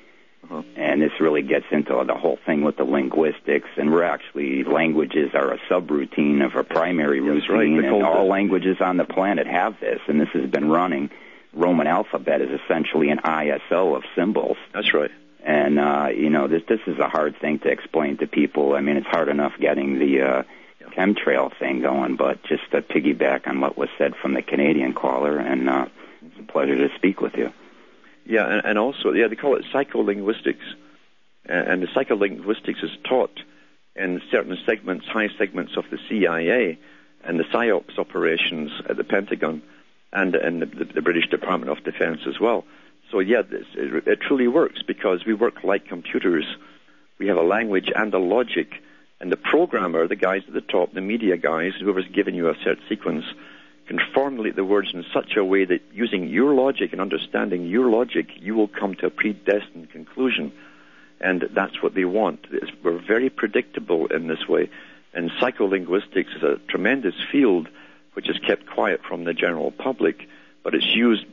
Uh-huh. 0.44 0.64
And 0.76 1.02
this 1.02 1.12
really 1.20 1.44
gets 1.44 1.66
into 1.72 2.02
the 2.06 2.16
whole 2.16 2.40
thing 2.46 2.64
with 2.64 2.78
the 2.78 2.84
linguistics, 2.84 3.70
and 3.78 3.92
we're 3.92 4.04
actually 4.04 4.64
languages 4.64 5.32
are 5.34 5.54
a 5.54 5.60
subroutine 5.70 6.44
of 6.44 6.56
a 6.56 6.64
primary 6.64 7.20
right. 7.20 7.42
routine, 7.48 7.78
We 7.78 7.86
and 7.86 8.04
all 8.04 8.28
languages 8.28 8.78
on 8.80 8.98
the 8.98 9.06
planet 9.06 9.48
have 9.48 9.80
this, 9.80 10.00
and 10.08 10.20
this 10.20 10.30
has 10.34 10.50
been 10.50 10.70
running. 10.70 11.10
Roman 11.54 11.88
alphabet 11.88 12.42
is 12.42 12.50
essentially 12.64 13.10
an 13.10 13.20
ISO 13.20 13.96
of 13.96 14.04
symbols. 14.16 14.58
That's 14.74 14.94
right. 14.94 15.12
And 15.44 15.80
uh, 15.80 16.10
you 16.16 16.30
know, 16.30 16.48
this 16.48 16.64
this 16.68 16.82
is 16.88 17.00
a 17.00 17.08
hard 17.08 17.36
thing 17.40 17.60
to 17.60 17.70
explain 17.70 18.18
to 18.18 18.28
people. 18.28 18.74
I 18.74 18.82
mean, 18.82 18.98
it's 18.98 19.08
hard 19.08 19.28
enough 19.28 19.54
getting 19.60 19.98
the 19.98 20.22
uh, 20.22 20.44
chemtrail 20.96 21.58
thing 21.58 21.82
going, 21.82 22.16
but 22.16 22.44
just 22.44 22.70
to 22.72 22.82
piggyback 22.82 23.48
on 23.48 23.60
what 23.60 23.78
was 23.78 23.90
said 23.98 24.16
from 24.22 24.34
the 24.34 24.42
Canadian 24.42 24.94
caller, 24.94 25.38
and 25.38 25.70
uh, 25.70 25.88
it's 26.26 26.40
a 26.40 26.52
pleasure 26.52 26.76
to 26.76 26.94
speak 26.96 27.22
with 27.22 27.36
you. 27.36 27.52
Yeah, 28.26 28.48
and, 28.48 28.66
and 28.66 28.78
also, 28.78 29.14
yeah, 29.14 29.28
they 29.28 29.36
call 29.36 29.56
it 29.56 29.66
psycholinguistics. 29.74 30.76
And 31.46 31.82
the 31.82 31.88
psycholinguistics 31.88 32.84
is 32.84 32.92
taught 33.04 33.40
in 33.96 34.22
certain 34.30 34.58
segments, 34.66 35.08
high 35.08 35.30
segments 35.38 35.76
of 35.76 35.86
the 35.90 35.98
CIA 36.08 36.78
and 37.24 37.40
the 37.40 37.44
PSYOPs 37.44 37.98
operations 37.98 38.72
at 38.88 38.98
the 38.98 39.04
Pentagon 39.04 39.62
and 40.14 40.36
in 40.36 40.60
the, 40.60 40.66
the 40.66 41.02
British 41.02 41.28
Department 41.30 41.72
of 41.72 41.84
Defense 41.84 42.22
as 42.28 42.40
well. 42.40 42.64
So, 43.12 43.20
yeah, 43.20 43.42
it, 43.50 44.08
it 44.08 44.22
truly 44.22 44.48
works 44.48 44.82
because 44.86 45.26
we 45.26 45.34
work 45.34 45.64
like 45.64 45.88
computers. 45.88 46.46
We 47.20 47.28
have 47.28 47.38
a 47.38 47.44
language 47.44 47.92
and 47.94 48.14
a 48.14 48.20
logic. 48.20 48.82
And 49.20 49.32
the 49.32 49.38
programmer, 49.38 50.08
the 50.08 50.16
guys 50.16 50.44
at 50.48 50.54
the 50.54 50.62
top, 50.62 50.94
the 50.94 51.02
media 51.02 51.38
guys, 51.38 51.74
whoever's 51.80 52.08
giving 52.08 52.36
you 52.36 52.50
a 52.50 52.56
certain 52.64 52.84
sequence, 52.90 53.26
can 53.88 54.00
formulate 54.14 54.56
the 54.56 54.64
words 54.64 54.90
in 54.94 55.06
such 55.14 55.36
a 55.36 55.44
way 55.44 55.66
that 55.66 55.82
using 55.92 56.30
your 56.30 56.54
logic 56.54 56.94
and 56.94 57.02
understanding 57.02 57.68
your 57.68 57.90
logic, 57.90 58.30
you 58.38 58.56
will 58.56 58.68
come 58.68 58.96
to 58.96 59.08
a 59.08 59.10
predestined 59.10 59.92
conclusion. 59.92 60.52
And 61.20 61.48
that's 61.54 61.84
what 61.84 61.94
they 61.94 62.06
want. 62.06 62.48
It's, 62.52 62.72
we're 62.84 62.98
very 62.98 63.30
predictable 63.30 64.08
in 64.08 64.28
this 64.28 64.48
way. 64.48 64.70
And 65.14 65.30
psycholinguistics 65.32 66.38
is 66.38 66.44
a 66.44 66.60
tremendous 66.70 67.16
field 67.32 67.68
which 68.14 68.30
is 68.30 68.38
kept 68.40 68.66
quiet 68.66 69.02
from 69.08 69.24
the 69.24 69.34
general 69.34 69.72
public, 69.72 70.28
but 70.64 70.74
it's 70.74 70.96
used 70.96 71.26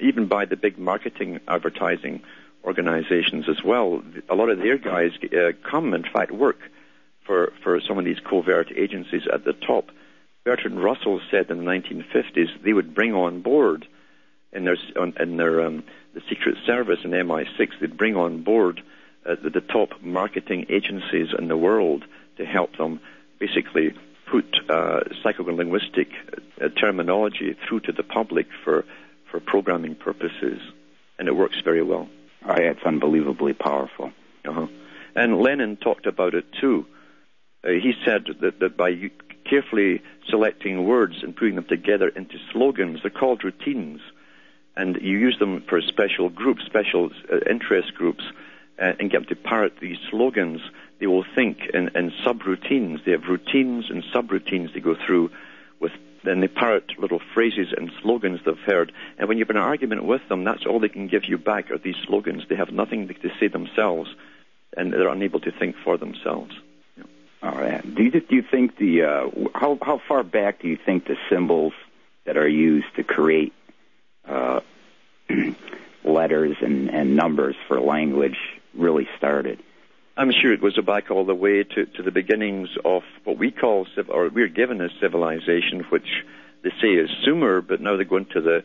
even 0.00 0.26
by 0.26 0.44
the 0.44 0.56
big 0.56 0.78
marketing 0.78 1.40
advertising 1.48 2.22
organizations 2.64 3.48
as 3.48 3.62
well. 3.64 4.02
A 4.28 4.34
lot 4.34 4.50
of 4.50 4.58
their 4.58 4.78
guys 4.78 5.12
uh, 5.24 5.52
come, 5.68 5.94
in 5.94 6.02
fact, 6.02 6.32
work 6.32 6.58
for, 7.24 7.52
for 7.62 7.80
some 7.80 7.98
of 7.98 8.04
these 8.04 8.18
covert 8.20 8.72
agencies 8.76 9.22
at 9.32 9.44
the 9.44 9.52
top. 9.52 9.90
Bertrand 10.44 10.82
Russell 10.82 11.20
said 11.30 11.50
in 11.50 11.58
the 11.58 11.64
1950s 11.64 12.62
they 12.62 12.72
would 12.72 12.94
bring 12.94 13.14
on 13.14 13.42
board 13.42 13.86
in 14.52 14.64
their 14.64 14.76
in 15.20 15.36
their 15.36 15.66
um, 15.66 15.82
the 16.14 16.22
Secret 16.28 16.56
Service 16.64 17.00
and 17.02 17.12
MI6 17.12 17.80
they'd 17.80 17.96
bring 17.96 18.16
on 18.16 18.42
board 18.42 18.80
uh, 19.26 19.34
the, 19.42 19.50
the 19.50 19.60
top 19.60 20.00
marketing 20.02 20.66
agencies 20.68 21.28
in 21.36 21.48
the 21.48 21.56
world 21.56 22.04
to 22.36 22.46
help 22.46 22.76
them 22.76 23.00
basically 23.40 23.92
put 24.30 24.44
uh, 24.68 25.00
psycholinguistic 25.24 26.08
uh, 26.60 26.68
terminology 26.80 27.56
through 27.66 27.80
to 27.80 27.92
the 27.92 28.02
public 28.02 28.46
for 28.64 28.84
for 29.30 29.40
programming 29.40 29.94
purposes, 29.94 30.60
and 31.18 31.28
it 31.28 31.36
works 31.36 31.60
very 31.64 31.82
well. 31.82 32.08
Oh, 32.44 32.54
yeah, 32.58 32.70
it's 32.70 32.82
unbelievably 32.84 33.54
powerful. 33.54 34.12
Uh-huh. 34.44 34.66
And 35.14 35.38
Lenin 35.38 35.76
talked 35.76 36.06
about 36.06 36.34
it 36.34 36.44
too. 36.60 36.86
Uh, 37.64 37.70
he 37.70 37.94
said 38.04 38.26
that, 38.40 38.60
that 38.60 38.76
by 38.76 39.10
carefully 39.48 40.02
selecting 40.28 40.86
words 40.86 41.16
and 41.22 41.34
putting 41.34 41.56
them 41.56 41.64
together 41.64 42.08
into 42.08 42.36
slogans, 42.52 43.00
they're 43.02 43.10
called 43.10 43.42
routines, 43.42 44.00
and 44.76 44.96
you 45.00 45.18
use 45.18 45.38
them 45.38 45.64
for 45.68 45.80
special 45.80 46.28
groups, 46.28 46.64
special 46.66 47.10
uh, 47.32 47.38
interest 47.48 47.94
groups, 47.94 48.24
uh, 48.78 48.92
and 49.00 49.10
get 49.10 49.26
them 49.26 49.28
to 49.28 49.36
parrot 49.36 49.74
these 49.80 49.96
slogans. 50.10 50.60
They 51.00 51.06
will 51.06 51.24
think 51.34 51.58
in, 51.72 51.88
in 51.96 52.12
subroutines. 52.24 53.04
They 53.04 53.12
have 53.12 53.24
routines 53.24 53.86
and 53.90 54.04
subroutines 54.04 54.74
they 54.74 54.80
go 54.80 54.94
through 54.94 55.30
with 55.80 55.92
then 56.26 56.40
they 56.40 56.48
parrot 56.48 56.98
little 56.98 57.20
phrases 57.34 57.72
and 57.76 57.90
slogans 58.02 58.40
they've 58.44 58.58
heard. 58.58 58.92
And 59.18 59.28
when 59.28 59.38
you 59.38 59.44
have 59.44 59.50
an 59.50 59.56
argument 59.56 60.04
with 60.04 60.26
them, 60.28 60.44
that's 60.44 60.66
all 60.66 60.80
they 60.80 60.88
can 60.88 61.08
give 61.08 61.24
you 61.24 61.38
back 61.38 61.70
are 61.70 61.78
these 61.78 61.96
slogans. 62.06 62.44
They 62.48 62.56
have 62.56 62.72
nothing 62.72 63.08
to 63.08 63.30
say 63.38 63.48
themselves, 63.48 64.14
and 64.76 64.92
they're 64.92 65.08
unable 65.08 65.40
to 65.40 65.52
think 65.52 65.76
for 65.84 65.96
themselves. 65.96 66.54
All 67.42 67.52
right. 67.52 67.82
Do 67.94 68.02
you 68.02 68.10
do 68.10 68.34
you 68.34 68.42
think 68.42 68.76
the 68.76 69.02
uh, 69.02 69.30
how 69.54 69.78
how 69.80 70.00
far 70.08 70.22
back 70.22 70.60
do 70.60 70.68
you 70.68 70.76
think 70.76 71.06
the 71.06 71.16
symbols 71.30 71.74
that 72.24 72.36
are 72.36 72.48
used 72.48 72.94
to 72.96 73.04
create 73.04 73.52
uh, 74.26 74.60
letters 76.04 76.56
and, 76.60 76.90
and 76.90 77.14
numbers 77.14 77.54
for 77.68 77.78
language 77.80 78.38
really 78.74 79.06
started? 79.16 79.62
I'm 80.18 80.32
sure 80.32 80.52
it 80.52 80.62
goes 80.62 80.78
back 80.80 81.10
all 81.10 81.26
the 81.26 81.34
way 81.34 81.62
to, 81.62 81.84
to 81.84 82.02
the 82.02 82.10
beginnings 82.10 82.70
of 82.84 83.02
what 83.24 83.36
we 83.36 83.50
call, 83.50 83.86
or 84.08 84.30
we're 84.30 84.48
given 84.48 84.80
as 84.80 84.90
civilization, 84.98 85.80
which 85.90 86.24
they 86.62 86.70
say 86.80 86.88
is 86.88 87.10
Sumer, 87.22 87.60
but 87.60 87.82
now 87.82 87.96
they 87.96 88.04
go 88.04 88.16
into 88.16 88.40
the 88.40 88.64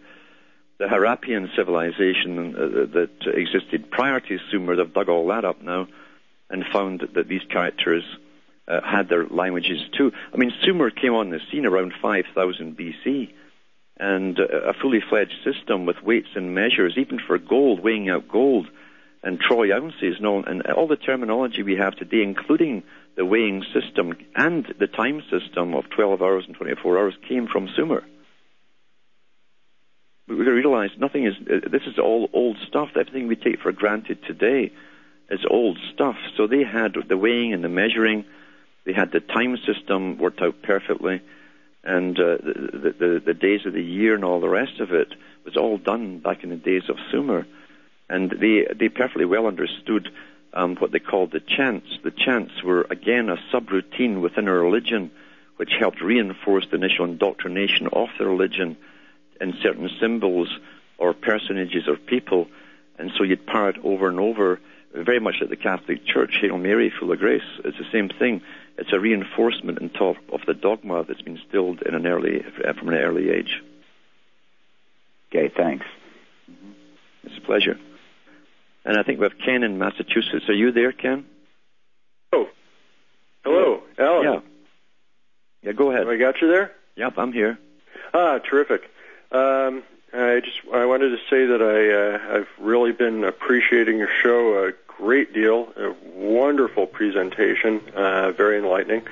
the 0.78 0.88
Harappian 0.88 1.56
civilization 1.56 2.56
uh, 2.56 2.60
that 2.94 3.12
existed 3.36 3.92
prior 3.92 4.20
to 4.20 4.40
Sumer. 4.50 4.76
They've 4.76 4.92
dug 4.92 5.10
all 5.10 5.28
that 5.28 5.46
up 5.46 5.62
now 5.62 5.88
and 6.50 6.66
found 6.74 7.08
that 7.14 7.28
these 7.28 7.44
characters 7.52 8.04
uh, 8.68 8.82
had 8.82 9.08
their 9.08 9.28
languages 9.28 9.80
too. 9.96 10.12
I 10.34 10.38
mean, 10.38 10.52
Sumer 10.66 10.90
came 10.90 11.14
on 11.14 11.30
the 11.30 11.40
scene 11.52 11.68
around 11.68 11.94
5000 12.02 12.76
BC, 12.76 13.32
and 13.98 14.40
a 14.40 14.74
fully 14.82 15.02
fledged 15.08 15.36
system 15.44 15.86
with 15.86 16.02
weights 16.02 16.30
and 16.34 16.56
measures, 16.56 16.96
even 16.98 17.20
for 17.20 17.38
gold, 17.38 17.84
weighing 17.84 18.10
out 18.10 18.28
gold 18.28 18.68
and 19.24 19.40
troy 19.40 19.76
ounces, 19.76 20.16
and 20.18 20.26
all, 20.26 20.44
and 20.46 20.62
all 20.72 20.88
the 20.88 20.96
terminology 20.96 21.64
we 21.64 21.76
have 21.76 21.96
today, 21.96 22.24
including 22.24 22.84
the 23.16 23.26
weighing 23.26 23.64
system 23.74 24.14
and 24.36 24.66
the 24.80 24.88
time 24.88 25.22
system 25.30 25.76
of 25.76 25.90
12 25.90 26.22
hours 26.22 26.46
and 26.48 26.56
24 26.56 26.98
hours, 26.98 27.14
came 27.28 27.48
from 27.48 27.70
Sumer 27.76 28.04
we 30.38 30.46
realize 30.46 30.90
nothing 30.98 31.26
is, 31.26 31.34
uh, 31.42 31.70
this 31.70 31.84
is 31.88 32.00
all 32.00 32.30
old 32.34 32.58
stuff. 32.68 32.90
Everything 32.96 33.28
we 33.28 33.36
take 33.36 33.60
for 33.62 33.72
granted 33.72 34.20
today 34.26 34.72
is 35.30 35.40
old 35.50 35.78
stuff. 35.94 36.16
So 36.38 36.48
they 36.48 36.64
had 36.64 36.96
the 37.08 37.18
weighing 37.18 37.54
and 37.54 37.64
the 37.64 37.70
measuring, 37.70 38.26
they 38.86 38.94
had 38.94 39.12
the 39.12 39.20
time 39.20 39.58
system 39.66 40.18
worked 40.18 40.42
out 40.42 40.62
perfectly, 40.64 41.22
and 41.84 42.18
uh, 42.18 42.38
the, 42.38 42.96
the, 43.00 43.22
the 43.26 43.34
days 43.34 43.62
of 43.66 43.74
the 43.74 43.84
year 43.84 44.16
and 44.16 44.24
all 44.24 44.40
the 44.40 44.50
rest 44.50 44.80
of 44.80 44.92
it 44.92 45.14
was 45.46 45.58
all 45.58 45.78
done 45.78 46.20
back 46.20 46.44
in 46.44 46.50
the 46.50 46.56
days 46.56 46.84
of 46.90 46.98
Sumer. 47.12 47.46
And 48.12 48.30
they, 48.30 48.68
they 48.78 48.90
perfectly 48.90 49.24
well 49.24 49.48
understood 49.48 50.10
um, 50.54 50.76
what 50.76 50.92
they 50.92 51.00
called 51.00 51.32
the 51.32 51.40
chants. 51.40 51.88
The 52.04 52.12
chants 52.12 52.62
were, 52.62 52.86
again, 52.90 53.30
a 53.30 53.38
subroutine 53.54 54.20
within 54.22 54.50
a 54.50 54.54
religion 54.54 55.12
which 55.56 55.72
helped 55.80 56.02
reinforce 56.02 56.66
the 56.70 56.76
initial 56.76 57.06
indoctrination 57.06 57.88
of 57.94 58.10
the 58.20 58.26
religion 58.26 58.76
in 59.40 59.54
certain 59.64 59.90
symbols 60.00 60.50
or 60.98 61.14
personages 61.14 61.88
or 61.88 61.96
people, 61.96 62.48
and 63.00 63.12
so 63.18 63.24
you'd 63.24 63.46
parrot 63.48 63.78
over 63.84 64.10
and 64.10 64.20
over, 64.20 64.60
very 64.94 65.20
much 65.20 65.36
like 65.40 65.50
the 65.50 65.56
Catholic 65.56 66.06
Church, 66.06 66.36
Hail 66.42 66.58
Mary, 66.58 66.92
full 67.00 67.12
of 67.12 67.20
grace. 67.20 67.42
It's 67.64 67.78
the 67.78 67.92
same 67.92 68.10
thing. 68.10 68.42
It's 68.78 68.92
a 68.92 69.00
reinforcement 69.00 69.82
on 69.82 69.90
top 69.90 70.18
of 70.34 70.42
the 70.46 70.54
dogma 70.54 71.06
that's 71.08 71.22
been 71.22 71.38
instilled 71.38 71.82
in 71.84 71.96
an 71.96 72.06
early, 72.06 72.44
from 72.78 72.90
an 72.90 72.96
early 72.96 73.30
age. 73.30 73.62
Okay, 75.30 75.52
thanks. 75.56 75.86
Mm-hmm. 76.52 76.72
It's 77.24 77.38
a 77.38 77.42
pleasure. 77.42 77.80
And 78.84 78.98
I 78.98 79.04
think 79.04 79.20
we 79.20 79.26
have 79.26 79.38
Ken 79.38 79.64
in 79.64 79.78
Massachusetts. 79.78 80.50
Are 80.50 80.54
you 80.54 80.72
there, 80.72 80.92
Ken? 80.92 81.26
Oh. 82.34 82.50
Hello, 83.44 83.84
Alan. 83.98 84.24
Yeah. 84.24 84.40
Yeah, 85.64 85.72
go 85.74 85.92
ahead. 85.92 86.08
I 86.08 86.18
got 86.18 86.42
you 86.42 86.48
there? 86.48 86.72
Yep, 86.96 87.14
I'm 87.18 87.32
here. 87.32 87.60
Ah, 88.14 88.40
terrific. 88.40 88.90
Um, 89.32 89.84
I 90.14 90.42
just 90.44 90.60
I 90.74 90.86
wanted 90.86 91.10
to 91.10 91.18
say 91.30 91.46
that 91.46 91.62
I 91.62 92.36
uh, 92.36 92.38
I've 92.38 92.50
really 92.60 92.92
been 92.92 93.24
appreciating 93.24 93.98
your 93.98 94.10
show 94.22 94.66
a 94.68 94.74
great 94.88 95.34
deal. 95.34 95.72
A 95.78 95.94
wonderful 96.16 96.88
presentation, 96.88 97.82
uh, 97.96 98.32
very 98.32 98.58
enlightening. 98.58 99.04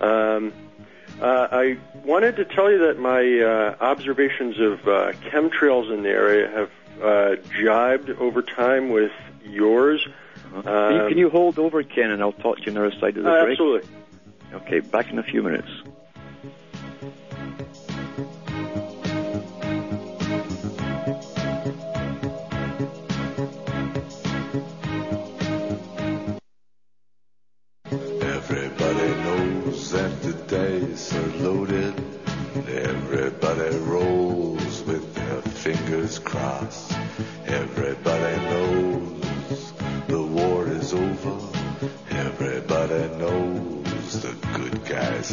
Um, 0.00 0.52
uh, 1.20 1.48
I 1.52 1.76
wanted 2.04 2.36
to 2.36 2.44
tell 2.44 2.70
you 2.70 2.78
that 2.86 2.98
my 2.98 3.40
uh, 3.40 3.76
observations 3.80 4.58
of 4.58 4.88
uh, 4.88 5.12
chemtrails 5.30 5.92
in 5.92 6.02
the 6.02 6.08
area 6.08 6.50
have 6.50 6.70
uh, 7.02 7.36
jibed 7.62 8.10
over 8.10 8.42
time 8.42 8.90
with 8.90 9.12
yours. 9.44 10.06
Uh-huh. 10.54 10.62
Can, 10.62 10.94
you, 10.94 11.08
can, 11.08 11.18
you, 11.18 11.30
hold 11.30 11.58
over, 11.58 11.82
Ken, 11.82 12.10
and 12.10 12.22
I'll 12.22 12.32
talk 12.32 12.58
to 12.58 12.62
you 12.64 12.70
on 12.70 12.74
the 12.74 12.86
other 12.86 13.00
side 13.00 13.16
of 13.16 13.24
the 13.24 13.30
uh, 13.30 13.44
break? 13.44 13.52
Absolutely. 13.52 13.88
Okay, 14.52 14.80
back 14.80 15.10
in 15.10 15.18
a 15.18 15.22
few 15.22 15.42
minutes. 15.42 15.68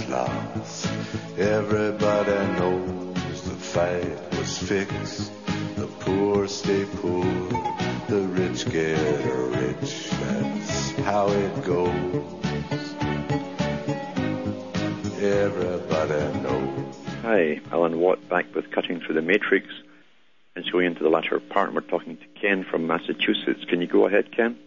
Lost. 0.07 0.87
Everybody 1.37 2.59
knows 2.59 3.41
the 3.43 3.55
fight 3.55 4.37
was 4.37 4.57
fixed. 4.57 5.31
The 5.75 5.87
poor 5.99 6.47
stay 6.47 6.85
poor. 7.01 7.23
The 8.07 8.27
rich 8.29 8.69
get 8.69 9.25
rich. 9.61 10.09
That's 10.09 10.91
how 10.99 11.29
it 11.29 11.63
goes 11.63 12.37
everybody 15.21 16.39
knows. 16.39 16.95
Hi, 17.23 17.59
Alan 17.71 17.99
Watt 17.99 18.29
back 18.29 18.53
with 18.55 18.71
Cutting 18.71 19.01
Through 19.01 19.15
the 19.15 19.21
Matrix. 19.21 19.67
And 20.55 20.65
going 20.71 20.87
into 20.87 21.03
the 21.03 21.09
latter 21.09 21.39
part, 21.39 21.73
we're 21.73 21.81
talking 21.81 22.17
to 22.17 22.39
Ken 22.39 22.65
from 22.69 22.87
Massachusetts. 22.87 23.63
Can 23.69 23.81
you 23.81 23.87
go 23.87 24.07
ahead, 24.07 24.35
Ken? 24.35 24.57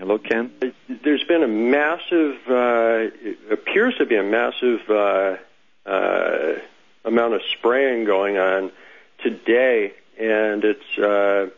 Hello, 0.00 0.16
Ken. 0.16 0.50
There's 1.04 1.24
been 1.24 1.42
a 1.42 1.46
massive, 1.46 2.36
uh, 2.48 3.52
appears 3.52 3.94
to 3.98 4.06
be 4.06 4.16
a 4.16 4.22
massive 4.22 4.80
uh, 4.88 5.36
uh, 5.84 6.58
amount 7.04 7.34
of 7.34 7.42
spraying 7.58 8.06
going 8.06 8.38
on 8.38 8.72
today, 9.22 9.92
and 10.18 10.64
it's 10.64 10.98
uh, 10.98 11.50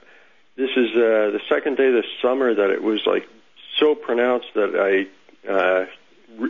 this 0.57 0.71
is 0.77 0.91
uh, 0.91 1.31
the 1.31 1.41
second 1.49 1.77
day 1.77 1.93
this 1.93 2.05
summer 2.21 2.53
that 2.53 2.71
it 2.71 2.83
was 2.83 3.07
like 3.07 3.29
so 3.79 3.95
pronounced 3.95 4.49
that 4.57 4.75
I 4.75 5.49
uh, 5.49 5.87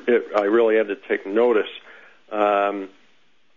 it, 0.09 0.35
I 0.35 0.45
really 0.45 0.77
had 0.77 0.89
to 0.89 0.97
take 0.97 1.27
notice. 1.27 1.69
Um, 2.31 2.89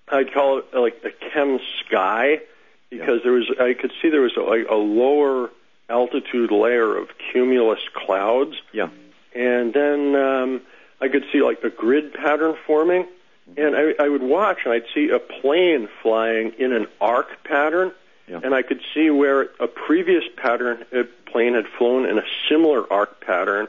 I'd 0.09 0.33
call 0.33 0.59
it 0.59 0.65
like 0.73 1.01
a 1.05 1.29
chem 1.31 1.57
sky 1.85 2.41
because 2.89 3.07
yeah. 3.07 3.23
there 3.23 3.31
was 3.31 3.49
I 3.61 3.75
could 3.75 3.93
see 4.01 4.09
there 4.09 4.19
was 4.19 4.35
a, 4.35 4.41
like 4.41 4.67
a 4.69 4.75
lower 4.75 5.51
altitude 5.89 6.51
layer 6.51 6.97
of 6.97 7.09
cumulus 7.31 7.79
clouds. 7.93 8.55
Yeah. 8.71 8.89
And 9.33 9.73
then 9.73 10.15
um, 10.15 10.61
I 11.01 11.07
could 11.07 11.25
see 11.31 11.41
like 11.41 11.63
a 11.63 11.69
grid 11.69 12.13
pattern 12.13 12.55
forming, 12.65 13.03
mm-hmm. 13.03 13.61
and 13.61 13.75
I, 13.75 14.03
I 14.03 14.09
would 14.09 14.23
watch 14.23 14.59
and 14.65 14.73
I'd 14.73 14.85
see 14.93 15.09
a 15.09 15.19
plane 15.19 15.89
flying 16.01 16.53
in 16.57 16.73
an 16.73 16.87
arc 17.01 17.43
pattern. 17.43 17.91
Yeah. 18.27 18.39
And 18.43 18.55
I 18.55 18.63
could 18.63 18.81
see 18.93 19.11
where 19.11 19.49
a 19.59 19.67
previous 19.67 20.23
pattern 20.35 20.83
a 20.91 21.03
plane 21.29 21.53
had 21.53 21.67
flown 21.77 22.09
in 22.09 22.17
a 22.17 22.23
similar 22.49 22.91
arc 22.91 23.21
pattern 23.21 23.67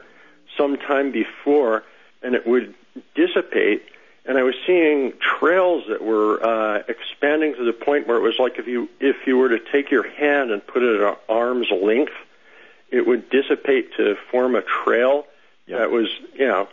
sometime 0.57 1.11
before, 1.11 1.83
and 2.23 2.33
it 2.33 2.47
would 2.47 2.73
dissipate. 3.13 3.83
And 4.27 4.37
I 4.37 4.43
was 4.43 4.55
seeing 4.65 5.13
trails 5.19 5.85
that 5.87 6.03
were 6.03 6.43
uh, 6.43 6.83
expanding 6.87 7.55
to 7.55 7.63
the 7.63 7.73
point 7.73 8.07
where 8.07 8.17
it 8.17 8.21
was 8.21 8.35
like 8.37 8.59
if 8.59 8.67
you 8.67 8.89
if 8.99 9.25
you 9.25 9.37
were 9.37 9.49
to 9.49 9.59
take 9.59 9.89
your 9.89 10.07
hand 10.07 10.51
and 10.51 10.65
put 10.65 10.83
it 10.83 11.01
at 11.01 11.19
arm's 11.29 11.71
length, 11.71 12.13
it 12.91 13.07
would 13.07 13.29
dissipate 13.29 13.95
to 13.95 14.17
form 14.29 14.55
a 14.55 14.61
trail 14.61 15.25
yeah. 15.65 15.79
that 15.79 15.91
was 15.91 16.09
you 16.33 16.47
know 16.47 16.67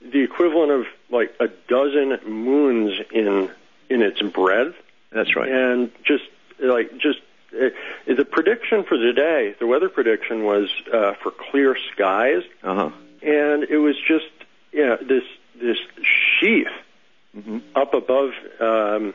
the 0.00 0.20
equivalent 0.20 0.70
of 0.70 0.86
like 1.10 1.34
a 1.40 1.48
dozen 1.68 2.20
moons 2.26 3.00
in 3.10 3.50
in 3.88 4.02
its 4.02 4.22
breadth. 4.22 4.76
That's 5.10 5.34
right. 5.34 5.50
And 5.50 5.90
just 6.04 6.24
like 6.60 6.96
just 6.98 7.18
uh, 7.52 7.70
the 8.06 8.24
prediction 8.24 8.84
for 8.84 8.96
today, 8.96 9.56
the 9.58 9.66
weather 9.66 9.88
prediction 9.88 10.44
was 10.44 10.70
uh, 10.92 11.14
for 11.14 11.32
clear 11.32 11.76
skies, 11.92 12.44
uh-huh. 12.62 12.90
and 13.20 13.64
it 13.64 13.78
was 13.78 13.96
just 14.06 14.30
you 14.72 14.86
know, 14.86 14.96
this 14.96 15.24
this 15.60 15.78
sheath. 16.38 16.68
Up 17.74 17.94
above, 17.94 18.30
um, 18.60 19.14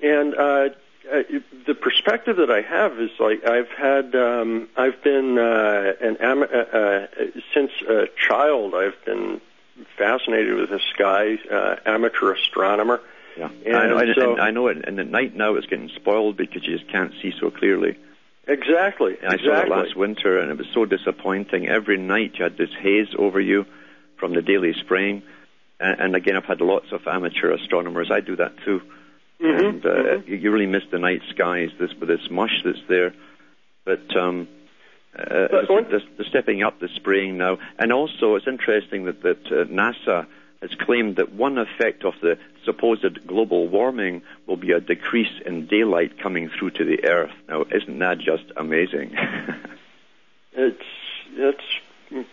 and 0.00 0.34
uh, 0.34 0.68
uh, 1.12 1.22
the 1.66 1.74
perspective 1.74 2.36
that 2.36 2.50
I 2.50 2.62
have 2.62 2.98
is 2.98 3.10
like 3.18 3.44
I've 3.44 3.68
had 3.68 4.14
um, 4.14 4.68
I've 4.76 5.02
been 5.02 5.38
uh, 5.38 5.92
an 6.00 6.16
am- 6.18 6.42
uh, 6.42 6.46
uh, 6.46 7.06
since 7.52 7.72
a 7.88 8.06
child 8.16 8.74
I've 8.74 9.04
been 9.04 9.40
fascinated 9.98 10.56
with 10.56 10.70
the 10.70 10.80
sky, 10.94 11.38
uh, 11.50 11.76
amateur 11.84 12.32
astronomer. 12.32 13.00
Yeah, 13.36 13.50
and 13.66 13.76
I 13.76 13.86
know, 13.88 14.14
so, 14.14 14.32
and 14.32 14.40
I 14.40 14.50
know 14.52 14.68
it. 14.68 14.86
And 14.86 14.98
at 15.00 15.08
night 15.08 15.34
now 15.34 15.56
it's 15.56 15.66
getting 15.66 15.88
spoiled 15.88 16.36
because 16.36 16.64
you 16.64 16.78
just 16.78 16.90
can't 16.90 17.12
see 17.20 17.32
so 17.38 17.50
clearly. 17.50 17.98
Exactly. 18.46 19.16
And 19.20 19.32
I 19.32 19.34
exactly. 19.34 19.48
saw 19.48 19.60
it 19.62 19.68
last 19.68 19.96
winter, 19.96 20.38
and 20.38 20.50
it 20.50 20.58
was 20.58 20.68
so 20.72 20.84
disappointing. 20.84 21.66
Every 21.66 21.98
night 21.98 22.34
you 22.38 22.44
had 22.44 22.56
this 22.56 22.70
haze 22.78 23.08
over 23.18 23.40
you 23.40 23.66
from 24.16 24.34
the 24.34 24.42
daily 24.42 24.72
spraying. 24.74 25.22
And, 25.84 26.00
and 26.00 26.16
again, 26.16 26.36
I've 26.36 26.44
had 26.44 26.60
lots 26.60 26.92
of 26.92 27.06
amateur 27.06 27.52
astronomers. 27.52 28.10
I 28.10 28.20
do 28.20 28.36
that 28.36 28.56
too. 28.64 28.80
Mm-hmm, 29.40 29.64
and 29.64 29.84
uh, 29.84 29.88
mm-hmm. 29.88 30.32
you 30.32 30.50
really 30.50 30.66
miss 30.66 30.84
the 30.90 30.98
night 30.98 31.20
skies 31.30 31.70
this 31.78 31.92
with 31.98 32.08
this 32.08 32.30
mush 32.30 32.62
that's 32.64 32.78
there. 32.88 33.14
But 33.84 34.16
um, 34.16 34.48
uh, 35.16 35.48
but 35.68 35.90
the, 35.90 36.00
the, 36.16 36.24
stepping 36.24 36.62
up 36.62 36.80
the 36.80 36.88
spraying 36.96 37.36
now, 37.36 37.58
and 37.78 37.92
also 37.92 38.36
it's 38.36 38.46
interesting 38.46 39.04
that 39.04 39.22
that 39.22 39.46
uh, 39.46 39.64
NASA 39.66 40.26
has 40.62 40.70
claimed 40.80 41.16
that 41.16 41.32
one 41.32 41.58
effect 41.58 42.04
of 42.04 42.14
the 42.22 42.38
supposed 42.64 43.26
global 43.26 43.68
warming 43.68 44.22
will 44.46 44.56
be 44.56 44.72
a 44.72 44.80
decrease 44.80 45.42
in 45.44 45.66
daylight 45.66 46.18
coming 46.18 46.48
through 46.48 46.70
to 46.70 46.84
the 46.84 47.04
Earth. 47.06 47.34
Now, 47.48 47.64
isn't 47.70 47.98
that 47.98 48.18
just 48.18 48.44
amazing? 48.56 49.14
it's 50.52 50.82
it's 51.32 51.64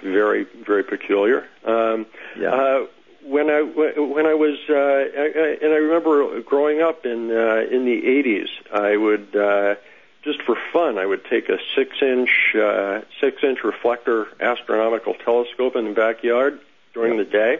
very 0.01 0.45
very 0.65 0.83
peculiar. 0.83 1.45
Um, 1.65 2.05
yeah. 2.39 2.53
Uh, 2.53 2.85
when 3.23 3.49
I 3.49 3.61
when 3.61 4.25
I 4.25 4.33
was 4.33 4.57
uh, 4.69 4.73
I, 4.73 5.57
and 5.61 5.73
I 5.73 5.77
remember 5.77 6.41
growing 6.41 6.81
up 6.81 7.05
in 7.05 7.31
uh, 7.31 7.65
in 7.69 7.85
the 7.85 8.01
80s, 8.01 8.49
I 8.73 8.97
would 8.97 9.35
uh, 9.35 9.75
just 10.23 10.41
for 10.43 10.55
fun 10.73 10.97
I 10.97 11.05
would 11.05 11.25
take 11.25 11.49
a 11.49 11.57
six 11.75 12.01
inch 12.01 12.55
uh, 12.55 13.01
six 13.19 13.43
inch 13.43 13.63
reflector 13.63 14.27
astronomical 14.39 15.13
telescope 15.13 15.75
in 15.75 15.85
the 15.85 15.93
backyard 15.93 16.59
during 16.93 17.17
the 17.17 17.25
day, 17.25 17.59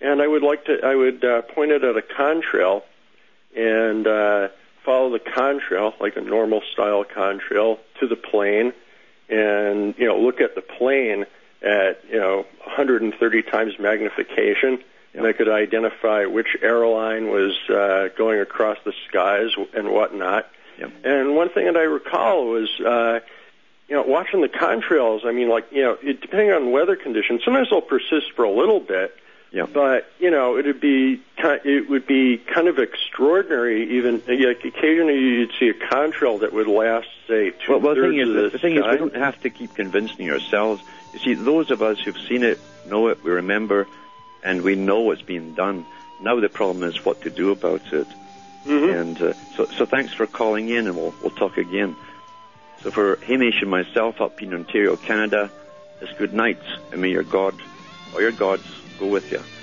and 0.00 0.20
I 0.20 0.26
would 0.26 0.42
like 0.42 0.66
to 0.66 0.80
I 0.84 0.94
would 0.94 1.24
uh, 1.24 1.42
point 1.42 1.70
it 1.70 1.82
at 1.82 1.96
a 1.96 2.02
contrail 2.02 2.82
and 3.56 4.06
uh, 4.06 4.48
follow 4.84 5.10
the 5.10 5.20
contrail 5.20 5.98
like 6.00 6.16
a 6.16 6.20
normal 6.20 6.62
style 6.72 7.04
contrail 7.04 7.78
to 8.00 8.06
the 8.06 8.16
plane, 8.16 8.72
and 9.28 9.94
you 9.98 10.06
know 10.06 10.18
look 10.18 10.40
at 10.40 10.54
the 10.54 10.62
plane 10.62 11.24
at 11.64 12.04
you 12.08 12.18
know 12.18 12.46
130 12.64 13.42
times 13.42 13.78
magnification, 13.78 14.82
and 15.14 15.26
I 15.26 15.32
could 15.32 15.48
identify 15.48 16.26
which 16.26 16.56
airline 16.62 17.28
was 17.28 17.56
uh, 17.68 18.08
going 18.16 18.40
across 18.40 18.78
the 18.84 18.92
skies 19.08 19.50
and 19.74 19.88
whatnot. 19.90 20.48
Yep. 20.78 20.92
And 21.04 21.36
one 21.36 21.48
thing 21.50 21.66
that 21.66 21.76
I 21.76 21.84
recall 21.84 22.46
was. 22.46 22.68
Uh, 22.80 23.20
you 23.86 23.94
know, 23.94 24.02
watching 24.02 24.40
the 24.40 24.48
contrails, 24.48 25.26
I 25.26 25.32
mean, 25.32 25.50
like, 25.50 25.66
you 25.70 25.82
know, 25.82 25.98
it, 26.02 26.22
depending 26.22 26.50
on 26.52 26.72
weather 26.72 26.96
conditions, 26.96 27.42
sometimes 27.44 27.68
they'll 27.68 27.82
persist 27.82 28.32
for 28.34 28.42
a 28.44 28.50
little 28.50 28.80
bit, 28.80 29.14
yeah. 29.54 29.66
But 29.72 30.10
you 30.18 30.32
know, 30.32 30.58
it'd 30.58 30.80
be 30.80 31.22
it 31.38 31.88
would 31.88 32.08
be 32.08 32.38
kind 32.38 32.66
of 32.66 32.80
extraordinary. 32.80 33.96
Even 33.98 34.20
like 34.26 34.64
occasionally, 34.64 35.16
you'd 35.16 35.52
see 35.60 35.68
a 35.68 35.74
contrail 35.74 36.40
that 36.40 36.52
would 36.52 36.66
last, 36.66 37.06
say, 37.28 37.50
two 37.50 37.70
well, 37.70 37.80
well, 37.80 37.94
the 37.94 38.02
thing 38.02 38.18
is, 38.18 38.28
the, 38.28 38.48
the 38.50 38.58
thing 38.58 38.74
is, 38.74 38.82
we 38.82 38.96
don't 38.96 39.14
have 39.14 39.40
to 39.42 39.50
keep 39.50 39.72
convincing 39.76 40.28
ourselves. 40.28 40.82
You 41.12 41.20
see, 41.20 41.34
those 41.34 41.70
of 41.70 41.82
us 41.82 42.00
who've 42.00 42.18
seen 42.18 42.42
it 42.42 42.58
know 42.88 43.06
it, 43.06 43.22
we 43.22 43.30
remember, 43.30 43.86
and 44.42 44.62
we 44.62 44.74
know 44.74 45.02
what's 45.02 45.22
being 45.22 45.54
done. 45.54 45.86
Now 46.20 46.40
the 46.40 46.48
problem 46.48 46.82
is 46.82 47.04
what 47.04 47.22
to 47.22 47.30
do 47.30 47.52
about 47.52 47.92
it. 47.92 48.08
Mm-hmm. 48.64 48.98
And 48.98 49.22
uh, 49.22 49.32
so, 49.56 49.66
so 49.66 49.86
thanks 49.86 50.12
for 50.12 50.26
calling 50.26 50.68
in, 50.68 50.88
and 50.88 50.96
we'll 50.96 51.14
we'll 51.22 51.30
talk 51.30 51.58
again. 51.58 51.94
So 52.82 52.90
for 52.90 53.16
Hamish 53.24 53.62
and 53.62 53.70
myself 53.70 54.20
up 54.20 54.42
in 54.42 54.52
Ontario, 54.52 54.96
Canada, 54.96 55.48
it's 56.00 56.12
good 56.18 56.34
night, 56.34 56.58
and 56.90 57.00
may 57.00 57.10
your 57.10 57.22
God 57.22 57.54
or 58.16 58.20
your 58.20 58.32
gods 58.32 58.66
go 58.98 59.06
with 59.06 59.30
you. 59.32 59.53